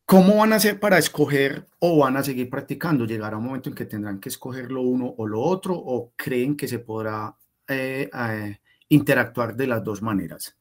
¿Cómo 0.07 0.37
van 0.37 0.53
a 0.53 0.57
hacer 0.57 0.79
para 0.79 0.99
escoger 0.99 1.67
o 1.79 1.99
van 1.99 2.17
a 2.19 2.23
seguir 2.23 2.51
practicando? 2.51 3.07
¿Llegará 3.07 3.39
un 3.39 3.45
momento 3.45 3.71
en 3.71 3.75
que 3.75 3.87
tendrán 3.87 4.21
que 4.21 4.29
escoger 4.29 4.71
lo 4.71 4.83
uno 4.83 5.15
o 5.17 5.27
lo 5.27 5.41
otro 5.41 5.75
o 5.75 6.13
creen 6.15 6.57
que 6.57 6.69
se 6.69 6.79
podrá 6.79 7.35
eh, 7.67 8.11
eh, 8.13 8.59
interactuar 8.91 9.57
de 9.57 9.67
las 9.67 9.83
dos 9.83 10.03
maneras? 10.03 10.57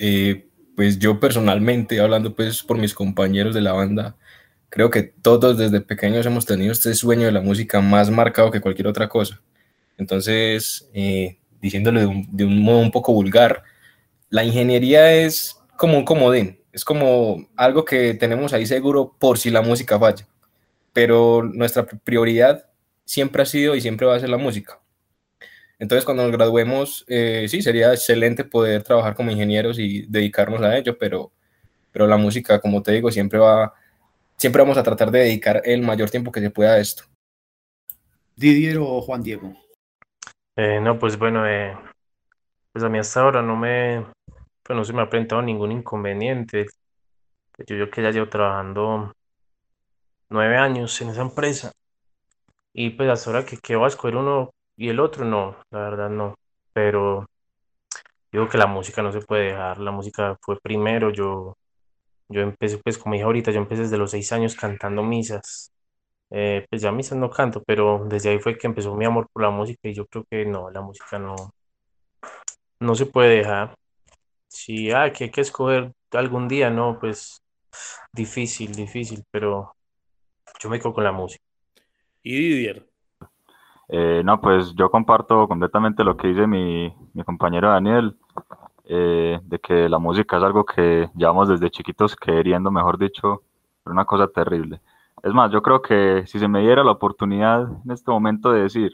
Eh, 0.00 0.48
pues 0.74 0.98
yo 0.98 1.20
personalmente, 1.20 2.00
hablando 2.00 2.34
pues 2.34 2.64
por 2.64 2.76
mis 2.76 2.92
compañeros 2.92 3.54
de 3.54 3.60
la 3.60 3.72
banda, 3.72 4.16
creo 4.68 4.90
que 4.90 5.04
todos 5.04 5.56
desde 5.56 5.80
pequeños 5.80 6.26
hemos 6.26 6.44
tenido 6.44 6.72
este 6.72 6.92
sueño 6.94 7.26
de 7.26 7.32
la 7.32 7.42
música 7.42 7.80
más 7.80 8.10
marcado 8.10 8.50
que 8.50 8.60
cualquier 8.60 8.88
otra 8.88 9.08
cosa. 9.08 9.40
Entonces, 9.96 10.90
diciéndole 11.62 12.00
de 12.00 12.06
un, 12.06 12.36
de 12.36 12.44
un 12.44 12.60
modo 12.62 12.80
un 12.80 12.90
poco 12.90 13.12
vulgar, 13.12 13.62
la 14.28 14.42
ingeniería 14.42 15.14
es 15.14 15.56
como 15.78 15.98
un 15.98 16.04
comodín 16.04 16.58
es 16.76 16.84
como 16.84 17.48
algo 17.56 17.86
que 17.86 18.12
tenemos 18.12 18.52
ahí 18.52 18.66
seguro 18.66 19.16
por 19.18 19.38
si 19.38 19.48
la 19.48 19.62
música 19.62 19.98
falla. 19.98 20.26
Pero 20.92 21.42
nuestra 21.42 21.86
prioridad 21.86 22.68
siempre 23.06 23.42
ha 23.42 23.46
sido 23.46 23.74
y 23.76 23.80
siempre 23.80 24.06
va 24.06 24.14
a 24.14 24.20
ser 24.20 24.28
la 24.28 24.36
música. 24.36 24.78
Entonces, 25.78 26.04
cuando 26.04 26.24
nos 26.24 26.32
graduemos, 26.32 27.06
eh, 27.08 27.46
sí, 27.48 27.62
sería 27.62 27.94
excelente 27.94 28.44
poder 28.44 28.82
trabajar 28.82 29.14
como 29.14 29.30
ingenieros 29.30 29.78
y 29.78 30.02
dedicarnos 30.02 30.60
a 30.60 30.76
ello, 30.76 30.98
pero, 30.98 31.32
pero 31.92 32.06
la 32.06 32.18
música, 32.18 32.60
como 32.60 32.82
te 32.82 32.92
digo, 32.92 33.10
siempre 33.10 33.38
va, 33.38 33.72
siempre 34.36 34.60
vamos 34.60 34.76
a 34.76 34.82
tratar 34.82 35.10
de 35.10 35.20
dedicar 35.20 35.62
el 35.64 35.80
mayor 35.80 36.10
tiempo 36.10 36.30
que 36.30 36.40
se 36.40 36.50
pueda 36.50 36.72
a 36.74 36.78
esto. 36.78 37.04
Didier 38.36 38.76
o 38.76 39.00
Juan 39.00 39.22
Diego. 39.22 39.54
Eh, 40.56 40.78
no, 40.82 40.98
pues 40.98 41.18
bueno, 41.18 41.48
eh, 41.48 41.74
pues 42.74 42.84
a 42.84 42.90
mí 42.90 42.98
hasta 42.98 43.22
ahora 43.22 43.40
no 43.40 43.56
me, 43.56 44.04
pues 44.66 44.76
no 44.76 44.84
se 44.84 44.92
me 44.92 45.02
ha 45.02 45.10
presentado 45.10 45.42
ningún 45.42 45.72
inconveniente. 45.72 46.66
Yo, 47.66 47.76
yo 47.76 47.90
que 47.90 48.02
ya 48.02 48.10
llevo 48.10 48.28
trabajando 48.28 49.12
nueve 50.28 50.56
años 50.56 51.00
en 51.00 51.10
esa 51.10 51.22
empresa 51.22 51.72
y 52.72 52.90
pues 52.90 53.08
hasta 53.08 53.30
ahora 53.30 53.46
que, 53.46 53.58
que 53.58 53.76
voy 53.76 53.86
a 53.86 53.88
escoger 53.88 54.16
uno 54.16 54.50
y 54.76 54.88
el 54.90 55.00
otro, 55.00 55.24
no, 55.24 55.56
la 55.70 55.80
verdad 55.80 56.10
no. 56.10 56.34
Pero 56.72 57.26
digo 58.32 58.48
que 58.48 58.58
la 58.58 58.66
música 58.66 59.02
no 59.02 59.12
se 59.12 59.20
puede 59.20 59.46
dejar, 59.46 59.78
la 59.78 59.90
música 59.92 60.36
fue 60.42 60.58
primero, 60.60 61.10
yo, 61.10 61.56
yo 62.28 62.42
empecé, 62.42 62.78
pues 62.78 62.98
como 62.98 63.14
dije 63.14 63.24
ahorita, 63.24 63.52
yo 63.52 63.58
empecé 63.58 63.82
desde 63.82 63.98
los 63.98 64.10
seis 64.12 64.32
años 64.32 64.56
cantando 64.56 65.02
misas. 65.02 65.72
Eh, 66.30 66.66
pues 66.70 66.82
ya 66.82 66.92
mí 66.92 67.02
no 67.14 67.30
canto, 67.30 67.62
pero 67.66 68.04
desde 68.08 68.30
ahí 68.30 68.38
fue 68.40 68.58
que 68.58 68.66
empezó 68.66 68.94
mi 68.96 69.04
amor 69.06 69.28
por 69.32 69.42
la 69.42 69.50
música 69.50 69.88
y 69.88 69.94
yo 69.94 70.06
creo 70.06 70.24
que 70.30 70.44
no, 70.46 70.70
la 70.70 70.82
música 70.82 71.18
no, 71.18 71.36
no 72.80 72.94
se 72.94 73.06
puede 73.06 73.36
dejar. 73.38 73.76
Si 74.48 74.90
ah, 74.92 75.12
que 75.12 75.24
hay 75.24 75.30
que 75.30 75.40
escoger 75.40 75.92
algún 76.12 76.48
día, 76.48 76.70
no, 76.70 76.98
pues 76.98 77.42
difícil, 78.12 78.74
difícil, 78.74 79.24
pero 79.30 79.74
yo 80.60 80.70
me 80.70 80.78
quedo 80.78 80.94
con 80.94 81.04
la 81.04 81.12
música. 81.12 81.44
¿Y 82.22 82.36
Didier? 82.36 82.86
Eh, 83.88 84.22
no, 84.24 84.40
pues 84.40 84.74
yo 84.74 84.90
comparto 84.90 85.46
completamente 85.46 86.02
lo 86.02 86.16
que 86.16 86.28
dice 86.28 86.46
mi, 86.46 86.92
mi 87.14 87.22
compañero 87.22 87.70
Daniel, 87.70 88.16
eh, 88.88 89.38
de 89.42 89.58
que 89.58 89.88
la 89.88 89.98
música 89.98 90.36
es 90.36 90.42
algo 90.42 90.64
que 90.64 91.10
llevamos 91.14 91.48
desde 91.48 91.70
chiquitos 91.70 92.16
queriendo, 92.16 92.70
mejor 92.70 92.98
dicho, 92.98 93.42
una 93.84 94.04
cosa 94.04 94.28
terrible. 94.28 94.80
Es 95.22 95.32
más, 95.32 95.50
yo 95.50 95.62
creo 95.62 95.82
que 95.82 96.24
si 96.26 96.38
se 96.38 96.48
me 96.48 96.60
diera 96.60 96.84
la 96.84 96.92
oportunidad 96.92 97.68
en 97.84 97.90
este 97.90 98.10
momento 98.10 98.52
de 98.52 98.62
decir, 98.62 98.92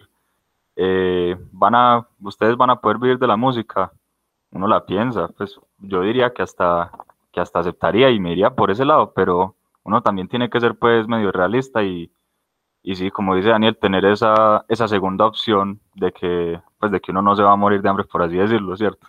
eh, 0.77 1.37
van 1.53 1.75
a, 1.75 2.07
ustedes 2.21 2.57
van 2.57 2.71
a 2.71 2.81
poder 2.81 2.99
vivir 2.99 3.19
de 3.19 3.27
la 3.27 3.37
música, 3.37 3.93
uno 4.53 4.69
la 4.69 4.85
piensa, 4.87 5.29
pues 5.29 5.59
yo 5.79 6.03
diría 6.03 6.33
que 6.33 6.43
hasta, 6.43 6.91
que 7.33 7.41
hasta 7.41 7.61
aceptaría 7.61 8.11
y 8.11 8.21
me 8.21 8.33
iría 8.33 8.51
por 8.51 8.71
ese 8.71 8.85
lado, 8.85 9.13
pero 9.15 9.57
uno 9.85 10.03
también 10.03 10.29
tiene 10.29 10.49
que 10.49 10.61
ser 10.61 10.77
pues 10.77 11.09
medio 11.09 11.33
realista 11.33 11.83
y, 11.83 12.11
y 12.83 12.95
sí, 12.95 13.11
como 13.11 13.35
dice 13.35 13.49
Daniel, 13.49 13.77
tener 13.77 14.05
esa, 14.05 14.65
esa 14.69 14.89
segunda 14.89 15.27
opción 15.27 15.81
de 15.95 16.13
que, 16.13 16.61
pues 16.79 16.93
de 16.93 17.01
que 17.01 17.11
uno 17.11 17.23
no 17.23 17.35
se 17.35 17.43
va 17.43 17.53
a 17.53 17.57
morir 17.57 17.81
de 17.81 17.89
hambre, 17.89 18.05
por 18.05 18.23
así 18.23 18.37
decirlo, 18.37 18.77
¿cierto? 18.77 19.09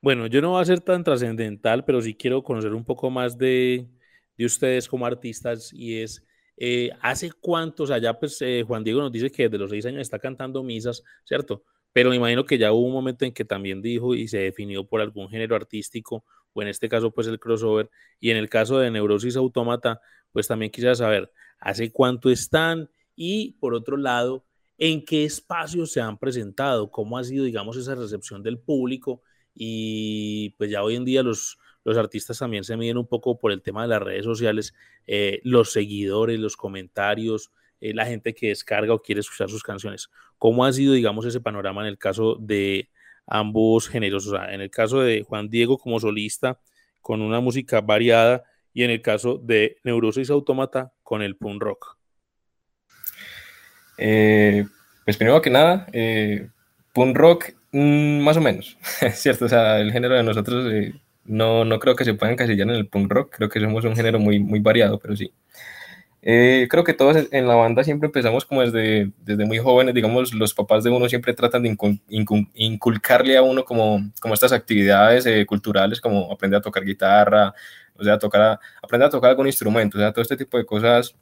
Bueno, 0.00 0.26
yo 0.26 0.42
no 0.42 0.50
voy 0.50 0.60
a 0.60 0.66
ser 0.66 0.80
tan 0.80 1.02
trascendental, 1.02 1.84
pero 1.84 2.02
sí 2.02 2.14
quiero 2.14 2.42
conocer 2.42 2.74
un 2.74 2.84
poco 2.84 3.08
más 3.08 3.38
de, 3.38 3.88
de 4.36 4.44
ustedes 4.44 4.86
como 4.88 5.06
artistas 5.06 5.72
y 5.72 6.00
es, 6.02 6.22
eh, 6.56 6.90
¿hace 7.00 7.32
cuántos 7.32 7.90
allá, 7.90 8.12
pues 8.18 8.40
eh, 8.42 8.64
Juan 8.66 8.84
Diego 8.84 9.00
nos 9.00 9.12
dice 9.12 9.30
que 9.30 9.44
desde 9.44 9.58
los 9.58 9.70
seis 9.70 9.86
años 9.86 10.02
está 10.02 10.18
cantando 10.18 10.62
misas, 10.62 11.02
¿cierto? 11.24 11.62
Pero 11.94 12.10
me 12.10 12.16
imagino 12.16 12.44
que 12.44 12.58
ya 12.58 12.72
hubo 12.72 12.88
un 12.88 12.92
momento 12.92 13.24
en 13.24 13.32
que 13.32 13.44
también 13.44 13.80
dijo 13.80 14.16
y 14.16 14.26
se 14.26 14.38
definió 14.38 14.84
por 14.84 15.00
algún 15.00 15.28
género 15.30 15.54
artístico, 15.54 16.24
o 16.52 16.60
en 16.60 16.66
este 16.66 16.88
caso, 16.88 17.12
pues 17.12 17.28
el 17.28 17.38
crossover, 17.38 17.88
y 18.18 18.30
en 18.30 18.36
el 18.36 18.50
caso 18.50 18.78
de 18.78 18.90
Neurosis 18.90 19.36
Autómata, 19.36 20.00
pues 20.32 20.48
también 20.48 20.72
quisiera 20.72 20.96
saber, 20.96 21.32
¿hace 21.60 21.92
cuánto 21.92 22.30
están? 22.30 22.90
Y 23.14 23.52
por 23.60 23.74
otro 23.74 23.96
lado, 23.96 24.44
¿en 24.76 25.04
qué 25.04 25.24
espacios 25.24 25.92
se 25.92 26.00
han 26.00 26.18
presentado? 26.18 26.90
¿Cómo 26.90 27.16
ha 27.16 27.22
sido, 27.22 27.44
digamos, 27.44 27.76
esa 27.76 27.94
recepción 27.94 28.42
del 28.42 28.58
público? 28.58 29.22
Y 29.54 30.50
pues 30.58 30.70
ya 30.70 30.82
hoy 30.82 30.96
en 30.96 31.04
día 31.04 31.22
los, 31.22 31.58
los 31.84 31.96
artistas 31.96 32.40
también 32.40 32.64
se 32.64 32.76
miden 32.76 32.98
un 32.98 33.06
poco 33.06 33.38
por 33.38 33.52
el 33.52 33.62
tema 33.62 33.82
de 33.82 33.88
las 33.88 34.02
redes 34.02 34.24
sociales, 34.24 34.74
eh, 35.06 35.40
los 35.44 35.70
seguidores, 35.70 36.40
los 36.40 36.56
comentarios, 36.56 37.52
eh, 37.80 37.94
la 37.94 38.06
gente 38.06 38.34
que 38.34 38.48
descarga 38.48 38.94
o 38.94 39.02
quiere 39.02 39.20
escuchar 39.20 39.48
sus 39.48 39.62
canciones. 39.62 40.08
¿Cómo 40.38 40.64
ha 40.64 40.72
sido, 40.72 40.94
digamos, 40.94 41.26
ese 41.26 41.40
panorama 41.40 41.82
en 41.82 41.88
el 41.88 41.98
caso 41.98 42.36
de 42.40 42.88
ambos 43.26 43.88
géneros? 43.88 44.26
O 44.26 44.30
sea, 44.30 44.52
en 44.52 44.60
el 44.60 44.70
caso 44.70 45.00
de 45.00 45.22
Juan 45.22 45.48
Diego 45.48 45.78
como 45.78 46.00
solista, 46.00 46.58
con 47.00 47.20
una 47.20 47.40
música 47.40 47.80
variada, 47.80 48.44
y 48.72 48.82
en 48.82 48.90
el 48.90 49.02
caso 49.02 49.38
de 49.38 49.78
Neurosis 49.84 50.30
Autómata, 50.30 50.92
con 51.02 51.22
el 51.22 51.36
punk 51.36 51.62
rock. 51.62 51.96
Eh, 53.98 54.66
pues 55.04 55.16
primero 55.16 55.40
que 55.40 55.50
nada, 55.50 55.86
punk 56.92 57.16
rock, 57.16 57.50
mm, 57.70 58.20
más 58.20 58.36
o 58.36 58.40
menos, 58.40 58.76
¿cierto? 59.12 59.44
O 59.44 59.48
sea, 59.48 59.78
el 59.80 59.92
género 59.92 60.14
de 60.14 60.24
nosotros 60.24 60.66
no, 61.24 61.64
no 61.64 61.78
creo 61.78 61.96
que 61.96 62.04
se 62.04 62.14
pueda 62.14 62.32
encasillar 62.32 62.68
en 62.68 62.74
el 62.74 62.88
punk 62.88 63.10
rock, 63.10 63.34
creo 63.36 63.48
que 63.48 63.60
somos 63.60 63.84
un 63.84 63.96
género 63.96 64.18
muy, 64.18 64.38
muy 64.38 64.60
variado, 64.60 64.98
pero 64.98 65.16
sí. 65.16 65.32
Eh, 66.26 66.68
creo 66.70 66.84
que 66.84 66.94
todos 66.94 67.28
en 67.30 67.46
la 67.46 67.54
banda 67.54 67.84
siempre 67.84 68.06
empezamos 68.06 68.46
como 68.46 68.62
desde, 68.62 69.12
desde 69.18 69.44
muy 69.44 69.58
jóvenes, 69.58 69.94
digamos, 69.94 70.32
los 70.32 70.54
papás 70.54 70.82
de 70.82 70.88
uno 70.88 71.06
siempre 71.06 71.34
tratan 71.34 71.62
de 71.62 71.76
inculcarle 72.54 73.36
a 73.36 73.42
uno 73.42 73.62
como, 73.62 74.10
como 74.22 74.32
estas 74.32 74.52
actividades 74.52 75.26
eh, 75.26 75.44
culturales, 75.44 76.00
como 76.00 76.32
aprender 76.32 76.58
a 76.58 76.62
tocar 76.62 76.82
guitarra, 76.82 77.52
o 77.94 78.02
sea, 78.02 78.18
tocar 78.18 78.58
aprender 78.82 79.08
a 79.08 79.10
tocar 79.10 79.30
algún 79.30 79.48
instrumento, 79.48 79.98
o 79.98 80.00
sea, 80.00 80.12
todo 80.12 80.22
este 80.22 80.38
tipo 80.38 80.56
de 80.56 80.64
cosas 80.64 81.14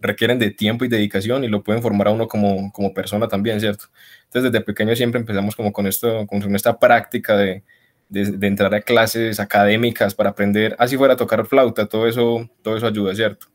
requieren 0.00 0.38
de 0.38 0.50
tiempo 0.50 0.84
y 0.84 0.88
dedicación 0.88 1.42
y 1.44 1.48
lo 1.48 1.62
pueden 1.64 1.82
formar 1.82 2.08
a 2.08 2.10
uno 2.12 2.28
como, 2.28 2.70
como 2.72 2.92
persona 2.92 3.28
también, 3.28 3.58
¿cierto? 3.58 3.86
Entonces, 4.24 4.52
desde 4.52 4.64
pequeño 4.64 4.94
siempre 4.96 5.20
empezamos 5.20 5.56
como 5.56 5.72
con, 5.72 5.86
esto, 5.86 6.26
con 6.26 6.54
esta 6.54 6.78
práctica 6.78 7.38
de, 7.38 7.62
de, 8.08 8.46
entrar 8.46 8.74
a 8.74 8.80
clases 8.80 9.40
académicas 9.40 10.14
para 10.14 10.30
aprender, 10.30 10.76
así 10.78 10.96
fuera 10.96 11.14
a 11.14 11.16
tocar 11.16 11.46
flauta, 11.46 11.86
todo 11.86 12.06
eso, 12.06 12.48
todo 12.62 12.76
eso 12.76 12.86
ayuda, 12.86 13.14
¿cierto? 13.14 13.46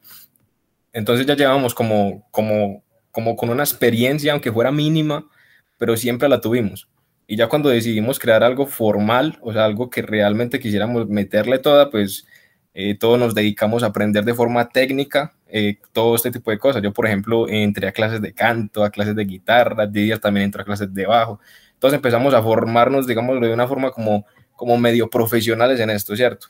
Entonces 0.93 1.25
ya 1.25 1.35
llevamos 1.35 1.73
como, 1.73 2.27
como, 2.31 2.83
como 3.11 3.35
con 3.35 3.49
una 3.49 3.63
experiencia, 3.63 4.33
aunque 4.33 4.51
fuera 4.51 4.71
mínima, 4.71 5.29
pero 5.77 5.97
siempre 5.97 6.29
la 6.29 6.41
tuvimos. 6.41 6.89
Y 7.27 7.37
ya 7.37 7.47
cuando 7.47 7.69
decidimos 7.69 8.19
crear 8.19 8.43
algo 8.43 8.67
formal, 8.67 9.37
o 9.41 9.53
sea, 9.53 9.65
algo 9.65 9.89
que 9.89 10.01
realmente 10.01 10.59
quisiéramos 10.59 11.07
meterle 11.07 11.59
toda, 11.59 11.89
pues 11.89 12.27
eh, 12.73 12.97
todos 12.97 13.17
nos 13.19 13.33
dedicamos 13.35 13.83
a 13.83 13.87
aprender 13.87 14.25
de 14.25 14.33
forma 14.33 14.69
técnica 14.69 15.33
eh, 15.47 15.77
todo 15.93 16.15
este 16.15 16.31
tipo 16.31 16.51
de 16.51 16.59
cosas. 16.59 16.81
Yo, 16.81 16.91
por 16.93 17.05
ejemplo, 17.07 17.47
entré 17.47 17.87
a 17.87 17.91
clases 17.93 18.21
de 18.21 18.33
canto, 18.33 18.83
a 18.83 18.89
clases 18.89 19.15
de 19.15 19.25
guitarra, 19.25 19.87
días 19.87 20.19
también 20.19 20.45
entré 20.45 20.61
a 20.61 20.65
clases 20.65 20.93
de 20.93 21.05
bajo. 21.05 21.39
Entonces 21.73 21.95
empezamos 21.97 22.33
a 22.33 22.43
formarnos, 22.43 23.07
digamos, 23.07 23.39
de 23.41 23.53
una 23.53 23.67
forma 23.67 23.91
como 23.91 24.25
como 24.61 24.77
medio 24.77 25.09
profesionales 25.09 25.79
en 25.79 25.89
esto, 25.89 26.15
¿cierto? 26.15 26.49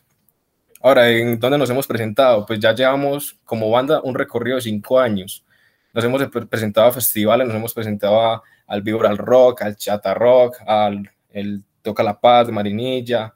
Ahora, 0.84 1.10
¿en 1.10 1.40
dónde 1.40 1.60
nos 1.60 1.70
hemos 1.70 1.86
presentado? 1.86 2.46
Pues 2.46 2.60
ya 2.60 2.74
llevamos 2.74 3.38
como 3.46 3.70
banda 3.70 4.02
un 4.02 4.16
recorrido 4.16 4.56
de 4.56 4.64
cinco 4.64 5.00
años. 5.00 5.46
Nos 5.94 6.04
hemos 6.04 6.24
presentado 6.50 6.88
a 6.88 6.92
festivales, 6.92 7.48
nos 7.48 7.56
hemos 7.56 7.74
presentado 7.74 8.42
al 8.66 8.82
Vibral 8.82 9.18
Rock, 9.18 9.62
al 9.62 9.76
Chata 9.76 10.14
Rock, 10.14 10.58
al 10.66 11.12
el 11.30 11.64
Toca 11.82 12.02
la 12.02 12.20
Paz 12.20 12.50
Marinilla. 12.50 13.34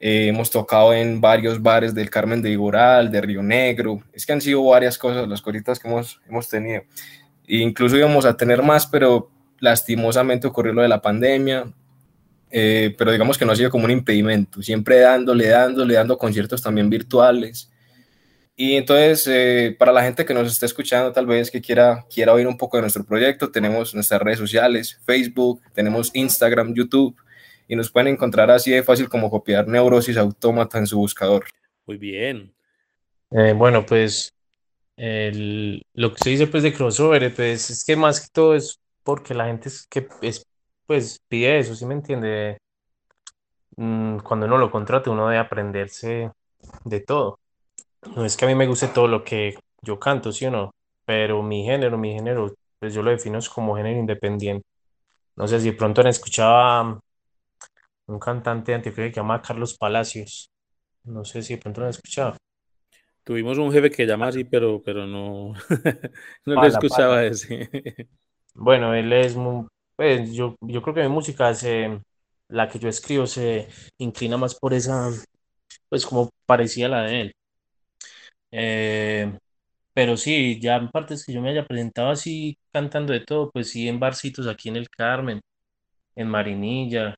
Eh, 0.00 0.28
hemos 0.28 0.50
tocado 0.50 0.94
en 0.94 1.20
varios 1.20 1.60
bares 1.60 1.94
del 1.94 2.08
Carmen 2.08 2.40
de 2.40 2.50
Igural, 2.50 3.10
de 3.10 3.20
Río 3.20 3.42
Negro. 3.42 4.00
Es 4.12 4.24
que 4.24 4.32
han 4.32 4.40
sido 4.40 4.64
varias 4.64 4.96
cosas, 4.96 5.28
las 5.28 5.42
cositas 5.42 5.78
que 5.78 5.88
hemos, 5.88 6.20
hemos 6.28 6.48
tenido. 6.48 6.82
E 7.46 7.56
incluso 7.56 7.96
íbamos 7.96 8.24
a 8.24 8.36
tener 8.36 8.62
más, 8.62 8.86
pero 8.86 9.30
lastimosamente 9.58 10.46
ocurrió 10.46 10.72
lo 10.72 10.82
de 10.82 10.88
la 10.88 11.02
pandemia. 11.02 11.64
Eh, 12.50 12.94
pero 12.96 13.12
digamos 13.12 13.36
que 13.36 13.44
no 13.44 13.52
ha 13.52 13.56
sido 13.56 13.70
como 13.70 13.84
un 13.84 13.90
impedimento, 13.90 14.62
siempre 14.62 15.00
dándole, 15.00 15.48
dándole, 15.48 15.94
dando 15.94 16.16
conciertos 16.16 16.62
también 16.62 16.88
virtuales. 16.88 17.70
Y 18.56 18.74
entonces, 18.74 19.26
eh, 19.28 19.76
para 19.78 19.92
la 19.92 20.02
gente 20.02 20.24
que 20.24 20.34
nos 20.34 20.50
está 20.50 20.66
escuchando, 20.66 21.12
tal 21.12 21.26
vez 21.26 21.50
que 21.50 21.60
quiera, 21.60 22.04
quiera 22.12 22.32
oír 22.32 22.46
un 22.46 22.56
poco 22.56 22.76
de 22.76 22.80
nuestro 22.82 23.04
proyecto, 23.04 23.50
tenemos 23.50 23.94
nuestras 23.94 24.20
redes 24.20 24.38
sociales, 24.38 24.98
Facebook, 25.04 25.62
tenemos 25.72 26.10
Instagram, 26.14 26.74
YouTube, 26.74 27.16
y 27.68 27.76
nos 27.76 27.90
pueden 27.90 28.08
encontrar 28.08 28.50
así 28.50 28.70
de 28.72 28.82
fácil 28.82 29.08
como 29.08 29.30
copiar 29.30 29.68
Neurosis 29.68 30.16
Autómata 30.16 30.78
en 30.78 30.86
su 30.86 30.98
buscador. 30.98 31.44
Muy 31.86 31.98
bien. 31.98 32.52
Eh, 33.30 33.52
bueno, 33.52 33.84
pues 33.86 34.34
lo 34.96 36.12
que 36.12 36.24
se 36.24 36.30
dice 36.30 36.48
pues 36.48 36.64
de 36.64 36.72
crossover, 36.72 37.32
pues 37.32 37.70
es 37.70 37.84
que 37.84 37.94
más 37.94 38.20
que 38.20 38.26
todo 38.32 38.56
es 38.56 38.80
porque 39.04 39.34
la 39.34 39.46
gente 39.46 39.68
es 39.68 39.86
que 39.86 40.08
es 40.22 40.47
pues 40.88 41.20
pide 41.28 41.58
eso, 41.58 41.74
¿sí 41.74 41.84
me 41.84 41.94
entiende? 41.94 42.58
Mm, 43.76 44.18
cuando 44.20 44.46
uno 44.46 44.56
lo 44.58 44.70
contrata, 44.70 45.10
uno 45.10 45.28
debe 45.28 45.38
aprenderse 45.38 46.32
de 46.84 47.00
todo. 47.00 47.38
No 48.16 48.24
es 48.24 48.36
que 48.36 48.46
a 48.46 48.48
mí 48.48 48.54
me 48.54 48.66
guste 48.66 48.88
todo 48.88 49.08
lo 49.08 49.24
que 49.24 49.56
yo 49.82 49.98
canto, 50.00 50.32
¿sí 50.32 50.46
o 50.46 50.50
no? 50.50 50.72
Pero 51.04 51.42
mi 51.42 51.64
género, 51.64 51.98
mi 51.98 52.14
género, 52.14 52.54
pues 52.78 52.94
yo 52.94 53.02
lo 53.02 53.10
defino 53.10 53.38
como 53.54 53.76
género 53.76 53.98
independiente. 54.00 54.64
No 55.36 55.48
sé 55.48 55.60
si 55.60 55.72
pronto 55.72 56.00
han 56.00 56.08
escuchado 56.08 57.00
un 58.06 58.18
cantante 58.18 58.74
antiguo 58.74 58.96
que 58.96 59.10
se 59.10 59.16
llama 59.16 59.42
Carlos 59.42 59.76
Palacios. 59.76 60.50
No 61.04 61.24
sé 61.24 61.42
si 61.42 61.54
de 61.56 61.60
pronto 61.60 61.80
lo 61.82 61.86
han 61.86 61.90
escuchado. 61.90 62.36
Tuvimos 63.24 63.58
un 63.58 63.70
jefe 63.72 63.90
que 63.90 64.06
llama 64.06 64.28
así, 64.28 64.44
pero, 64.44 64.82
pero 64.82 65.06
no, 65.06 65.52
no 66.46 66.54
lo 66.54 66.66
escuchaba 66.66 67.24
ese. 67.24 67.68
Bueno, 68.54 68.94
él 68.94 69.12
es 69.12 69.36
muy, 69.36 69.66
pues 69.98 70.32
yo, 70.32 70.56
yo 70.62 70.82
creo 70.82 70.94
que 70.94 71.02
mi 71.02 71.08
música, 71.08 71.52
se, 71.54 72.00
la 72.48 72.68
que 72.68 72.78
yo 72.78 72.88
escribo, 72.88 73.26
se 73.26 73.68
inclina 73.98 74.36
más 74.38 74.54
por 74.54 74.74
esa, 74.74 75.10
pues 75.90 76.06
como 76.06 76.30
parecía 76.46 76.88
la 76.88 77.02
de 77.04 77.20
él. 77.22 77.34
Eh, 78.50 79.36
pero 79.94 80.16
sí, 80.16 80.60
ya 80.60 80.76
en 80.76 80.90
partes 80.90 81.24
que 81.24 81.32
yo 81.32 81.40
me 81.42 81.50
haya 81.50 81.66
presentado 81.66 82.10
así 82.10 82.58
cantando 82.72 83.12
de 83.12 83.20
todo, 83.20 83.50
pues 83.50 83.70
sí, 83.70 83.88
en 83.88 84.00
barcitos 84.00 84.46
aquí 84.46 84.68
en 84.70 84.76
el 84.76 84.88
Carmen, 84.90 85.40
en 86.16 86.28
Marinilla, 86.28 87.16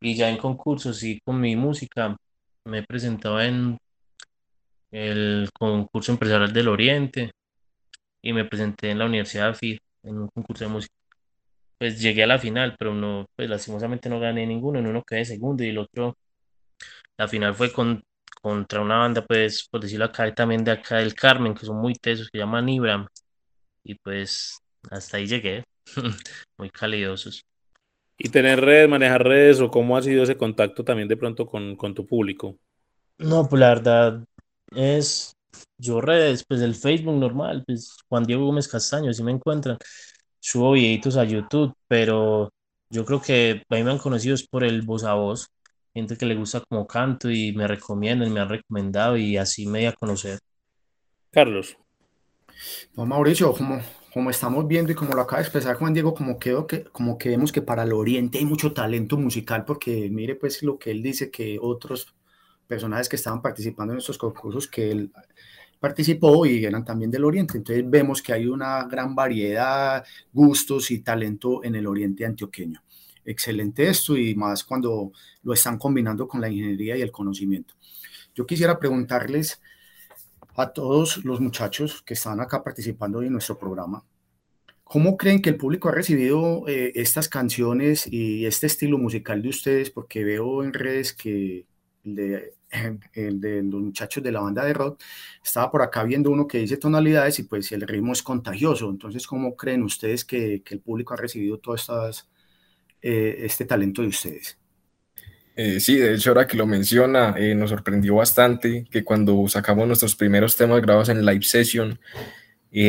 y 0.00 0.16
ya 0.16 0.30
en 0.30 0.38
concursos, 0.38 0.98
sí, 0.98 1.20
con 1.24 1.40
mi 1.40 1.56
música, 1.56 2.16
me 2.66 2.80
he 2.80 2.84
presentado 2.84 3.40
en 3.42 3.78
el 4.90 5.48
concurso 5.58 6.12
empresarial 6.12 6.52
del 6.52 6.68
Oriente 6.68 7.30
y 8.22 8.32
me 8.32 8.44
presenté 8.44 8.90
en 8.90 8.98
la 9.00 9.06
Universidad 9.06 9.58
de 9.60 9.80
en 10.04 10.18
un 10.18 10.28
concurso 10.28 10.64
de 10.64 10.70
música 10.70 10.97
pues 11.78 12.00
llegué 12.00 12.24
a 12.24 12.26
la 12.26 12.38
final, 12.38 12.76
pero 12.78 12.94
no, 12.94 13.26
pues 13.36 13.48
lastimosamente 13.48 14.08
no 14.08 14.20
gané 14.20 14.46
ninguno, 14.46 14.78
en 14.78 14.86
uno 14.86 15.02
quedé 15.04 15.24
segundo 15.24 15.64
y 15.64 15.68
el 15.68 15.78
otro, 15.78 16.16
la 17.16 17.28
final 17.28 17.54
fue 17.54 17.72
con, 17.72 18.02
contra 18.40 18.80
una 18.80 18.98
banda, 18.98 19.24
pues 19.24 19.68
por 19.68 19.80
decirlo 19.80 20.06
acá, 20.06 20.32
también 20.34 20.64
de 20.64 20.72
acá 20.72 20.96
del 20.98 21.14
Carmen, 21.14 21.54
que 21.54 21.66
son 21.66 21.76
muy 21.80 21.94
tesos, 21.94 22.28
que 22.30 22.38
llaman 22.38 22.68
Ibram, 22.68 23.06
y 23.84 23.94
pues 23.94 24.58
hasta 24.90 25.16
ahí 25.16 25.26
llegué, 25.26 25.64
muy 26.58 26.70
calidosos. 26.70 27.44
¿Y 28.18 28.30
tener 28.30 28.60
redes, 28.60 28.88
manejar 28.88 29.22
redes 29.22 29.60
o 29.60 29.70
cómo 29.70 29.96
ha 29.96 30.02
sido 30.02 30.24
ese 30.24 30.36
contacto 30.36 30.84
también 30.84 31.06
de 31.06 31.16
pronto 31.16 31.46
con, 31.46 31.76
con 31.76 31.94
tu 31.94 32.04
público? 32.04 32.56
No, 33.18 33.48
pues 33.48 33.60
la 33.60 33.68
verdad 33.68 34.24
es, 34.74 35.32
yo 35.78 36.00
redes, 36.00 36.44
pues 36.46 36.60
el 36.60 36.74
Facebook 36.74 37.14
normal, 37.14 37.62
pues 37.64 37.96
Juan 38.08 38.24
Diego 38.24 38.46
Gómez 38.46 38.66
Castaño, 38.66 39.12
si 39.12 39.22
me 39.22 39.30
encuentran, 39.30 39.78
subo 40.40 40.72
videitos 40.72 41.16
a 41.16 41.24
YouTube, 41.24 41.74
pero 41.86 42.52
yo 42.90 43.04
creo 43.04 43.20
que 43.20 43.62
a 43.68 43.74
mí 43.74 43.82
me 43.82 43.90
han 43.90 43.98
conocido 43.98 44.34
es 44.34 44.46
por 44.46 44.64
el 44.64 44.82
voz 44.82 45.04
a 45.04 45.14
voz, 45.14 45.50
gente 45.94 46.16
que 46.16 46.26
le 46.26 46.34
gusta 46.34 46.62
como 46.68 46.86
canto 46.86 47.30
y 47.30 47.52
me 47.52 47.66
recomiendan, 47.66 48.32
me 48.32 48.40
han 48.40 48.48
recomendado 48.48 49.16
y 49.16 49.36
así 49.36 49.66
me 49.66 49.80
di 49.80 49.86
a 49.86 49.92
conocer. 49.92 50.38
Carlos. 51.30 51.76
No, 52.96 53.06
Mauricio, 53.06 53.52
como, 53.52 53.80
como 54.12 54.30
estamos 54.30 54.66
viendo 54.66 54.90
y 54.90 54.94
como 54.94 55.14
lo 55.14 55.22
acaba 55.22 55.38
de 55.38 55.44
expresar 55.44 55.76
Juan 55.76 55.92
Diego, 55.92 56.14
como, 56.14 56.38
que, 56.38 56.84
como 56.92 57.18
que 57.18 57.28
vemos 57.28 57.52
que 57.52 57.62
para 57.62 57.84
el 57.84 57.92
Oriente 57.92 58.38
hay 58.38 58.44
mucho 58.44 58.72
talento 58.72 59.16
musical, 59.16 59.64
porque 59.64 60.08
mire 60.10 60.34
pues 60.34 60.62
lo 60.62 60.78
que 60.78 60.90
él 60.90 61.02
dice 61.02 61.30
que 61.30 61.58
otros 61.60 62.14
personajes 62.66 63.08
que 63.08 63.16
estaban 63.16 63.42
participando 63.42 63.92
en 63.92 63.98
estos 63.98 64.18
concursos 64.18 64.66
que 64.66 64.90
él 64.90 65.12
participó 65.80 66.46
y 66.46 66.64
eran 66.64 66.84
también 66.84 67.10
del 67.10 67.24
Oriente. 67.24 67.58
Entonces 67.58 67.88
vemos 67.88 68.22
que 68.22 68.32
hay 68.32 68.46
una 68.46 68.84
gran 68.84 69.14
variedad, 69.14 70.04
gustos 70.32 70.90
y 70.90 71.00
talento 71.00 71.62
en 71.64 71.74
el 71.76 71.86
Oriente 71.86 72.24
antioqueño. 72.24 72.82
Excelente 73.24 73.88
esto 73.88 74.16
y 74.16 74.34
más 74.34 74.64
cuando 74.64 75.12
lo 75.42 75.52
están 75.52 75.78
combinando 75.78 76.26
con 76.26 76.40
la 76.40 76.48
ingeniería 76.48 76.96
y 76.96 77.02
el 77.02 77.12
conocimiento. 77.12 77.74
Yo 78.34 78.46
quisiera 78.46 78.78
preguntarles 78.78 79.60
a 80.58 80.72
todos 80.72 81.24
los 81.24 81.40
muchachos 81.40 82.02
que 82.02 82.14
están 82.14 82.40
acá 82.40 82.64
participando 82.64 83.22
en 83.22 83.32
nuestro 83.32 83.56
programa, 83.56 84.04
¿cómo 84.82 85.16
creen 85.16 85.40
que 85.40 85.50
el 85.50 85.56
público 85.56 85.88
ha 85.88 85.92
recibido 85.92 86.66
eh, 86.66 86.90
estas 86.96 87.28
canciones 87.28 88.08
y 88.10 88.44
este 88.44 88.66
estilo 88.66 88.98
musical 88.98 89.40
de 89.40 89.50
ustedes? 89.50 89.90
Porque 89.90 90.24
veo 90.24 90.64
en 90.64 90.72
redes 90.72 91.12
que 91.12 91.67
de 92.14 92.54
el 93.14 93.40
de 93.40 93.62
los 93.62 93.80
muchachos 93.80 94.22
de 94.22 94.32
la 94.32 94.40
banda 94.40 94.64
de 94.64 94.72
rock, 94.72 95.00
estaba 95.42 95.70
por 95.70 95.82
acá 95.82 96.02
viendo 96.04 96.30
uno 96.30 96.46
que 96.46 96.58
dice 96.58 96.76
tonalidades 96.76 97.38
y 97.38 97.44
pues 97.44 97.70
el 97.72 97.82
ritmo 97.82 98.12
es 98.12 98.22
contagioso. 98.22 98.90
Entonces, 98.90 99.26
¿cómo 99.26 99.56
creen 99.56 99.82
ustedes 99.82 100.24
que, 100.24 100.62
que 100.62 100.74
el 100.74 100.80
público 100.80 101.14
ha 101.14 101.16
recibido 101.16 101.58
todo 101.58 101.74
estas, 101.74 102.28
eh, 103.02 103.36
este 103.40 103.64
talento 103.64 104.02
de 104.02 104.08
ustedes? 104.08 104.58
Eh, 105.56 105.80
sí, 105.80 105.96
de 105.96 106.14
hecho, 106.14 106.30
ahora 106.30 106.46
que 106.46 106.56
lo 106.56 106.66
menciona, 106.66 107.34
eh, 107.36 107.54
nos 107.54 107.70
sorprendió 107.70 108.14
bastante 108.16 108.84
que 108.90 109.02
cuando 109.02 109.48
sacamos 109.48 109.88
nuestros 109.88 110.14
primeros 110.14 110.56
temas 110.56 110.80
grabados 110.80 111.08
en 111.08 111.24
live 111.24 111.42
session, 111.42 111.98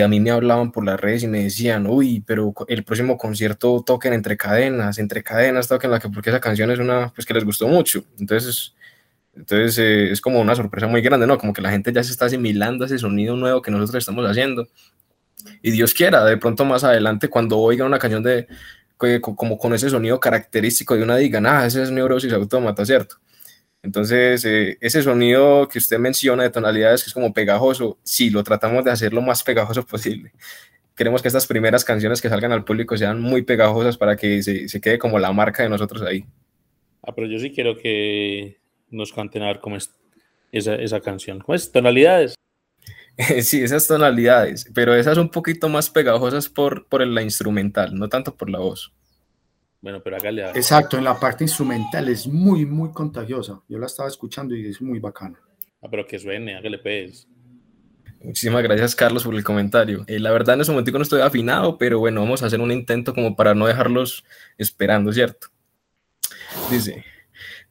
a 0.04 0.08
mí 0.08 0.20
me 0.20 0.30
hablaban 0.30 0.72
por 0.72 0.86
las 0.86 1.00
redes 1.00 1.24
y 1.24 1.28
me 1.28 1.44
decían, 1.44 1.88
uy, 1.88 2.22
pero 2.28 2.54
el 2.68 2.84
próximo 2.84 3.18
concierto 3.18 3.82
toquen 3.84 4.14
entre 4.14 4.38
cadenas, 4.38 5.00
entre 5.00 5.24
cadenas 5.24 5.68
toquen 5.68 5.90
la 5.90 6.00
que, 6.00 6.10
porque 6.10 6.30
esa 6.30 6.42
canción 6.42 6.70
es 6.70 6.80
una, 6.80 7.12
pues 7.16 7.26
que 7.26 7.34
les 7.34 7.46
gustó 7.46 7.68
mucho. 7.68 8.04
Entonces, 8.20 8.76
entonces 9.36 9.78
eh, 9.78 10.12
es 10.12 10.22
como 10.22 10.40
una 10.40 10.56
sorpresa 10.56 10.88
muy 10.88 11.02
grande, 11.02 11.28
¿no? 11.28 11.38
Como 11.38 11.54
que 11.54 11.62
la 11.62 11.72
gente 11.72 11.94
ya 11.94 12.04
se 12.04 12.12
está 12.12 12.26
asimilando 12.26 12.84
a 12.84 12.88
ese 12.88 12.98
sonido 12.98 13.36
nuevo 13.36 13.62
que 13.62 13.72
nosotros 13.72 14.02
estamos 14.02 14.26
haciendo. 14.26 14.68
Y 15.62 15.72
Dios 15.72 15.94
quiera, 15.94 16.26
de 16.26 16.38
pronto 16.38 16.66
más 16.66 16.84
adelante, 16.84 17.30
cuando 17.30 17.58
oigan 17.58 17.88
una 17.88 18.00
canción 18.00 18.24
de 18.24 18.48
como 19.22 19.58
con 19.58 19.74
ese 19.74 19.90
sonido 19.90 20.20
característico 20.20 20.96
de 20.96 21.04
una 21.04 21.16
digan, 21.16 21.46
ah, 21.46 21.66
ese 21.66 21.82
es 21.84 21.90
neurosis 21.90 22.34
autómata, 22.34 22.86
¿cierto? 22.86 23.16
Entonces, 23.82 24.44
eh, 24.44 24.78
ese 24.82 25.02
sonido 25.02 25.70
que 25.70 25.78
usted 25.78 25.98
menciona 26.00 26.44
de 26.44 26.50
tonalidades 26.50 27.04
que 27.04 27.08
es 27.08 27.14
como 27.14 27.34
pegajoso, 27.34 27.98
sí, 28.04 28.30
lo 28.30 28.44
tratamos 28.44 28.84
de 28.84 28.92
hacer 28.92 29.14
lo 29.14 29.22
más 29.22 29.42
pegajoso 29.44 29.86
posible. 29.86 30.34
Queremos 30.96 31.22
que 31.22 31.30
estas 31.30 31.48
primeras 31.48 31.86
canciones 31.86 32.22
que 32.22 32.28
salgan 32.28 32.52
al 32.52 32.66
público 32.66 32.98
sean 32.98 33.22
muy 33.22 33.44
pegajosas 33.44 33.98
para 33.98 34.18
que 34.18 34.44
se, 34.44 34.68
se 34.68 34.82
quede 34.82 35.00
como 35.00 35.18
la 35.18 35.32
marca 35.32 35.64
de 35.64 35.70
nosotros 35.70 36.02
ahí. 36.02 36.26
Ah, 37.02 37.14
pero 37.16 37.28
yo 37.28 37.40
sí 37.40 37.52
quiero 37.52 37.78
que 37.78 38.59
nos 38.92 39.14
canten 39.14 39.44
a 39.44 39.48
ver 39.48 39.60
cómo 39.60 39.76
es 39.76 39.94
esa, 40.52 40.76
esa 40.76 41.00
canción. 41.02 41.40
¿Cómo 41.40 41.56
es? 41.56 41.72
¿Tonalidades? 41.72 42.36
Sí, 43.42 43.62
esas 43.62 43.86
tonalidades, 43.86 44.66
pero 44.74 44.96
esas 44.96 45.18
un 45.18 45.30
poquito 45.30 45.68
más 45.68 45.90
pegajosas 45.90 46.48
por, 46.48 46.88
por 46.88 47.06
la 47.06 47.22
instrumental, 47.22 47.94
no 47.94 48.08
tanto 48.08 48.34
por 48.34 48.50
la 48.50 48.60
voz. 48.60 48.94
Bueno, 49.82 50.02
pero 50.04 50.18
hágale. 50.18 50.44
A... 50.44 50.50
Exacto, 50.52 50.98
en 50.98 51.04
la 51.04 51.20
parte 51.20 51.44
instrumental 51.44 52.10
es 52.10 52.28
muy, 52.28 52.66
muy 52.66 52.92
contagiosa. 52.92 53.62
Yo 53.68 53.78
la 53.78 53.88
estaba 53.88 54.10
escuchando 54.10 54.56
y 54.56 54.68
es 54.68 54.82
muy 54.82 55.00
bacana. 55.00 55.40
Ah, 55.82 55.88
pero 55.90 56.06
que 56.06 56.20
suene, 56.20 56.56
hágale 56.56 56.80
pues. 56.80 57.28
Muchísimas 58.22 58.62
gracias, 58.64 58.96
Carlos, 58.96 59.24
por 59.24 59.34
el 59.34 59.44
comentario. 59.46 60.04
Eh, 60.08 60.20
la 60.20 60.32
verdad, 60.32 60.56
en 60.56 60.62
ese 60.62 60.72
momento 60.72 60.92
no 60.92 61.04
estoy 61.04 61.22
afinado, 61.22 61.78
pero 61.78 62.00
bueno, 62.00 62.20
vamos 62.20 62.44
a 62.44 62.48
hacer 62.48 62.60
un 62.60 62.72
intento 62.72 63.14
como 63.14 63.36
para 63.36 63.56
no 63.56 63.66
dejarlos 63.66 64.26
esperando, 64.58 65.14
¿cierto? 65.14 65.48
Dice. 66.70 67.06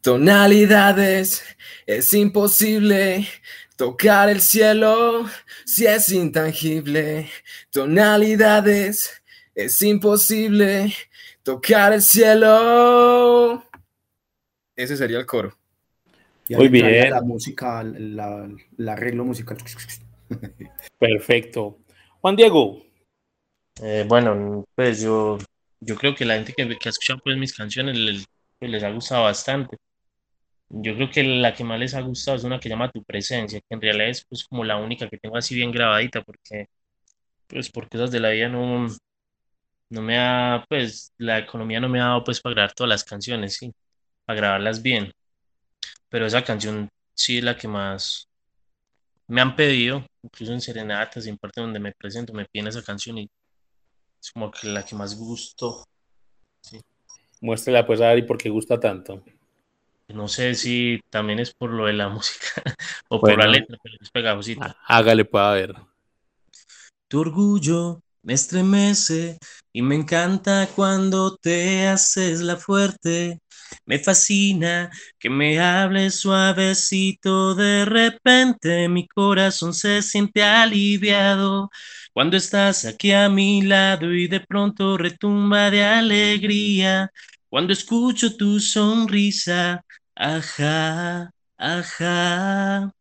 Tonalidades, 0.01 1.43
es 1.87 2.15
imposible 2.15 3.27
tocar 3.77 4.29
el 4.29 4.41
cielo 4.41 5.27
si 5.65 5.87
es 5.87 6.11
intangible. 6.11 7.29
Tonalidades, 7.71 9.23
es 9.55 9.83
imposible 9.83 10.95
tocar 11.43 11.93
el 11.93 12.03
cielo. 12.03 13.65
Ese 14.77 14.97
sería 14.97 15.19
el 15.19 15.27
coro. 15.27 15.57
Muy 16.51 16.69
bien. 16.69 17.11
La 17.11 17.21
música, 17.21 17.83
la, 17.83 18.49
arreglo 18.87 19.25
musical. 19.25 19.59
Perfecto. 20.99 21.79
Juan 22.21 22.37
Diego. 22.37 22.83
Eh, 23.83 24.05
bueno, 24.09 24.65
pues 24.75 25.01
yo, 25.01 25.39
yo 25.81 25.97
creo 25.97 26.15
que 26.15 26.25
la 26.25 26.35
gente 26.35 26.55
que, 26.57 26.69
que 26.79 26.89
ha 26.89 26.91
escuchado 26.91 27.21
pues, 27.23 27.37
mis 27.37 27.55
canciones 27.55 27.97
les, 27.97 28.27
les 28.61 28.83
ha 28.83 28.91
gustado 28.91 29.25
bastante. 29.25 29.77
Yo 30.70 30.94
creo 30.94 31.11
que 31.11 31.22
la 31.24 31.54
que 31.54 31.64
más 31.64 31.78
les 31.78 31.94
ha 31.94 32.00
gustado 32.02 32.37
es 32.37 32.44
una 32.44 32.61
que 32.61 32.68
llama 32.68 32.90
Tu 32.90 33.02
Presencia, 33.04 33.61
que 33.61 33.74
en 33.74 33.81
realidad 33.81 34.09
es 34.11 34.24
pues 34.26 34.44
como 34.44 34.64
la 34.64 34.76
única 34.76 35.09
que 35.09 35.18
tengo 35.18 35.37
así 35.37 35.54
bien 35.54 35.72
grabadita, 35.72 36.22
porque 36.22 36.68
pues 37.46 37.70
por 37.70 37.88
cosas 37.88 38.11
de 38.11 38.20
la 38.20 38.31
vida 38.31 38.48
no, 38.48 38.88
no 39.90 40.02
me 40.02 40.18
ha, 40.18 40.64
pues 40.68 41.12
la 41.18 41.38
economía 41.38 41.81
no 41.81 41.88
me 41.88 42.00
ha 42.00 42.07
dado 42.07 42.24
pues 42.24 42.40
para 42.40 42.54
grabar 42.54 42.74
todas 42.74 42.88
las 42.90 43.04
canciones, 43.04 43.57
sí, 43.57 43.72
para 44.26 44.38
grabarlas 44.38 44.83
bien. 44.83 45.12
Pero 46.09 46.26
esa 46.26 46.44
canción 46.44 46.88
sí 47.14 47.38
es 47.38 47.44
la 47.44 47.57
que 47.57 47.68
más 47.68 48.28
me 49.26 49.40
han 49.40 49.57
pedido, 49.57 50.04
incluso 50.22 50.52
en 50.52 50.61
serenatas 50.61 51.26
en 51.26 51.38
parte 51.38 51.61
donde 51.61 51.81
me 51.81 51.92
presento 51.92 52.33
me 52.33 52.46
piden 52.46 52.68
esa 52.68 52.83
canción 52.83 53.18
y 53.18 53.31
es 54.20 54.31
como 54.33 54.50
que 54.50 54.68
la 54.68 54.85
que 54.85 54.96
más 54.96 55.16
gusto. 55.16 55.85
Muéstrela 57.40 57.87
pues 57.87 58.00
a 58.00 58.11
Ari 58.11 58.22
por 58.22 58.37
qué 58.38 58.48
gusta 58.48 58.81
tanto. 58.81 59.22
No 60.09 60.27
sé 60.27 60.55
si 60.55 61.01
también 61.11 61.38
es 61.38 61.53
por 61.55 61.71
lo 61.71 61.87
de 61.87 61.92
la 61.92 62.09
música 62.11 62.62
o 63.09 63.21
por 63.21 63.38
la 63.38 63.47
letra, 63.47 63.77
pero 63.83 63.97
es 64.01 64.11
pegajosita. 64.11 64.77
Hágale, 64.87 65.25
pueda 65.25 65.53
ver. 65.53 65.75
Tu 67.09 67.21
orgullo 67.21 68.01
me 68.23 68.35
estremece 68.35 69.38
y 69.73 69.83
me 69.83 69.94
encanta 69.94 70.68
cuando 70.75 71.37
te 71.37 71.87
haces 71.88 72.40
la 72.40 72.57
fuerte. 72.57 73.38
Me 73.87 73.99
fascina 73.99 74.90
que 75.18 75.31
me 75.31 75.59
hables 75.61 76.16
suavecito. 76.16 77.55
De 77.55 77.85
repente 77.85 78.88
mi 78.88 79.07
corazón 79.09 79.73
se 79.75 80.03
siente 80.03 80.42
aliviado 80.42 81.71
cuando 82.12 82.37
estás 82.37 82.85
aquí 82.85 83.12
a 83.12 83.29
mi 83.29 83.62
lado 83.62 84.12
y 84.12 84.27
de 84.29 84.40
pronto 84.40 84.99
retumba 84.99 85.71
de 85.71 85.85
alegría. 85.85 87.11
Cuando 87.51 87.73
escucho 87.73 88.37
tu 88.37 88.61
sonrisa, 88.61 89.85
ajá, 90.15 91.31
ajá. 91.57 92.93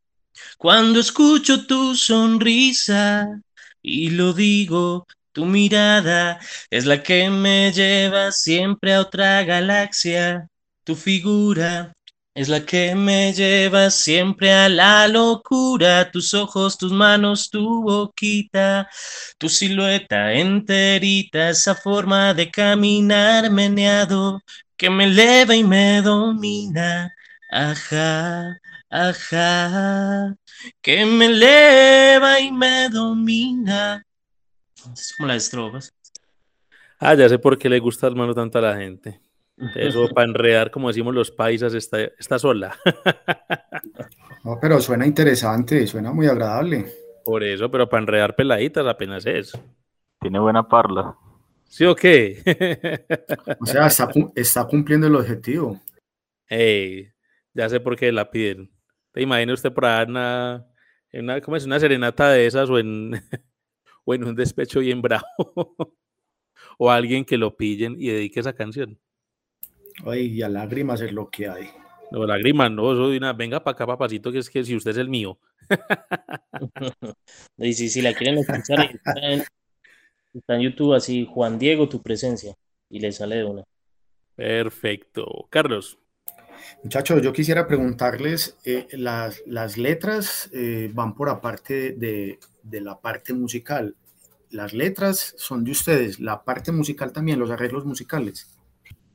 Cuando 0.58 1.00
escucho 1.00 1.68
tu 1.68 1.96
sonrisa 1.96 3.42
y 3.82 4.12
lo 4.12 4.34
digo, 4.34 5.08
tu 5.34 5.46
mirada 5.46 6.40
es 6.70 6.86
la 6.86 7.04
que 7.04 7.30
me 7.30 7.72
lleva 7.74 8.32
siempre 8.32 8.96
a 8.96 9.02
otra 9.02 9.44
galaxia. 9.44 10.48
Tu 10.84 10.96
figura 10.96 11.94
es 12.38 12.50
la 12.50 12.64
que 12.64 12.94
me 12.94 13.34
lleva 13.34 13.90
siempre 13.90 14.54
a 14.54 14.70
la 14.70 15.08
locura. 15.08 16.12
Tus 16.12 16.36
ojos, 16.36 16.78
tus 16.78 16.92
manos, 16.92 17.50
tu 17.50 17.82
boquita, 17.82 18.88
tu 19.40 19.50
silueta 19.50 20.34
enterita, 20.34 21.50
esa 21.50 21.74
forma 21.74 22.36
de 22.36 22.52
caminar 22.52 23.50
meneado 23.50 24.40
que 24.78 24.88
me 24.88 25.06
eleva 25.06 25.56
y 25.56 25.64
me 25.64 26.04
domina. 26.04 27.12
Ajá, 27.50 28.60
ajá, 28.92 30.36
que 30.80 31.06
me 31.08 31.26
eleva 31.26 32.40
y 32.40 32.52
me 32.52 32.88
domina. 32.90 34.06
Es 34.94 35.16
como 35.18 35.28
las 35.30 35.38
estrofas. 35.38 35.92
Ah, 37.00 37.16
ya 37.16 37.28
sé 37.30 37.40
por 37.40 37.58
qué 37.58 37.68
le 37.68 37.80
gusta 37.80 38.06
hermano 38.06 38.36
tanto 38.36 38.60
a 38.60 38.62
la 38.62 38.78
gente. 38.78 39.27
Eso 39.76 40.08
para 40.10 40.28
enredar, 40.28 40.70
como 40.70 40.90
decimos 40.90 41.16
los 41.16 41.32
paisas, 41.32 41.74
está, 41.74 42.02
está 42.02 42.40
sola. 42.40 42.78
No, 44.44 44.58
pero 44.62 44.80
suena 44.80 45.06
interesante, 45.06 45.86
suena 45.88 46.14
muy 46.14 46.26
agradable. 46.28 46.86
Por 47.26 47.44
eso, 47.44 47.70
pero 47.70 47.90
para 47.90 48.04
enredar 48.04 48.34
peladitas 48.34 48.88
apenas 48.88 49.26
es. 49.26 49.52
Tiene 50.22 50.40
buena 50.40 50.66
parla. 50.66 51.18
¿Sí 51.66 51.84
o 51.84 51.94
qué? 51.94 53.04
o 53.60 53.66
sea, 53.66 53.88
está, 54.36 54.64
cumpliendo 54.66 55.08
el 55.08 55.16
objetivo. 55.16 55.82
Hey, 56.48 57.12
ya 57.54 57.68
sé 57.68 57.82
por 57.82 57.98
qué 57.98 58.10
la 58.14 58.32
piden. 58.32 58.72
¿Te 59.12 59.22
imagina 59.22 59.54
usted 59.54 59.74
por 59.74 59.84
ahí 59.84 60.06
una, 60.08 60.66
una, 61.12 61.42
¿cómo 61.42 61.58
es? 61.58 61.66
una 61.66 61.80
serenata 61.80 62.30
de 62.30 62.46
esas 62.46 62.70
o 62.70 62.80
en, 62.80 63.12
o 64.06 64.14
en 64.14 64.24
un 64.24 64.36
despecho 64.36 64.80
bien 64.80 65.02
bravo? 65.02 65.26
o 66.78 66.90
alguien 66.90 67.26
que 67.26 67.38
lo 67.38 67.58
pillen 67.58 67.96
y 68.00 68.08
dedique 68.08 68.40
esa 68.40 68.54
canción. 68.54 68.98
Ay, 70.06 70.28
y 70.28 70.42
a 70.42 70.50
lágrimas 70.50 71.02
es 71.02 71.12
lo 71.12 71.30
que 71.30 71.48
hay. 71.48 71.70
No, 72.12 72.26
lágrimas, 72.26 72.72
no, 72.72 72.96
soy 72.96 73.18
una, 73.18 73.34
venga 73.34 73.64
para 73.64 73.74
acá, 73.76 73.86
papacito, 73.86 74.32
que 74.32 74.40
es 74.40 74.50
que 74.50 74.64
si 74.64 74.76
usted 74.76 74.92
es 74.92 74.98
el 74.98 75.10
mío. 75.10 75.40
y 77.58 77.74
si, 77.74 77.90
si 77.90 78.02
la 78.02 78.14
quieren 78.14 78.38
escuchar, 78.38 78.92
está 80.34 80.56
en, 80.56 80.62
YouTube 80.62 80.94
así, 80.94 81.28
Juan 81.30 81.60
Diego, 81.60 81.90
tu 81.90 82.02
presencia, 82.02 82.56
y 82.90 83.00
le 83.00 83.12
sale 83.12 83.38
de 83.38 83.44
una. 83.44 83.64
Perfecto. 84.36 85.48
Carlos. 85.50 85.98
Muchachos, 86.84 87.22
yo 87.22 87.34
quisiera 87.34 87.68
preguntarles, 87.68 88.58
eh, 88.64 88.88
las, 88.92 89.42
las, 89.46 89.78
letras 89.78 90.50
eh, 90.54 90.90
van 90.94 91.16
por 91.16 91.30
aparte 91.30 91.92
de, 91.94 92.40
de, 92.64 92.82
la 92.82 93.00
parte 93.00 93.34
musical. 93.34 93.96
Las 94.50 94.74
letras 94.74 95.34
son 95.38 95.64
de 95.64 95.72
ustedes, 95.72 96.20
la 96.20 96.44
parte 96.44 96.72
musical 96.72 97.12
también, 97.12 97.40
los 97.40 97.52
arreglos 97.52 97.86
musicales. 97.86 98.57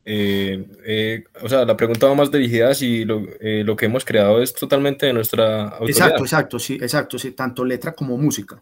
Eh, 0.05 0.66
eh, 0.84 1.24
o 1.42 1.48
sea, 1.48 1.64
la 1.64 1.76
pregunta 1.76 2.09
va 2.09 2.14
más 2.14 2.30
dirigida 2.30 2.74
si 2.74 3.05
lo, 3.05 3.24
eh, 3.40 3.62
lo, 3.64 3.76
que 3.76 3.86
hemos 3.86 4.05
creado 4.05 4.42
es 4.42 4.53
totalmente 4.53 5.07
de 5.07 5.12
nuestra 5.12 5.68
autoridad. 5.68 5.88
Exacto, 5.88 6.24
exacto, 6.24 6.59
sí, 6.59 6.74
exacto, 6.74 7.18
sí, 7.18 7.32
tanto 7.32 7.64
letra 7.64 7.92
como 7.92 8.16
música. 8.16 8.61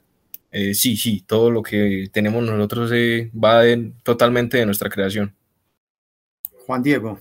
sí, 0.53 0.97
sí, 0.97 1.23
todo 1.27 1.51
lo 1.51 1.63
que 1.63 2.09
tenemos 2.13 2.45
nosotros 2.45 2.91
va 2.93 3.63
totalmente 4.03 4.59
de 4.59 4.67
nuestra 4.67 4.91
creación. 4.91 5.35
Juan 6.67 6.83
Diego. 6.83 7.19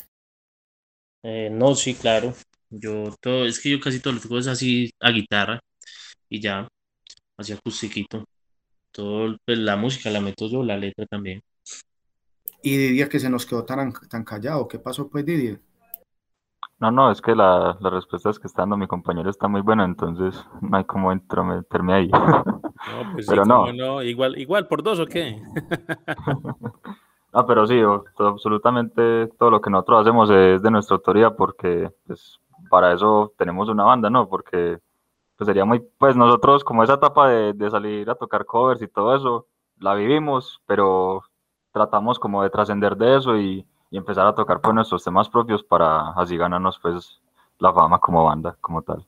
no, 1.23 1.75
sí, 1.75 1.93
claro. 1.95 2.33
Yo 2.71 3.15
todo, 3.21 3.45
es 3.45 3.59
que 3.59 3.71
yo 3.71 3.79
casi 3.79 3.99
todo 3.99 4.13
lo 4.13 4.19
tengo 4.19 4.37
es 4.37 4.47
así 4.47 4.91
a 4.99 5.11
guitarra 5.11 5.59
y 6.29 6.41
ya, 6.41 6.67
así 7.37 7.53
acustiquito. 7.53 8.25
Todo, 8.91 9.37
pues, 9.45 9.59
la 9.59 9.77
música 9.77 10.09
la 10.11 10.21
meto 10.21 10.49
yo, 10.49 10.63
la 10.63 10.77
letra 10.77 11.05
también. 11.07 11.41
Y 12.61 12.77
Didier 12.77 13.09
que 13.09 13.19
se 13.19 13.29
nos 13.29 13.45
quedó 13.45 13.63
tan, 13.63 13.93
tan 14.09 14.23
callado. 14.23 14.67
¿Qué 14.67 14.79
pasó 14.79 15.09
pues 15.09 15.25
Didier? 15.25 15.61
No, 16.79 16.91
no, 16.91 17.11
es 17.11 17.21
que 17.21 17.35
la, 17.35 17.77
la 17.81 17.89
respuesta 17.89 18.29
es 18.29 18.39
que 18.39 18.47
está 18.47 18.61
dando 18.61 18.77
mi 18.77 18.87
compañero 18.87 19.29
está 19.29 19.49
muy 19.49 19.59
buena, 19.59 19.83
entonces 19.83 20.45
no 20.61 20.77
hay 20.77 20.85
como 20.85 21.09
meterme 21.09 21.93
ahí. 21.93 22.07
No, 22.09 23.11
pues 23.11 23.27
pero 23.27 23.43
no. 23.43 24.01
Igual, 24.01 24.37
igual, 24.39 24.67
por 24.67 24.81
dos 24.81 24.99
o 24.99 25.05
qué. 25.05 25.41
no, 27.33 27.45
pero 27.45 27.67
sí, 27.67 27.81
absolutamente 28.17 29.27
todo 29.37 29.51
lo 29.51 29.59
que 29.59 29.69
nosotros 29.69 30.01
hacemos 30.01 30.29
es 30.29 30.61
de 30.61 30.71
nuestra 30.71 30.95
autoría 30.95 31.35
porque 31.35 31.91
pues, 32.07 32.39
para 32.69 32.93
eso 32.93 33.33
tenemos 33.37 33.67
una 33.67 33.83
banda, 33.83 34.09
¿no? 34.09 34.29
Porque 34.29 34.79
pues 35.35 35.45
sería 35.45 35.65
muy, 35.65 35.81
pues 35.97 36.15
nosotros 36.15 36.63
como 36.63 36.83
esa 36.83 36.93
etapa 36.93 37.27
de, 37.27 37.51
de 37.51 37.69
salir 37.69 38.09
a 38.09 38.15
tocar 38.15 38.45
covers 38.45 38.81
y 38.81 38.87
todo 38.87 39.15
eso, 39.15 39.47
la 39.79 39.95
vivimos, 39.95 40.61
pero 40.65 41.23
tratamos 41.71 42.19
como 42.19 42.43
de 42.43 42.49
trascender 42.49 42.95
de 42.95 43.17
eso 43.17 43.37
y, 43.37 43.65
empezar 43.91 44.27
a 44.27 44.35
tocar 44.35 44.61
con 44.61 44.75
nuestros 44.75 45.03
temas 45.03 45.27
propios 45.29 45.63
para 45.63 46.11
así 46.11 46.37
ganarnos 46.37 46.77
pues 46.79 47.19
la 47.57 47.73
fama 47.73 47.97
como 47.99 48.23
banda, 48.23 48.55
como 48.61 48.83
tal. 48.83 49.03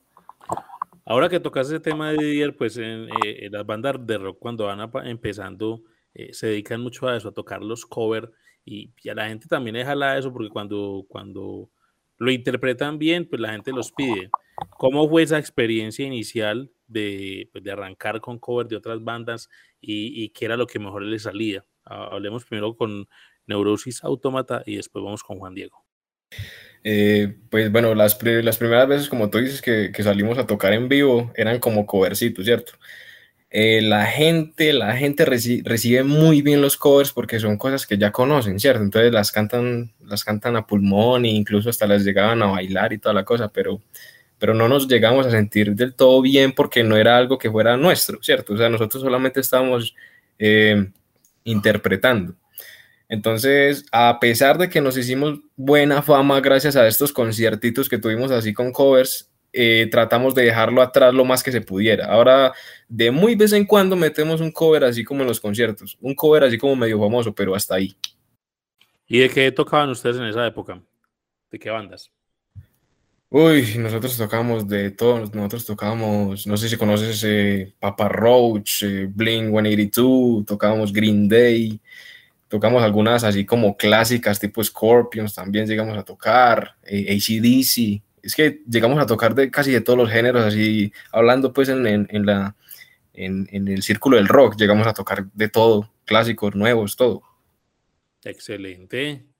Ahora 1.06 1.28
que 1.28 1.38
tocas 1.38 1.68
ese 1.68 1.78
tema 1.78 2.10
de 2.10 2.16
Didier, 2.16 2.56
pues 2.56 2.76
en, 2.78 3.08
eh, 3.24 3.48
las 3.48 3.64
bandas 3.64 4.04
de 4.04 4.18
rock 4.18 4.38
cuando 4.40 4.66
van 4.66 4.90
empezando 5.06 5.84
eh, 6.14 6.32
se 6.32 6.48
dedican 6.48 6.80
mucho 6.80 7.06
a 7.06 7.16
eso, 7.16 7.28
a 7.28 7.32
tocar 7.32 7.62
los 7.62 7.86
covers 7.86 8.28
y, 8.64 8.92
a 9.08 9.14
la 9.14 9.28
gente 9.28 9.46
también 9.46 9.76
es 9.76 9.86
jala 9.86 10.18
eso 10.18 10.32
porque 10.32 10.48
cuando, 10.48 11.04
cuando 11.08 11.70
lo 12.18 12.30
interpretan 12.32 12.98
bien, 12.98 13.28
pues 13.28 13.40
la 13.40 13.52
gente 13.52 13.70
los 13.70 13.92
pide. 13.92 14.30
¿Cómo 14.78 15.08
fue 15.08 15.22
esa 15.22 15.38
experiencia 15.38 16.04
inicial 16.04 16.72
de, 16.88 17.48
pues, 17.52 17.62
de 17.62 17.70
arrancar 17.70 18.20
con 18.20 18.40
covers 18.40 18.68
de 18.68 18.76
otras 18.76 19.02
bandas 19.02 19.48
y, 19.80 20.24
y 20.24 20.30
qué 20.30 20.46
era 20.46 20.56
lo 20.56 20.66
que 20.66 20.80
mejor 20.80 21.02
les 21.02 21.22
salía? 21.22 21.64
Hablemos 21.84 22.44
primero 22.44 22.76
con 22.76 23.08
Neurosis 23.46 24.04
Automata 24.04 24.62
y 24.66 24.76
después 24.76 25.04
vamos 25.04 25.22
con 25.22 25.38
Juan 25.38 25.54
Diego. 25.54 25.84
Eh, 26.84 27.36
pues 27.50 27.70
bueno, 27.70 27.94
las, 27.94 28.20
las, 28.22 28.58
primeras 28.58 28.88
veces, 28.88 29.08
como 29.08 29.30
tú 29.30 29.38
dices, 29.38 29.62
que, 29.62 29.92
que, 29.92 30.02
salimos 30.02 30.38
a 30.38 30.46
tocar 30.46 30.72
en 30.72 30.88
vivo, 30.88 31.30
eran 31.36 31.60
como 31.60 31.86
covercitos, 31.86 32.44
¿cierto? 32.44 32.72
Eh, 33.54 33.82
la 33.82 34.06
gente, 34.06 34.72
la 34.72 34.96
gente 34.96 35.26
recibe 35.26 36.04
muy 36.04 36.40
bien 36.40 36.62
los 36.62 36.78
covers 36.78 37.12
porque 37.12 37.38
son 37.38 37.58
cosas 37.58 37.86
que 37.86 37.98
ya 37.98 38.10
conocen, 38.10 38.58
¿cierto? 38.58 38.82
Entonces 38.82 39.12
las 39.12 39.30
cantan, 39.30 39.92
las 40.00 40.24
cantan 40.24 40.56
a 40.56 40.66
pulmón 40.66 41.26
e 41.26 41.28
incluso 41.28 41.68
hasta 41.68 41.86
las 41.86 42.02
llegaban 42.02 42.42
a 42.42 42.46
bailar 42.46 42.94
y 42.94 42.98
toda 42.98 43.14
la 43.14 43.26
cosa, 43.26 43.52
pero, 43.52 43.82
pero 44.38 44.54
no 44.54 44.68
nos 44.68 44.88
llegamos 44.88 45.26
a 45.26 45.30
sentir 45.30 45.74
del 45.74 45.94
todo 45.94 46.22
bien 46.22 46.52
porque 46.52 46.82
no 46.82 46.96
era 46.96 47.18
algo 47.18 47.36
que 47.36 47.50
fuera 47.50 47.76
nuestro, 47.76 48.22
¿cierto? 48.22 48.54
O 48.54 48.56
sea, 48.56 48.70
nosotros 48.70 49.02
solamente 49.02 49.40
estábamos 49.40 49.94
eh, 50.38 50.90
interpretando. 51.44 52.34
Entonces, 53.08 53.84
a 53.92 54.18
pesar 54.20 54.56
de 54.56 54.70
que 54.70 54.80
nos 54.80 54.96
hicimos 54.96 55.40
buena 55.56 56.00
fama 56.02 56.40
gracias 56.40 56.76
a 56.76 56.86
estos 56.86 57.12
conciertitos 57.12 57.88
que 57.88 57.98
tuvimos 57.98 58.30
así 58.30 58.54
con 58.54 58.72
covers, 58.72 59.30
eh, 59.52 59.86
tratamos 59.90 60.34
de 60.34 60.44
dejarlo 60.44 60.80
atrás 60.80 61.12
lo 61.12 61.26
más 61.26 61.42
que 61.42 61.52
se 61.52 61.60
pudiera. 61.60 62.06
Ahora, 62.06 62.54
de 62.88 63.10
muy 63.10 63.34
vez 63.34 63.52
en 63.52 63.66
cuando 63.66 63.96
metemos 63.96 64.40
un 64.40 64.50
cover 64.50 64.84
así 64.84 65.04
como 65.04 65.20
en 65.20 65.28
los 65.28 65.40
conciertos, 65.40 65.98
un 66.00 66.14
cover 66.14 66.44
así 66.44 66.56
como 66.56 66.74
medio 66.74 66.98
famoso, 66.98 67.34
pero 67.34 67.54
hasta 67.54 67.74
ahí. 67.74 67.94
¿Y 69.06 69.18
de 69.18 69.28
qué 69.28 69.52
tocaban 69.52 69.90
ustedes 69.90 70.16
en 70.16 70.24
esa 70.24 70.46
época? 70.46 70.82
¿De 71.50 71.58
qué 71.58 71.68
bandas? 71.68 72.10
Uy, 73.34 73.78
nosotros 73.78 74.14
tocábamos 74.18 74.68
de 74.68 74.90
todos, 74.90 75.34
nosotros 75.34 75.64
tocábamos, 75.64 76.46
no 76.46 76.58
sé 76.58 76.68
si 76.68 76.76
conoces 76.76 77.72
Papa 77.80 78.06
Roach, 78.06 78.82
eh, 78.82 79.08
Blink 79.10 79.48
182, 79.48 80.44
tocábamos 80.44 80.92
Green 80.92 81.30
Day, 81.30 81.80
tocamos 82.48 82.82
algunas 82.82 83.24
así 83.24 83.46
como 83.46 83.74
clásicas 83.74 84.38
tipo 84.38 84.62
Scorpions, 84.62 85.34
también 85.34 85.66
llegamos 85.66 85.96
a 85.96 86.02
tocar, 86.02 86.76
eh, 86.82 87.06
ACDC, 87.16 88.02
es 88.22 88.34
que 88.36 88.60
llegamos 88.68 89.02
a 89.02 89.06
tocar 89.06 89.34
de 89.34 89.50
casi 89.50 89.70
de 89.72 89.80
todos 89.80 89.98
los 89.98 90.10
géneros, 90.10 90.44
así 90.44 90.92
hablando 91.10 91.54
pues 91.54 91.70
en, 91.70 91.86
en, 91.86 92.26
la, 92.26 92.54
en, 93.14 93.48
en 93.50 93.66
el 93.66 93.82
círculo 93.82 94.18
del 94.18 94.28
rock, 94.28 94.56
llegamos 94.58 94.86
a 94.86 94.92
tocar 94.92 95.24
de 95.32 95.48
todo, 95.48 95.90
clásicos, 96.04 96.54
nuevos, 96.54 96.96
todo. 96.96 97.22
Excelente. 98.22 99.31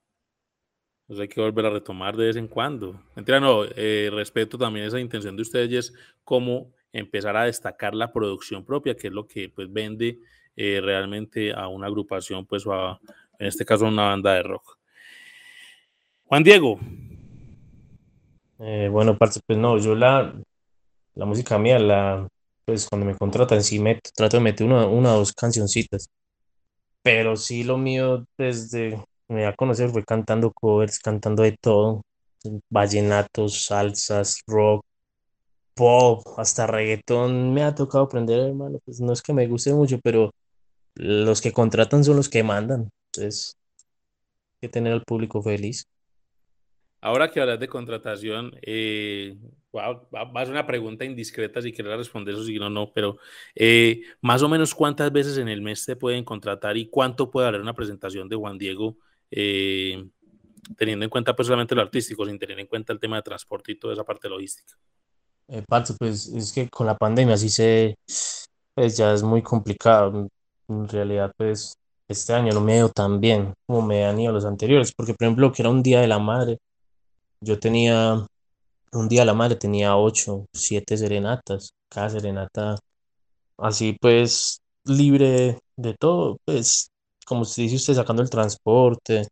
Pues 1.07 1.19
hay 1.21 1.29
que 1.29 1.41
volver 1.41 1.67
a 1.67 1.71
retomar 1.71 2.17
de 2.17 2.27
vez 2.27 2.37
en 2.37 2.49
cuando. 2.49 3.01
Mentira, 3.15 3.41
no, 3.41 3.65
eh, 3.65 4.09
respeto 4.13 4.57
también 4.57 4.87
esa 4.87 5.01
intención 5.01 5.37
de 5.37 5.43
ustedes 5.43 5.71
y 5.71 5.77
es 5.77 5.95
cómo 6.25 6.73
empezar 6.93 7.37
a 7.37 7.45
destacar 7.45 7.95
la 7.95 8.13
producción 8.13 8.65
propia, 8.65 8.95
que 8.95 9.09
es 9.09 9.13
lo 9.13 9.27
que 9.27 9.49
pues 9.49 9.73
vende 9.73 10.19
eh, 10.57 10.81
realmente 10.83 11.53
a 11.53 11.69
una 11.69 11.87
agrupación, 11.87 12.47
pues 12.47 12.65
a, 12.67 12.99
en 13.39 13.47
este 13.47 13.65
caso, 13.65 13.87
una 13.87 14.05
banda 14.05 14.35
de 14.35 14.43
rock. 14.43 14.79
Juan 16.27 16.43
Diego. 16.43 16.79
Eh, 18.59 18.89
bueno, 18.91 19.19
pues 19.19 19.43
no, 19.49 19.79
yo 19.79 19.95
la, 19.95 20.33
la 21.15 21.25
música 21.27 21.59
mía, 21.59 21.79
la, 21.79 22.29
pues 22.65 22.87
cuando 22.89 23.07
me 23.07 23.17
contratan, 23.17 23.63
sí 23.63 23.79
meto, 23.79 24.11
trato 24.15 24.37
de 24.37 24.43
meter 24.43 24.67
una 24.67 25.15
o 25.15 25.19
dos 25.19 25.33
cancioncitas. 25.33 26.09
Pero 27.03 27.37
sí 27.37 27.65
lo 27.65 27.77
mío 27.77 28.25
desde 28.39 29.03
me 29.33 29.47
a 29.47 29.55
conocer 29.55 29.91
fue 29.91 30.05
cantando 30.05 30.53
covers, 30.53 30.99
cantando 30.99 31.43
de 31.43 31.57
todo, 31.61 32.03
vallenatos, 32.71 33.65
salsas, 33.65 34.43
rock, 34.47 34.85
pop, 35.75 36.23
hasta 36.39 36.67
reggaetón 36.67 37.53
me 37.55 37.63
ha 37.65 37.75
tocado 37.75 38.05
aprender, 38.05 38.41
hermano, 38.41 38.79
pues 38.85 39.01
no 39.01 39.13
es 39.13 39.23
que 39.23 39.33
me 39.33 39.47
guste 39.47 39.73
mucho, 39.73 39.99
pero 40.03 40.33
los 40.95 41.41
que 41.41 41.53
contratan 41.53 42.05
son 42.05 42.17
los 42.17 42.29
que 42.29 42.43
mandan, 42.43 42.91
entonces 43.07 43.57
hay 44.55 44.69
que 44.69 44.69
tener 44.69 44.93
al 44.93 45.03
público 45.03 45.43
feliz. 45.43 45.87
Ahora 47.01 47.29
que 47.29 47.41
hablas 47.41 47.59
de 47.59 47.67
contratación, 47.67 48.57
eh, 48.63 49.37
va, 49.75 50.07
a 50.13 50.45
ser 50.45 50.53
una 50.53 50.67
pregunta 50.67 51.05
indiscreta 51.05 51.61
si 51.61 51.73
quieres 51.73 51.97
responder 51.97 52.35
eso, 52.35 52.45
si 52.45 52.61
no, 52.61 52.71
no, 52.71 52.93
pero 52.93 53.19
eh, 53.57 54.03
más 54.21 54.41
o 54.43 54.49
menos 54.49 54.73
cuántas 54.73 55.11
veces 55.11 55.37
en 55.39 55.49
el 55.49 55.63
mes 55.63 55.85
te 55.85 55.97
pueden 55.97 56.23
contratar 56.23 56.77
y 56.77 56.87
cuánto 56.87 57.29
puede 57.29 57.49
haber 57.49 57.61
una 57.61 57.75
presentación 57.75 58.29
de 58.29 58.37
Juan 58.37 58.57
Diego 58.57 58.99
eh, 59.33 60.05
teniendo 60.77 61.05
en 61.05 61.11
cuenta 61.11 61.35
pues 61.35 61.47
solamente 61.49 61.75
lo 61.75 61.83
artístico, 61.83 62.25
sin 62.27 62.39
tener 62.39 62.61
en 62.61 62.67
cuenta 62.67 62.93
el 62.93 63.01
tema 63.01 63.17
de 63.17 63.23
transporte 63.23 63.73
y 63.73 63.79
toda 63.79 63.95
esa 63.95 64.05
parte 64.05 64.29
logística. 64.29 64.75
Eh, 65.49 65.65
pues 65.99 66.29
es 66.29 66.53
que 66.53 66.69
con 66.69 66.87
la 66.87 66.97
pandemia 66.97 67.35
así 67.35 67.49
se, 67.49 67.97
pues 68.75 68.97
ya 68.97 69.13
es 69.13 69.23
muy 69.23 69.43
complicado. 69.43 70.29
En 70.69 70.89
realidad, 70.89 71.33
pues 71.37 71.75
este 72.09 72.33
año 72.35 72.53
no 72.53 72.61
me 72.61 72.75
dio 72.75 72.89
tan 72.91 73.21
bien 73.21 73.55
como 73.67 73.83
me 73.83 74.05
han 74.05 74.21
ido 74.21 74.33
los 74.33 74.45
anteriores, 74.45 74.93
porque 74.93 75.15
por 75.15 75.25
ejemplo, 75.27 75.53
que 75.53 75.63
era 75.63 75.71
un 75.71 75.83
día 75.83 76.01
de 76.01 76.09
la 76.09 76.19
madre, 76.19 76.59
yo 77.41 77.59
tenía, 77.59 78.27
un 78.93 79.09
día 79.09 79.23
de 79.23 79.27
la 79.27 79.35
madre 79.35 79.57
tenía 79.57 79.97
ocho, 79.97 80.47
siete 80.53 80.97
serenatas, 80.97 81.73
cada 81.89 82.11
serenata 82.11 82.77
así 83.59 83.97
pues 84.01 84.61
libre 84.85 85.59
de 85.77 85.95
todo, 85.95 86.39
pues, 86.45 86.91
como 87.33 87.45
se 87.47 87.63
dice 87.63 87.77
usted, 87.77 87.95
sacando 87.95 88.23
el 88.23 88.31
transporte, 88.31 89.27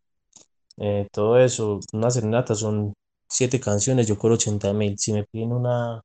eh, 0.79 1.07
todo 1.13 1.39
eso, 1.39 1.81
una 1.93 2.11
serenata 2.11 2.55
son 2.55 2.95
siete 3.29 3.61
canciones, 3.61 4.07
yo 4.09 4.19
cobro 4.19 4.35
80 4.37 4.73
mil, 4.73 4.99
si 4.99 5.13
me 5.13 5.25
piden 5.25 5.53
una, 5.53 6.01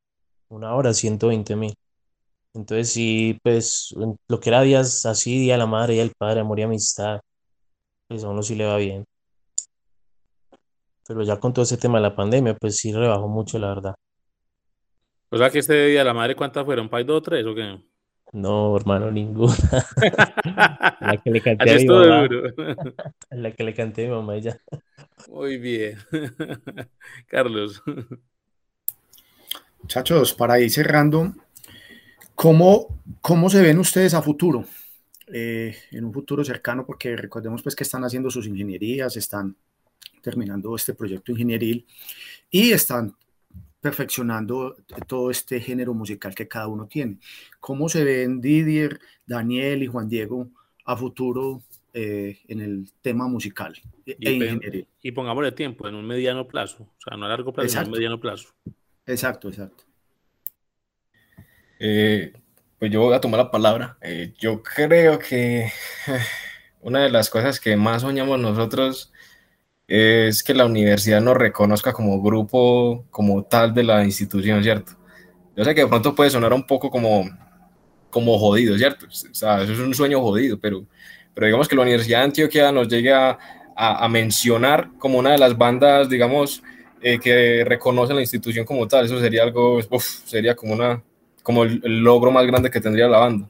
una 0.50 0.76
hora, 0.76 0.94
120 0.94 1.56
mil. 1.56 1.74
Entonces 2.54 2.90
sí, 2.92 3.40
pues 3.44 3.96
lo 4.28 4.40
que 4.40 4.50
era 4.50 4.62
días 4.62 5.06
así, 5.06 5.40
Día 5.40 5.58
la 5.58 5.66
Madre, 5.68 5.94
Día 5.94 6.04
del 6.04 6.14
Padre, 6.18 6.42
Amor 6.42 6.60
y 6.60 6.64
Amistad, 6.64 7.22
pues 8.08 8.24
a 8.24 8.30
uno 8.30 8.44
sí 8.44 8.56
le 8.56 8.66
va 8.66 8.78
bien. 8.78 9.06
Pero 11.08 11.24
ya 11.24 11.40
con 11.40 11.54
todo 11.54 11.64
ese 11.64 11.78
tema 11.78 12.00
de 12.00 12.04
la 12.04 12.16
pandemia, 12.16 12.56
pues 12.56 12.78
sí 12.78 12.92
rebajó 12.94 13.28
mucho, 13.30 13.60
la 13.60 13.70
verdad. 13.70 13.96
O 15.30 15.38
sea 15.38 15.50
que 15.50 15.60
este 15.60 15.88
Día 15.88 16.00
de 16.00 16.06
la 16.06 16.14
Madre, 16.14 16.36
¿cuántas 16.36 16.66
fueron? 16.66 16.90
¿Para 16.90 17.04
dos 17.06 17.24
tres 17.24 17.46
o 17.46 17.56
qué? 17.56 17.80
No, 18.36 18.76
hermano, 18.76 19.12
ninguna. 19.12 19.56
la 21.00 21.22
que 21.24 21.32
le 21.32 21.40
canté 21.40 21.72
a 21.72 21.78
mi 21.78 21.86
mamá. 21.86 22.28
la 23.30 23.52
que 23.52 23.64
le 23.64 23.74
canté 23.74 24.06
a 24.06 24.10
mi 24.10 24.16
mamá 24.16 24.38
ya. 24.40 24.60
Muy 25.30 25.58
bien. 25.58 25.98
Carlos. 27.28 27.82
Muchachos, 29.82 30.34
para 30.34 30.60
ir 30.60 30.70
cerrando, 30.70 31.34
¿cómo, 32.36 33.00
cómo 33.22 33.50
se 33.50 33.62
ven 33.62 33.80
ustedes 33.80 34.14
a 34.14 34.22
futuro? 34.22 34.66
Eh, 35.28 35.74
en 35.92 36.04
un 36.04 36.12
futuro 36.12 36.44
cercano, 36.44 36.86
porque 36.86 37.16
recordemos 37.16 37.64
pues 37.64 37.74
que 37.74 37.86
están 37.86 38.04
haciendo 38.04 38.30
sus 38.30 38.48
ingenierías, 38.48 39.16
están 39.16 39.56
terminando 40.22 40.76
este 40.76 40.94
proyecto 40.94 41.32
ingenieril 41.32 41.88
y 42.50 42.74
están 42.74 43.16
perfeccionando 43.86 44.78
todo 45.06 45.30
este 45.30 45.60
género 45.60 45.94
musical 45.94 46.34
que 46.34 46.48
cada 46.48 46.66
uno 46.66 46.88
tiene. 46.88 47.20
¿Cómo 47.60 47.88
se 47.88 48.04
ven 48.04 48.42
Didier, 48.42 49.00
Daniel 49.28 49.84
y 49.84 49.86
Juan 49.86 50.10
Diego 50.10 50.50
a 50.86 50.98
futuro 50.98 51.62
eh, 51.94 52.40
en 52.48 52.62
el 52.62 52.92
tema 53.04 53.28
musical 53.28 53.76
e 54.04 54.16
y, 54.18 54.30
ingeniería? 54.38 54.86
Y 55.04 55.12
pongámosle 55.12 55.52
tiempo, 55.52 55.88
en 55.88 55.94
un 55.94 56.08
mediano 56.08 56.48
plazo, 56.48 56.82
o 56.82 57.00
sea, 57.00 57.16
no 57.16 57.28
a 57.28 57.30
largo 57.30 57.54
plazo, 57.54 57.80
en 57.80 57.86
un 57.86 57.92
mediano 57.92 58.20
plazo. 58.20 58.56
Exacto, 59.06 59.50
exacto. 59.50 59.84
Eh, 61.78 62.34
pues 62.80 62.90
yo 62.90 63.02
voy 63.02 63.14
a 63.14 63.22
tomar 63.22 63.38
la 63.38 63.52
palabra. 63.52 64.00
Eh, 64.02 64.34
yo 64.40 64.64
creo 64.64 65.20
que 65.20 65.72
una 66.82 67.04
de 67.04 67.12
las 67.12 67.30
cosas 67.30 67.60
que 67.60 67.78
más 67.78 68.02
soñamos 68.02 68.40
nosotros 68.40 69.14
es 69.88 70.44
que 70.44 70.54
la 70.54 70.66
universidad 70.66 71.22
nos 71.22 71.38
reconozca 71.38 71.94
como 71.94 72.22
grupo, 72.22 73.06
como 73.12 73.44
tal 73.44 73.74
de 73.74 73.84
la 73.84 74.04
institución, 74.04 74.64
¿cierto? 74.64 74.94
Yo 75.56 75.64
sé 75.64 75.76
que 75.76 75.82
de 75.82 75.88
pronto 75.88 76.16
puede 76.16 76.30
sonar 76.30 76.54
un 76.54 76.66
poco 76.66 76.90
como, 76.90 77.26
como 78.10 78.38
jodido, 78.40 78.78
¿cierto? 78.78 79.06
O 79.06 79.34
sea, 79.34 79.62
eso 79.62 79.74
es 79.74 79.80
un 79.80 79.94
sueño 79.94 80.22
jodido, 80.22 80.60
pero, 80.60 80.86
pero 81.34 81.48
digamos 81.48 81.68
que 81.68 81.76
la 81.76 81.84
Universidad 81.84 82.20
de 82.20 82.26
Antioquia 82.26 82.72
nos 82.72 82.88
llegue 82.88 83.14
a, 83.14 83.38
a, 83.76 84.08
mencionar 84.10 84.90
como 84.98 85.20
una 85.20 85.32
de 85.32 85.38
las 85.38 85.58
bandas, 85.58 86.10
digamos, 86.10 86.64
eh, 87.02 87.20
que 87.20 87.64
reconocen 87.66 88.16
la 88.16 88.22
institución 88.22 88.66
como 88.66 88.88
tal, 88.88 89.06
eso 89.06 89.20
sería 89.20 89.44
algo, 89.44 89.78
uf, 89.78 90.04
sería 90.26 90.56
como, 90.56 90.74
una, 90.74 91.04
como 91.44 91.64
el, 91.64 91.82
el, 91.84 92.00
logro 92.00 92.32
más 92.32 92.46
grande 92.48 92.72
que 92.72 92.82
tendría 92.82 93.08
la 93.08 93.20
banda. 93.20 93.48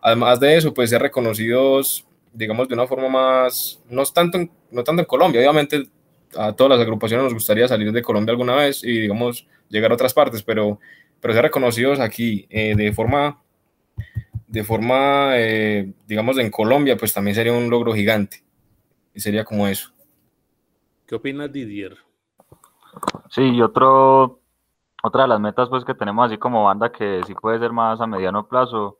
Además 0.00 0.40
de 0.40 0.56
eso, 0.56 0.74
pues 0.74 0.90
ser 0.90 1.02
reconocidos 1.02 2.05
digamos, 2.36 2.68
de 2.68 2.74
una 2.74 2.86
forma 2.86 3.08
más, 3.08 3.82
no 3.88 4.04
tanto, 4.04 4.38
en, 4.38 4.50
no 4.70 4.84
tanto 4.84 5.02
en 5.02 5.06
Colombia, 5.06 5.40
obviamente 5.40 5.88
a 6.36 6.52
todas 6.52 6.72
las 6.72 6.80
agrupaciones 6.80 7.24
nos 7.24 7.34
gustaría 7.34 7.66
salir 7.66 7.92
de 7.92 8.02
Colombia 8.02 8.32
alguna 8.32 8.56
vez 8.56 8.84
y, 8.84 9.00
digamos, 9.00 9.46
llegar 9.68 9.90
a 9.90 9.94
otras 9.94 10.12
partes, 10.12 10.42
pero, 10.42 10.78
pero 11.20 11.34
ser 11.34 11.42
reconocidos 11.42 11.98
aquí 11.98 12.46
eh, 12.50 12.74
de 12.76 12.92
forma, 12.92 13.40
de 14.46 14.64
forma, 14.64 15.30
eh, 15.34 15.92
digamos, 16.06 16.38
en 16.38 16.50
Colombia, 16.50 16.96
pues 16.96 17.14
también 17.14 17.34
sería 17.34 17.52
un 17.52 17.70
logro 17.70 17.94
gigante. 17.94 18.44
Y 19.14 19.20
sería 19.20 19.44
como 19.44 19.66
eso. 19.66 19.92
¿Qué 21.06 21.14
opinas, 21.14 21.50
Didier? 21.50 21.96
Sí, 23.30 23.42
y 23.42 23.62
otro, 23.62 24.40
otra 25.02 25.22
de 25.22 25.28
las 25.28 25.40
metas 25.40 25.68
pues 25.68 25.84
que 25.84 25.94
tenemos 25.94 26.26
así 26.26 26.36
como 26.36 26.64
banda 26.64 26.92
que 26.92 27.22
sí 27.26 27.34
puede 27.34 27.58
ser 27.58 27.72
más 27.72 28.00
a 28.00 28.06
mediano 28.06 28.46
plazo, 28.46 28.98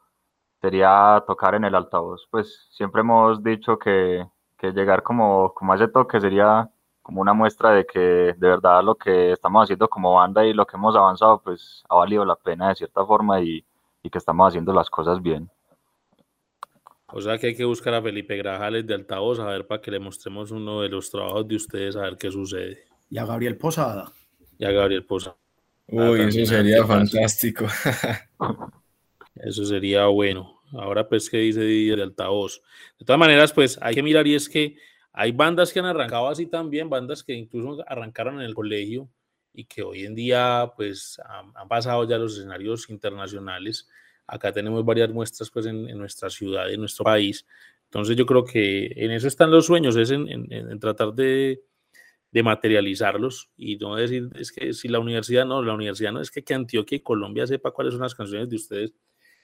sería 0.60 1.22
tocar 1.26 1.54
en 1.54 1.64
el 1.64 1.74
altavoz. 1.74 2.26
Pues 2.30 2.68
siempre 2.70 3.00
hemos 3.00 3.42
dicho 3.42 3.78
que, 3.78 4.24
que 4.58 4.72
llegar 4.72 5.02
como, 5.02 5.52
como 5.54 5.72
a 5.72 5.76
ese 5.76 5.88
toque 5.88 6.20
sería 6.20 6.68
como 7.02 7.20
una 7.20 7.34
muestra 7.34 7.70
de 7.70 7.86
que 7.86 8.00
de 8.00 8.34
verdad 8.36 8.82
lo 8.82 8.96
que 8.96 9.32
estamos 9.32 9.62
haciendo 9.62 9.88
como 9.88 10.14
banda 10.14 10.44
y 10.44 10.52
lo 10.52 10.66
que 10.66 10.76
hemos 10.76 10.96
avanzado 10.96 11.40
pues 11.40 11.84
ha 11.88 11.94
valido 11.94 12.24
la 12.24 12.34
pena 12.34 12.70
de 12.70 12.74
cierta 12.74 13.04
forma 13.06 13.40
y, 13.40 13.64
y 14.02 14.10
que 14.10 14.18
estamos 14.18 14.48
haciendo 14.48 14.72
las 14.72 14.90
cosas 14.90 15.22
bien. 15.22 15.48
O 17.12 17.20
sea 17.20 17.38
que 17.38 17.48
hay 17.48 17.56
que 17.56 17.64
buscar 17.64 17.94
a 17.94 18.02
Felipe 18.02 18.36
Grajales 18.36 18.86
de 18.86 18.94
altavoz 18.94 19.38
a 19.38 19.46
ver 19.46 19.66
para 19.66 19.80
que 19.80 19.92
le 19.92 20.00
mostremos 20.00 20.50
uno 20.50 20.82
de 20.82 20.88
los 20.88 21.10
trabajos 21.10 21.46
de 21.46 21.56
ustedes 21.56 21.96
a 21.96 22.02
ver 22.02 22.16
qué 22.18 22.30
sucede. 22.30 22.84
Y 23.08 23.18
a 23.18 23.24
Gabriel 23.24 23.56
Posada. 23.56 24.10
Y 24.58 24.64
a 24.64 24.72
Gabriel 24.72 25.04
Posada. 25.04 25.36
Uy, 25.86 26.22
eso 26.22 26.44
sería 26.46 26.84
fantástico. 26.84 27.66
Eso 29.36 29.64
sería 29.64 30.06
bueno. 30.06 30.62
Ahora, 30.72 31.08
pues, 31.08 31.30
¿qué 31.30 31.38
dice 31.38 31.60
de 31.60 32.02
altavoz? 32.02 32.62
De 32.98 33.04
todas 33.04 33.18
maneras, 33.18 33.52
pues, 33.52 33.78
hay 33.80 33.94
que 33.94 34.02
mirar 34.02 34.26
y 34.26 34.34
es 34.34 34.48
que 34.48 34.76
hay 35.12 35.32
bandas 35.32 35.72
que 35.72 35.78
han 35.78 35.86
arrancado 35.86 36.28
así 36.28 36.46
también, 36.46 36.90
bandas 36.90 37.22
que 37.22 37.32
incluso 37.32 37.84
arrancaron 37.86 38.36
en 38.36 38.46
el 38.46 38.54
colegio 38.54 39.08
y 39.52 39.64
que 39.64 39.82
hoy 39.82 40.04
en 40.04 40.14
día, 40.14 40.72
pues, 40.76 41.20
han, 41.24 41.52
han 41.54 41.68
pasado 41.68 42.08
ya 42.08 42.18
los 42.18 42.36
escenarios 42.36 42.90
internacionales. 42.90 43.88
Acá 44.26 44.52
tenemos 44.52 44.84
varias 44.84 45.10
muestras, 45.10 45.50
pues, 45.50 45.66
en, 45.66 45.88
en, 45.88 45.98
nuestra 45.98 46.28
ciudad, 46.30 46.70
en 46.70 46.80
nuestro 46.80 47.04
país. 47.04 47.46
Entonces, 47.84 48.16
yo 48.16 48.26
creo 48.26 48.44
que 48.44 48.92
en 48.96 49.12
eso 49.12 49.28
están 49.28 49.50
los 49.50 49.66
sueños, 49.66 49.96
es 49.96 50.10
en, 50.10 50.28
en 50.52 50.80
tratar 50.80 51.14
de, 51.14 51.62
de 52.36 52.42
materializarlos 52.42 53.50
y 53.56 53.76
no 53.76 53.96
decir, 53.96 54.28
es 54.34 54.52
que 54.52 54.72
si 54.74 54.88
la 54.88 54.98
universidad 54.98 55.46
no, 55.46 55.62
la 55.62 55.72
universidad 55.72 56.12
no, 56.12 56.20
es 56.20 56.30
que, 56.30 56.44
que 56.44 56.52
Antioquia 56.52 56.96
y 56.96 57.00
Colombia 57.00 57.46
sepa 57.46 57.70
cuáles 57.70 57.94
son 57.94 58.02
las 58.02 58.14
canciones 58.14 58.50
de 58.50 58.56
ustedes 58.56 58.92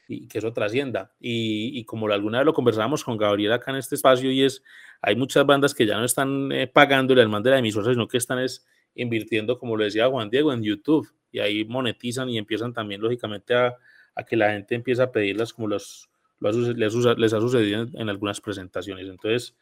y 0.09 0.29
que 0.29 0.39
eso 0.39 0.53
trascienda. 0.53 1.13
Y, 1.21 1.79
y, 1.79 1.85
como 1.85 2.07
alguna 2.09 2.39
vez 2.39 2.47
lo 2.47 2.53
conversábamos 2.53 3.05
con 3.05 3.17
Gabriel 3.17 3.53
acá 3.53 3.71
en 3.71 3.79
este 3.79 3.95
espacio, 3.95 4.31
y 4.31 4.43
es, 4.43 4.63
hay 5.01 5.17
muchas 5.17 5.47
bandas 5.47 5.75
que 5.75 5.87
ya 5.87 5.97
no 5.97 6.05
están 6.05 6.51
eh, 6.53 6.67
pagándole 6.67 7.23
al 7.23 7.29
man 7.29 7.43
de 7.43 7.51
la 7.51 7.59
emisora, 7.59 7.93
sino 7.93 8.09
que 8.09 8.19
están 8.19 8.39
es 8.39 8.67
invirtiendo, 8.95 9.59
como 9.59 9.77
lo 9.77 9.85
decía 9.85 10.09
Juan 10.09 10.31
Diego, 10.31 10.53
en 10.53 10.63
YouTube, 10.63 11.11
y 11.31 11.39
ahí 11.39 11.65
monetizan 11.65 12.29
y 12.29 12.39
empiezan 12.39 12.73
también, 12.73 13.01
lógicamente, 13.01 13.55
a, 13.55 13.75
a 14.15 14.25
que 14.25 14.37
la 14.37 14.53
gente 14.53 14.75
empiece 14.75 15.03
a 15.03 15.11
pedirlas 15.11 15.53
como 15.53 15.69
los, 15.69 16.09
los 16.41 16.57
les, 16.57 16.95
les, 16.95 17.33
ha 17.33 17.41
sucedido 17.41 17.83
en, 17.83 18.01
en, 18.01 18.09
algunas 18.09 18.41
presentaciones. 18.41 19.09
Entonces, 19.09 19.55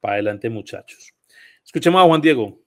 para 0.00 0.14
adelante, 0.14 0.48
muchachos. 0.48 1.12
Escuchemos 1.64 2.00
a 2.00 2.06
Juan 2.06 2.20
Diego. 2.20 2.58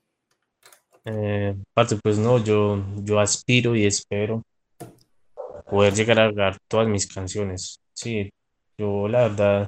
Eh, 1.05 1.55
parte, 1.73 1.97
pues 2.03 2.19
no, 2.19 2.43
yo, 2.43 2.83
yo 3.03 3.19
aspiro 3.19 3.75
y 3.75 3.85
espero 3.85 4.43
poder 5.71 5.93
llegar 5.95 6.19
a 6.19 6.31
grabar 6.31 6.57
todas 6.67 6.87
mis 6.87 7.07
canciones. 7.07 7.79
Sí, 7.93 8.29
yo 8.77 9.07
la 9.07 9.21
verdad, 9.29 9.67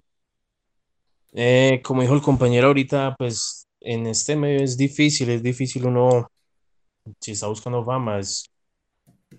eh, 1.33 1.81
como 1.83 2.01
dijo 2.01 2.13
el 2.13 2.21
compañero 2.21 2.67
ahorita, 2.67 3.15
pues 3.17 3.65
en 3.79 4.07
este 4.07 4.35
medio 4.35 4.63
es 4.63 4.77
difícil, 4.77 5.29
es 5.29 5.41
difícil 5.43 5.85
uno, 5.85 6.27
si 7.21 7.31
está 7.31 7.47
buscando 7.47 7.85
fama, 7.85 8.19
es 8.19 8.45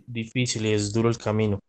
difícil 0.06 0.66
y 0.66 0.72
es 0.72 0.92
duro 0.92 1.10
el 1.10 1.18
camino. 1.18 1.60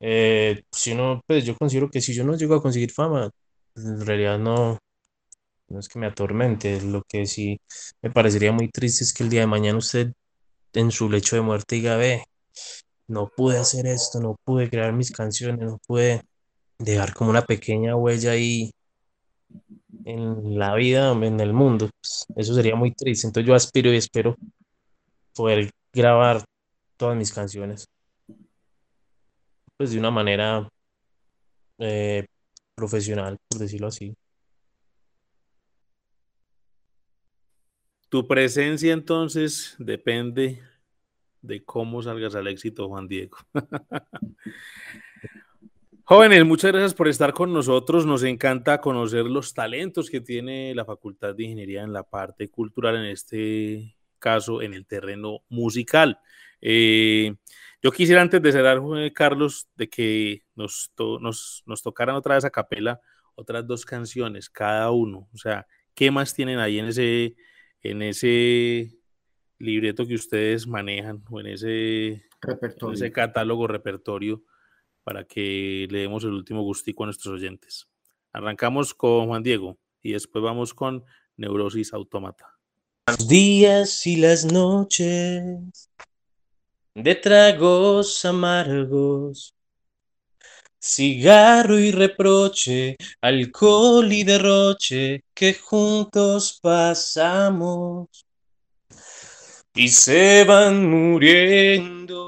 Eh, 0.00 0.62
si 0.72 0.92
uno, 0.92 1.20
pues 1.26 1.44
yo 1.44 1.56
considero 1.56 1.90
que 1.90 2.00
si 2.00 2.14
yo 2.14 2.24
no 2.24 2.36
llego 2.36 2.54
a 2.56 2.62
conseguir 2.62 2.92
fama, 2.92 3.30
en 3.76 4.06
realidad 4.06 4.38
no, 4.38 4.78
no 5.68 5.80
es 5.80 5.88
que 5.88 5.98
me 5.98 6.06
atormente, 6.06 6.80
lo 6.82 7.02
que 7.08 7.26
sí 7.26 7.60
me 8.02 8.10
parecería 8.10 8.52
muy 8.52 8.68
triste 8.70 9.04
es 9.04 9.12
que 9.14 9.24
el 9.24 9.30
día 9.30 9.40
de 9.42 9.46
mañana 9.48 9.78
usted 9.78 10.12
en 10.74 10.90
su 10.90 11.10
lecho 11.10 11.36
de 11.36 11.42
muerte 11.42 11.76
diga, 11.76 11.96
ve, 11.96 12.24
no 13.08 13.28
pude 13.28 13.58
hacer 13.58 13.86
esto, 13.86 14.20
no 14.20 14.36
pude 14.44 14.70
crear 14.70 14.92
mis 14.92 15.10
canciones, 15.10 15.60
no 15.66 15.78
pude 15.86 16.22
dejar 16.78 17.12
como 17.14 17.30
una 17.30 17.42
pequeña 17.42 17.96
huella 17.96 18.32
ahí 18.32 18.72
en 20.04 20.58
la 20.58 20.74
vida, 20.74 21.12
en 21.12 21.40
el 21.40 21.52
mundo. 21.52 21.90
Pues, 22.00 22.26
eso 22.36 22.54
sería 22.54 22.74
muy 22.76 22.92
triste. 22.92 23.26
Entonces 23.26 23.48
yo 23.48 23.54
aspiro 23.54 23.92
y 23.92 23.96
espero 23.96 24.36
poder 25.34 25.70
grabar 25.92 26.44
todas 26.96 27.16
mis 27.16 27.32
canciones. 27.32 27.86
Pues 29.76 29.92
de 29.92 29.98
una 29.98 30.10
manera 30.10 30.68
eh, 31.78 32.26
profesional, 32.74 33.38
por 33.48 33.60
decirlo 33.60 33.88
así. 33.88 34.14
Tu 38.08 38.26
presencia 38.28 38.92
entonces 38.92 39.74
depende 39.78 40.62
de 41.42 41.64
cómo 41.64 42.02
salgas 42.02 42.34
al 42.34 42.46
éxito, 42.46 42.88
Juan 42.88 43.08
Diego. 43.08 43.36
Jóvenes, 46.04 46.44
muchas 46.44 46.72
gracias 46.72 46.94
por 46.94 47.08
estar 47.08 47.32
con 47.32 47.52
nosotros. 47.52 48.06
Nos 48.06 48.22
encanta 48.22 48.80
conocer 48.80 49.24
los 49.26 49.54
talentos 49.54 50.10
que 50.10 50.20
tiene 50.20 50.74
la 50.74 50.84
Facultad 50.84 51.34
de 51.34 51.44
Ingeniería 51.44 51.82
en 51.82 51.92
la 51.92 52.02
parte 52.02 52.48
cultural, 52.48 52.96
en 52.96 53.04
este 53.06 53.96
caso, 54.18 54.62
en 54.62 54.74
el 54.74 54.86
terreno 54.86 55.40
musical. 55.48 56.18
Eh, 56.60 57.34
yo 57.82 57.92
quisiera 57.92 58.22
antes 58.22 58.42
de 58.42 58.52
cerrar, 58.52 58.80
Carlos, 59.12 59.68
de 59.76 59.88
que 59.88 60.44
nos, 60.54 60.90
to 60.94 61.18
nos, 61.18 61.62
nos 61.66 61.82
tocaran 61.82 62.16
otra 62.16 62.36
vez 62.36 62.44
a 62.44 62.50
capela 62.50 63.00
otras 63.34 63.66
dos 63.66 63.84
canciones 63.84 64.50
cada 64.50 64.90
uno. 64.90 65.28
O 65.32 65.38
sea, 65.38 65.66
¿qué 65.94 66.10
más 66.10 66.34
tienen 66.34 66.58
ahí 66.58 66.78
en 66.78 66.86
ese, 66.86 67.36
en 67.82 68.02
ese 68.02 68.92
libreto 69.62 70.06
que 70.06 70.14
ustedes 70.14 70.66
manejan 70.66 71.22
o 71.30 71.40
en 71.40 71.46
ese, 71.46 72.24
repertorio. 72.40 72.94
ese 72.94 73.12
catálogo 73.12 73.66
repertorio 73.68 74.42
para 75.04 75.24
que 75.24 75.86
le 75.88 76.00
demos 76.00 76.24
el 76.24 76.32
último 76.32 76.62
gustico 76.62 77.04
a 77.04 77.06
nuestros 77.06 77.34
oyentes? 77.34 77.88
Arrancamos 78.32 78.92
con 78.92 79.28
Juan 79.28 79.42
Diego 79.42 79.78
y 80.02 80.12
después 80.12 80.42
vamos 80.42 80.74
con 80.74 81.04
Neurosis 81.36 81.94
Automata. 81.94 82.58
Los 83.06 83.28
días 83.28 84.06
y 84.06 84.16
las 84.16 84.44
noches 84.44 85.90
de 86.94 87.14
tragos 87.14 88.24
amargos, 88.24 89.54
cigarro 90.80 91.78
y 91.78 91.92
reproche, 91.92 92.96
alcohol 93.20 94.12
y 94.12 94.24
derroche 94.24 95.24
que 95.34 95.54
juntos 95.54 96.58
pasamos 96.60 98.26
y 99.74 99.88
se 99.88 100.44
van 100.44 100.88
muriendo 100.90 102.20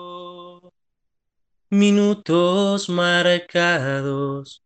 minutos 1.70 2.88
marcados 2.88 4.62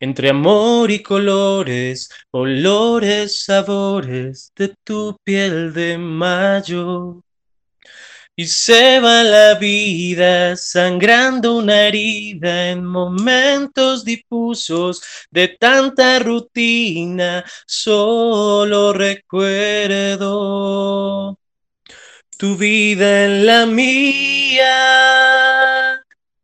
entre 0.00 0.30
amor 0.30 0.90
y 0.90 1.02
colores, 1.02 2.10
olores, 2.30 3.44
sabores 3.44 4.52
de 4.56 4.74
tu 4.84 5.16
piel 5.24 5.72
de 5.72 5.98
mayo. 5.98 7.22
Y 8.36 8.46
se 8.46 9.00
va 9.00 9.22
la 9.22 9.54
vida 9.54 10.56
sangrando 10.56 11.56
una 11.56 11.86
herida 11.88 12.70
en 12.70 12.84
momentos 12.84 14.04
difusos 14.04 15.02
de 15.30 15.48
tanta 15.48 16.18
rutina. 16.18 17.44
Solo 17.66 18.92
recuerdo 18.92 20.24
tu 22.36 22.56
vida 22.56 23.24
en 23.26 23.46
la 23.46 23.66
mía 23.66 25.14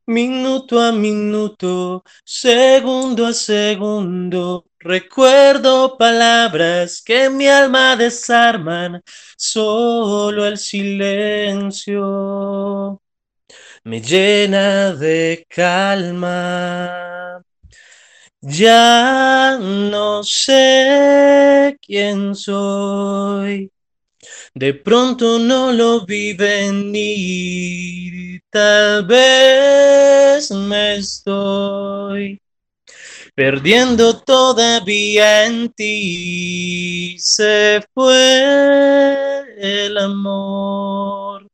minuto 0.06 0.80
a 0.80 0.92
minuto, 0.92 2.02
segundo 2.24 3.26
a 3.26 3.32
segundo. 3.32 4.66
Recuerdo 4.78 5.96
palabras 5.98 7.02
que 7.02 7.30
mi 7.30 7.46
alma 7.46 7.96
desarman, 7.96 9.02
solo 9.36 10.46
el 10.46 10.58
silencio 10.58 12.00
me 13.84 14.00
llena 14.00 14.92
de 14.94 15.46
calma. 15.48 17.42
Ya 18.42 19.58
no 19.60 20.22
sé 20.24 21.76
quién 21.82 22.34
soy 22.34 23.70
de 24.54 24.74
pronto 24.74 25.38
no 25.38 25.72
lo 25.72 26.04
vi 26.04 26.34
venir, 26.34 28.42
tal 28.50 29.06
vez 29.06 30.50
me 30.50 30.96
estoy 30.96 32.40
perdiendo 33.34 34.18
todavía 34.20 35.46
en 35.46 35.72
ti, 35.72 37.16
se 37.18 37.82
fue 37.94 39.44
el 39.58 39.96
amor. 39.98 41.46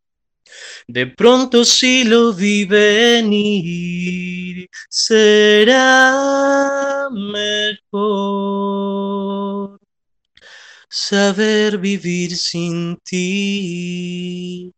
De 0.89 1.07
pronto 1.07 1.65
sí 1.65 2.05
lo 2.05 2.33
vi 2.33 2.65
venir, 2.65 4.69
será 4.89 7.09
mejor 7.11 8.46
saber 10.97 11.77
vivir 11.77 12.35
sin 12.37 12.97
ti. 13.05 14.73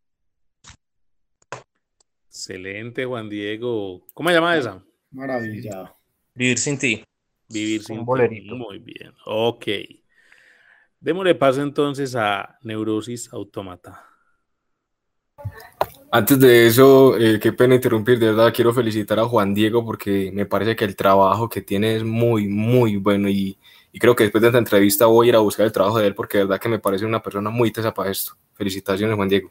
Excelente, 2.26 3.04
Juan 3.04 3.28
Diego. 3.28 4.04
¿Cómo 4.14 4.28
se 4.28 4.34
llama 4.34 4.56
esa? 4.56 4.82
Maravilla. 5.12 5.94
Vivir 6.34 6.58
sin 6.58 6.76
ti. 6.76 7.04
Vivir 7.48 7.84
sin 7.84 7.98
Un 7.98 8.02
ti. 8.02 8.06
bolerito. 8.06 8.56
Muy 8.56 8.78
bien. 8.80 9.12
Ok. 9.26 9.66
Démosle 10.98 11.36
paso 11.36 11.62
entonces 11.62 12.16
a 12.16 12.58
Neurosis 12.62 13.32
Automata. 13.32 14.04
Antes 16.10 16.40
de 16.40 16.66
eso, 16.66 17.16
eh, 17.16 17.38
qué 17.38 17.52
pena 17.52 17.76
interrumpir, 17.76 18.18
de 18.18 18.26
verdad 18.26 18.52
quiero 18.52 18.72
felicitar 18.74 19.20
a 19.20 19.26
Juan 19.26 19.54
Diego 19.54 19.84
porque 19.84 20.32
me 20.32 20.46
parece 20.46 20.74
que 20.74 20.84
el 20.84 20.96
trabajo 20.96 21.48
que 21.48 21.62
tiene 21.62 21.94
es 21.94 22.02
muy, 22.02 22.48
muy 22.48 22.96
bueno 22.96 23.28
y, 23.28 23.56
y 23.92 23.98
creo 23.98 24.14
que 24.14 24.24
después 24.24 24.42
de 24.42 24.48
esta 24.48 24.58
entrevista 24.58 25.06
voy 25.06 25.26
a 25.26 25.28
ir 25.30 25.36
a 25.36 25.40
buscar 25.40 25.66
el 25.66 25.72
trabajo 25.72 25.98
de 25.98 26.06
él 26.06 26.14
porque 26.14 26.38
de 26.38 26.44
verdad 26.44 26.60
que 26.60 26.68
me 26.68 26.78
parece 26.78 27.04
una 27.04 27.22
persona 27.22 27.50
muy 27.50 27.70
tesa 27.70 27.92
para 27.92 28.10
esto. 28.10 28.32
Felicitaciones, 28.54 29.16
Juan 29.16 29.28
Diego. 29.28 29.50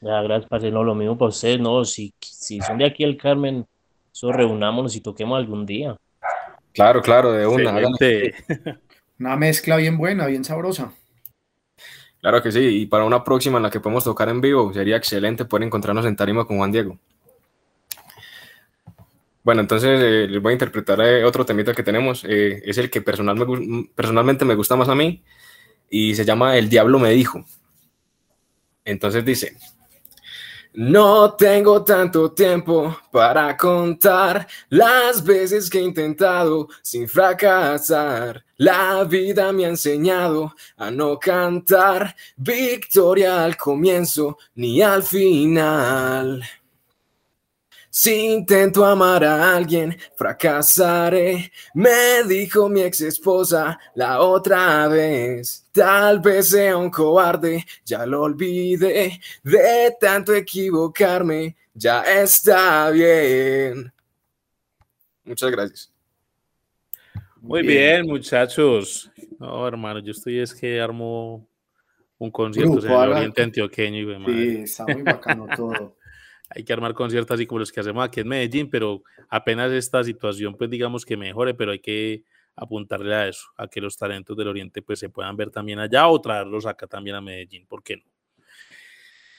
Ya, 0.00 0.22
gracias, 0.22 0.48
parce. 0.48 0.70
No, 0.70 0.84
lo 0.84 0.94
mismo 0.94 1.16
para 1.16 1.28
ustedes, 1.28 1.60
no. 1.60 1.84
Si, 1.84 2.14
si 2.20 2.60
son 2.60 2.78
de 2.78 2.86
aquí 2.86 3.04
el 3.04 3.16
Carmen, 3.16 3.66
eso 4.12 4.32
reunámonos 4.32 4.94
y 4.96 5.00
toquemos 5.00 5.38
algún 5.38 5.66
día. 5.66 5.96
Claro, 6.72 7.00
claro, 7.02 7.32
de 7.32 7.46
una. 7.46 7.74
Una 9.18 9.34
mezcla 9.34 9.76
bien 9.76 9.96
buena, 9.96 10.26
bien 10.26 10.44
sabrosa. 10.44 10.92
Claro 12.20 12.42
que 12.42 12.52
sí, 12.52 12.82
y 12.82 12.86
para 12.86 13.04
una 13.04 13.24
próxima 13.24 13.56
en 13.56 13.62
la 13.62 13.70
que 13.70 13.80
podemos 13.80 14.04
tocar 14.04 14.28
en 14.28 14.42
vivo, 14.42 14.72
sería 14.74 14.96
excelente 14.96 15.46
poder 15.46 15.66
encontrarnos 15.66 16.04
en 16.04 16.16
tarima 16.16 16.44
con 16.44 16.58
Juan 16.58 16.70
Diego. 16.70 16.98
Bueno, 19.46 19.60
entonces 19.60 20.00
eh, 20.02 20.26
les 20.28 20.42
voy 20.42 20.50
a 20.50 20.52
interpretar 20.54 21.00
eh, 21.02 21.24
otro 21.24 21.46
temita 21.46 21.72
que 21.72 21.84
tenemos, 21.84 22.24
eh, 22.24 22.60
es 22.64 22.78
el 22.78 22.90
que 22.90 23.00
personalmente 23.00 24.44
me 24.44 24.56
gusta 24.56 24.74
más 24.74 24.88
a 24.88 24.96
mí, 24.96 25.22
y 25.88 26.16
se 26.16 26.24
llama 26.24 26.56
El 26.56 26.68
Diablo 26.68 26.98
me 26.98 27.10
dijo. 27.10 27.44
Entonces 28.84 29.24
dice, 29.24 29.56
no 30.74 31.34
tengo 31.34 31.84
tanto 31.84 32.32
tiempo 32.32 32.98
para 33.12 33.56
contar 33.56 34.48
las 34.68 35.22
veces 35.22 35.70
que 35.70 35.78
he 35.78 35.82
intentado 35.82 36.66
sin 36.82 37.08
fracasar. 37.08 38.44
La 38.56 39.04
vida 39.04 39.52
me 39.52 39.64
ha 39.64 39.68
enseñado 39.68 40.56
a 40.76 40.90
no 40.90 41.20
cantar 41.20 42.16
victoria 42.36 43.44
al 43.44 43.56
comienzo 43.56 44.38
ni 44.56 44.82
al 44.82 45.04
final. 45.04 46.42
Si 47.98 48.12
intento 48.12 48.84
amar 48.84 49.24
a 49.24 49.56
alguien, 49.56 49.96
fracasaré, 50.16 51.50
me 51.72 52.24
dijo 52.28 52.68
mi 52.68 52.82
ex 52.82 53.00
esposa 53.00 53.80
la 53.94 54.20
otra 54.20 54.86
vez. 54.86 55.66
Tal 55.72 56.20
vez 56.20 56.50
sea 56.50 56.76
un 56.76 56.90
cobarde, 56.90 57.64
ya 57.86 58.04
lo 58.04 58.24
olvidé, 58.24 59.18
de 59.42 59.96
tanto 59.98 60.34
equivocarme, 60.34 61.56
ya 61.72 62.02
está 62.02 62.90
bien. 62.90 63.90
Muchas 65.24 65.50
gracias. 65.50 65.92
Muy 67.40 67.62
bien, 67.62 68.06
muchachos. 68.06 69.10
No, 69.38 69.66
hermano, 69.66 70.00
yo 70.00 70.10
estoy 70.10 70.40
es 70.40 70.52
que 70.52 70.78
armo 70.82 71.48
un 72.18 72.30
concierto 72.30 72.72
Grupo, 72.72 72.88
en 72.88 72.92
el 72.92 73.12
Oriente 73.12 73.42
Antioqueño. 73.42 74.18
madre. 74.20 74.34
Sí, 74.34 74.56
está 74.64 74.84
muy 74.84 75.00
bacano 75.00 75.46
todo. 75.56 75.96
Hay 76.50 76.64
que 76.64 76.72
armar 76.72 76.94
conciertos 76.94 77.34
así 77.34 77.46
como 77.46 77.60
los 77.60 77.72
que 77.72 77.80
hacemos 77.80 78.04
aquí 78.04 78.20
en 78.20 78.28
Medellín, 78.28 78.70
pero 78.70 79.02
apenas 79.28 79.72
esta 79.72 80.02
situación, 80.04 80.56
pues 80.56 80.70
digamos 80.70 81.04
que 81.04 81.16
mejore, 81.16 81.54
pero 81.54 81.72
hay 81.72 81.80
que 81.80 82.24
apuntarle 82.54 83.14
a 83.14 83.28
eso, 83.28 83.48
a 83.56 83.68
que 83.68 83.80
los 83.80 83.96
talentos 83.96 84.36
del 84.36 84.48
Oriente 84.48 84.80
pues 84.82 84.98
se 84.98 85.10
puedan 85.10 85.36
ver 85.36 85.50
también 85.50 85.78
allá 85.78 86.08
o 86.08 86.20
traerlos 86.20 86.66
acá 86.66 86.86
también 86.86 87.16
a 87.16 87.20
Medellín, 87.20 87.66
¿por 87.66 87.82
qué 87.82 87.96
no? 87.96 88.04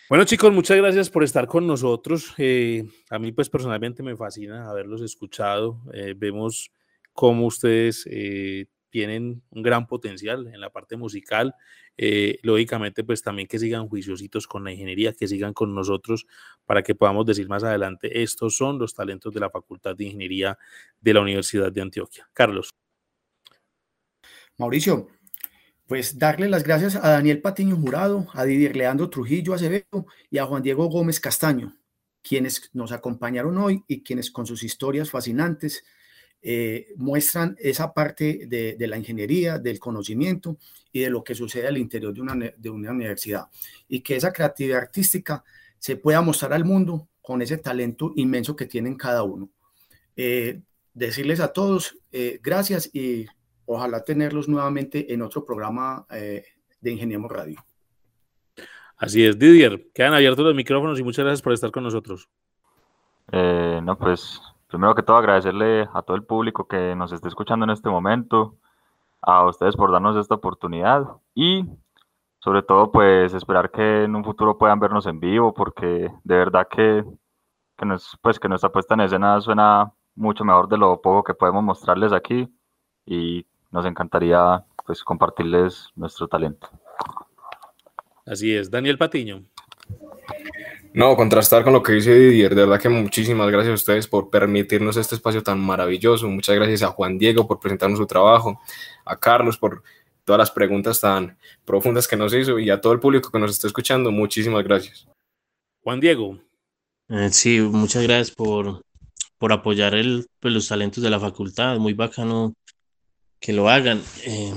Bueno 0.10 0.24
chicos, 0.24 0.54
muchas 0.54 0.78
gracias 0.78 1.10
por 1.10 1.26
estar 1.26 1.48
con 1.48 1.68
nosotros. 1.68 2.34
Eh, 2.38 2.86
a 3.10 3.20
mí 3.20 3.34
pues 3.34 3.50
personalmente 3.50 4.02
me 4.04 4.16
fascina 4.16 4.70
haberlos 4.70 5.02
escuchado. 5.02 5.82
Eh, 5.94 6.14
vemos 6.16 6.72
cómo 7.12 7.46
ustedes 7.46 8.08
eh, 8.10 8.68
tienen 8.90 9.42
un 9.50 9.64
gran 9.64 9.88
potencial 9.88 10.48
en 10.48 10.60
la 10.62 10.70
parte 10.70 10.98
musical. 10.98 11.56
Eh, 11.98 12.40
lógicamente, 12.44 13.04
pues 13.04 13.22
también 13.22 13.48
que 13.48 13.60
sigan 13.60 13.88
juiciositos 13.88 14.48
con 14.48 14.64
la 14.64 14.72
ingeniería, 14.72 15.14
que 15.14 15.28
sigan 15.28 15.54
con 15.54 15.74
nosotros 15.74 16.28
para 16.66 16.84
que 16.84 16.96
podamos 16.96 17.26
decir 17.26 17.48
más 17.50 17.64
adelante, 17.64 18.22
estos 18.22 18.56
son 18.56 18.78
los 18.80 18.94
talentos 18.94 19.34
de 19.34 19.40
la 19.40 19.50
Facultad 19.50 19.96
de 19.96 20.06
Ingeniería 20.06 20.58
de 21.02 21.14
la 21.14 21.22
Universidad 21.22 21.72
de 21.72 21.82
Antioquia. 21.82 22.30
Carlos. 22.34 22.70
Mauricio, 24.58 25.08
pues 25.88 26.18
darle 26.18 26.50
las 26.50 26.64
gracias 26.64 26.96
a 26.96 27.10
Daniel 27.12 27.42
Patiño 27.42 27.76
Jurado, 27.76 28.28
a 28.34 28.44
Didier 28.44 28.76
Leandro 28.76 29.10
Trujillo 29.10 29.54
Acevedo 29.54 30.08
y 30.30 30.38
a 30.38 30.46
Juan 30.46 30.64
Diego 30.64 30.88
Gómez 30.88 31.20
Castaño, 31.20 31.78
quienes 32.22 32.70
nos 32.74 32.92
acompañaron 32.92 33.58
hoy 33.58 33.84
y 33.88 34.04
quienes 34.04 34.32
con 34.32 34.46
sus 34.46 34.64
historias 34.64 35.10
fascinantes 35.10 35.86
eh, 36.42 36.94
muestran 36.98 37.56
esa 37.60 37.94
parte 37.94 38.46
de, 38.48 38.76
de, 38.78 38.88
la 38.88 38.98
ingeniería, 38.98 39.58
del 39.58 39.80
conocimiento 39.80 40.58
y 40.92 41.02
de 41.02 41.10
lo 41.10 41.24
que 41.24 41.36
sucede 41.36 41.68
al 41.68 41.78
interior 41.78 42.14
de 42.14 42.22
una, 42.22 42.36
de 42.56 42.70
una 42.70 42.92
universidad. 42.92 43.48
Y 43.88 44.02
que 44.02 44.16
esa 44.16 44.32
creatividad 44.32 44.80
artística 44.80 45.44
se 45.80 45.98
pueda 45.98 46.22
mostrar 46.22 46.54
al 46.54 46.64
mundo 46.64 47.10
con 47.22 47.42
ese 47.42 47.58
talento 47.58 48.14
inmenso 48.16 48.56
que 48.56 48.68
tienen 48.68 48.96
cada 48.96 49.24
uno. 49.24 49.50
Eh, 50.16 50.62
decirles 50.94 51.40
a 51.40 51.54
todos 51.54 51.98
gracias 52.42 52.90
y 52.92 53.28
ojalá 53.66 54.04
tenerlos 54.04 54.48
nuevamente 54.48 55.14
en 55.14 55.22
otro 55.22 55.46
programa 55.46 56.08
de 56.10 56.92
Ingeniemos 56.92 57.32
Radio. 57.32 57.64
Así 58.96 59.24
es, 59.24 59.38
Didier, 59.38 59.90
quedan 59.94 60.16
abiertos 60.16 60.44
los 60.44 60.56
micrófonos 60.56 61.00
y 61.00 61.04
muchas 61.04 61.26
gracias 61.26 61.44
por 61.44 61.54
estar 61.54 61.70
con 61.70 61.84
nosotros. 61.84 62.28
no, 63.32 63.98
pues 64.00 64.42
primero 64.68 64.96
que 64.96 65.04
todo 65.04 65.18
agradecerle 65.18 65.88
a 65.94 66.02
todo 66.02 66.16
el 66.16 66.24
público 66.24 66.68
que 66.68 66.96
nos 66.96 67.12
esté 67.12 67.28
escuchando 67.28 67.64
en 67.66 67.72
este 67.72 67.90
momento, 67.90 68.58
a 69.22 69.46
ustedes 69.46 69.76
por 69.76 69.92
darnos 69.92 70.16
esta 70.18 70.36
oportunidad 70.36 71.06
y 71.34 71.66
sobre 72.40 72.62
todo 72.62 72.92
pues 72.92 73.34
esperar 73.34 73.72
que 73.72 74.04
en 74.04 74.16
un 74.16 74.24
futuro 74.24 74.58
puedan 74.58 74.80
vernos 74.80 75.06
en 75.08 75.20
vivo 75.20 75.54
porque 75.54 76.12
de 76.24 76.38
verdad 76.38 76.68
que, 76.70 77.04
que, 77.78 77.86
nos, 77.86 78.18
pues, 78.22 78.40
que 78.40 78.48
nuestra 78.48 78.72
puesta 78.72 78.94
en 78.94 79.02
escena 79.02 79.42
suena 79.42 79.92
mucho 80.16 80.44
mejor 80.46 80.68
de 80.68 80.78
lo 80.78 81.02
poco 81.02 81.24
que 81.24 81.34
podemos 81.34 81.64
mostrarles 81.64 82.14
aquí 82.14 82.48
y 83.06 83.46
nos 83.72 83.86
encantaría 83.86 84.64
pues 84.86 85.04
compartirles 85.04 85.90
nuestro 85.96 86.28
talento. 86.28 86.70
Así 88.26 88.56
es, 88.56 88.72
Daniel 88.72 88.98
Patiño. 88.98 89.44
No, 90.98 91.16
contrastar 91.16 91.64
con 91.64 91.74
lo 91.74 91.84
que 91.84 91.92
dice 91.92 92.12
Didier, 92.12 92.56
de 92.56 92.66
verdad 92.66 92.82
que 92.82 92.90
muchísimas 92.90 93.52
gracias 93.52 93.72
a 93.72 93.76
ustedes 93.76 94.08
por 94.08 94.32
permitirnos 94.32 94.98
este 94.98 95.14
espacio 95.14 95.44
tan 95.44 95.60
maravilloso. 95.60 96.28
Muchas 96.28 96.56
gracias 96.56 96.82
a 96.82 96.88
Juan 96.88 97.20
Diego 97.20 97.48
por 97.48 97.60
presentarnos 97.60 98.00
su 98.00 98.08
trabajo, 98.08 98.60
a 99.06 99.16
Carlos 99.16 99.60
por 99.60 99.84
todas 100.26 100.40
las 100.40 100.50
preguntas 100.50 101.00
tan 101.00 101.38
profundas 101.66 102.08
que 102.08 102.18
nos 102.18 102.34
hizo 102.34 102.58
y 102.58 102.72
a 102.72 102.82
todo 102.82 102.94
el 102.94 103.00
público 103.00 103.30
que 103.30 103.38
nos 103.38 103.52
está 103.52 103.68
escuchando, 103.68 104.12
muchísimas 104.12 104.64
gracias. 104.64 105.08
Juan 105.84 106.00
Diego. 106.00 106.40
Eh, 107.10 107.30
sí, 107.30 107.62
muchas 107.62 108.02
gracias 108.02 108.32
por, 108.32 108.82
por 109.38 109.54
apoyar 109.54 109.94
el, 109.94 110.26
pues, 110.40 110.52
los 110.52 110.68
talentos 110.68 111.04
de 111.04 111.12
la 111.12 111.20
facultad, 111.20 111.78
muy 111.78 111.94
bacano 111.94 112.56
que 113.40 113.54
lo 113.54 113.70
hagan. 113.70 114.02
Eh, 114.26 114.54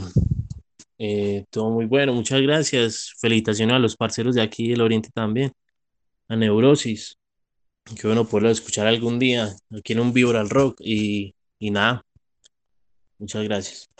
eh, 0.96 1.44
todo 1.50 1.68
muy 1.68 1.84
bueno, 1.84 2.14
muchas 2.14 2.40
gracias. 2.40 3.12
Felicitaciones 3.20 3.76
a 3.76 3.78
los 3.78 3.94
parceros 3.94 4.36
de 4.36 4.40
aquí 4.40 4.70
del 4.70 4.80
Oriente 4.80 5.10
también 5.12 5.52
a 6.30 6.36
Neurosis. 6.36 7.18
Qué 8.00 8.06
bueno 8.06 8.24
poderlo 8.24 8.50
escuchar 8.50 8.86
algún 8.86 9.18
día 9.18 9.48
aquí 9.76 9.94
en 9.94 10.00
un 10.00 10.12
Vibra 10.12 10.44
Rock 10.44 10.80
y, 10.80 11.34
y 11.58 11.70
nada. 11.72 12.06
Muchas 13.18 13.42
gracias. 13.42 13.90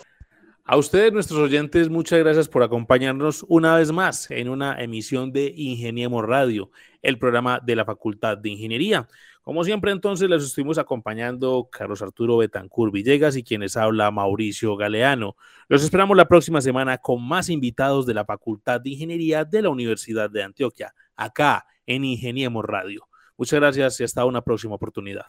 A 0.65 0.77
ustedes, 0.77 1.13
nuestros 1.13 1.41
oyentes, 1.41 1.89
muchas 1.89 2.21
gracias 2.21 2.49
por 2.49 2.63
acompañarnos 2.63 3.45
una 3.49 3.75
vez 3.75 3.91
más 3.91 4.31
en 4.31 4.49
una 4.49 4.81
emisión 4.81 5.33
de 5.33 5.53
Ingeniemos 5.57 6.25
Radio, 6.25 6.71
el 7.03 7.19
programa 7.19 7.59
de 7.59 7.75
la 7.75 7.85
Facultad 7.85 8.39
de 8.39 8.51
Ingeniería. 8.51 9.09
Como 9.43 9.65
siempre, 9.65 9.91
entonces, 9.91 10.31
les 10.31 10.45
estuvimos 10.45 10.79
acompañando 10.79 11.69
Carlos 11.73 12.01
Arturo 12.01 12.37
Betancur 12.37 12.93
Villegas 12.93 13.37
y 13.37 13.43
quienes 13.43 13.77
habla 13.77 14.13
Mauricio 14.13 14.77
Galeano. 14.77 15.35
Los 15.67 15.83
esperamos 15.83 16.17
la 16.17 16.29
próxima 16.29 16.61
semana 16.61 16.99
con 16.99 17.27
más 17.27 17.49
invitados 17.49 18.07
de 18.07 18.15
la 18.15 18.25
Facultad 18.25 18.81
de 18.81 18.91
Ingeniería 18.91 19.45
de 19.45 19.63
la 19.63 19.71
Universidad 19.71 20.31
de 20.31 20.45
Antioquia, 20.45 20.95
acá 21.17 21.67
en 21.87 22.05
Ingeniemos 22.05 22.65
Radio. 22.65 23.07
Muchas 23.37 23.61
gracias 23.61 24.01
y 24.01 24.05
hasta 24.05 24.25
una 24.25 24.43
próxima 24.43 24.75
oportunidad. 24.75 25.27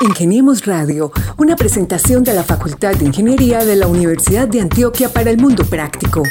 Ingeniemos 0.00 0.66
Radio, 0.66 1.10
una 1.38 1.56
presentación 1.56 2.22
de 2.22 2.34
la 2.34 2.42
Facultad 2.42 2.94
de 2.94 3.06
Ingeniería 3.06 3.64
de 3.64 3.76
la 3.76 3.86
Universidad 3.86 4.46
de 4.46 4.60
Antioquia 4.60 5.08
para 5.08 5.30
el 5.30 5.38
Mundo 5.38 5.64
Práctico. 5.64 6.22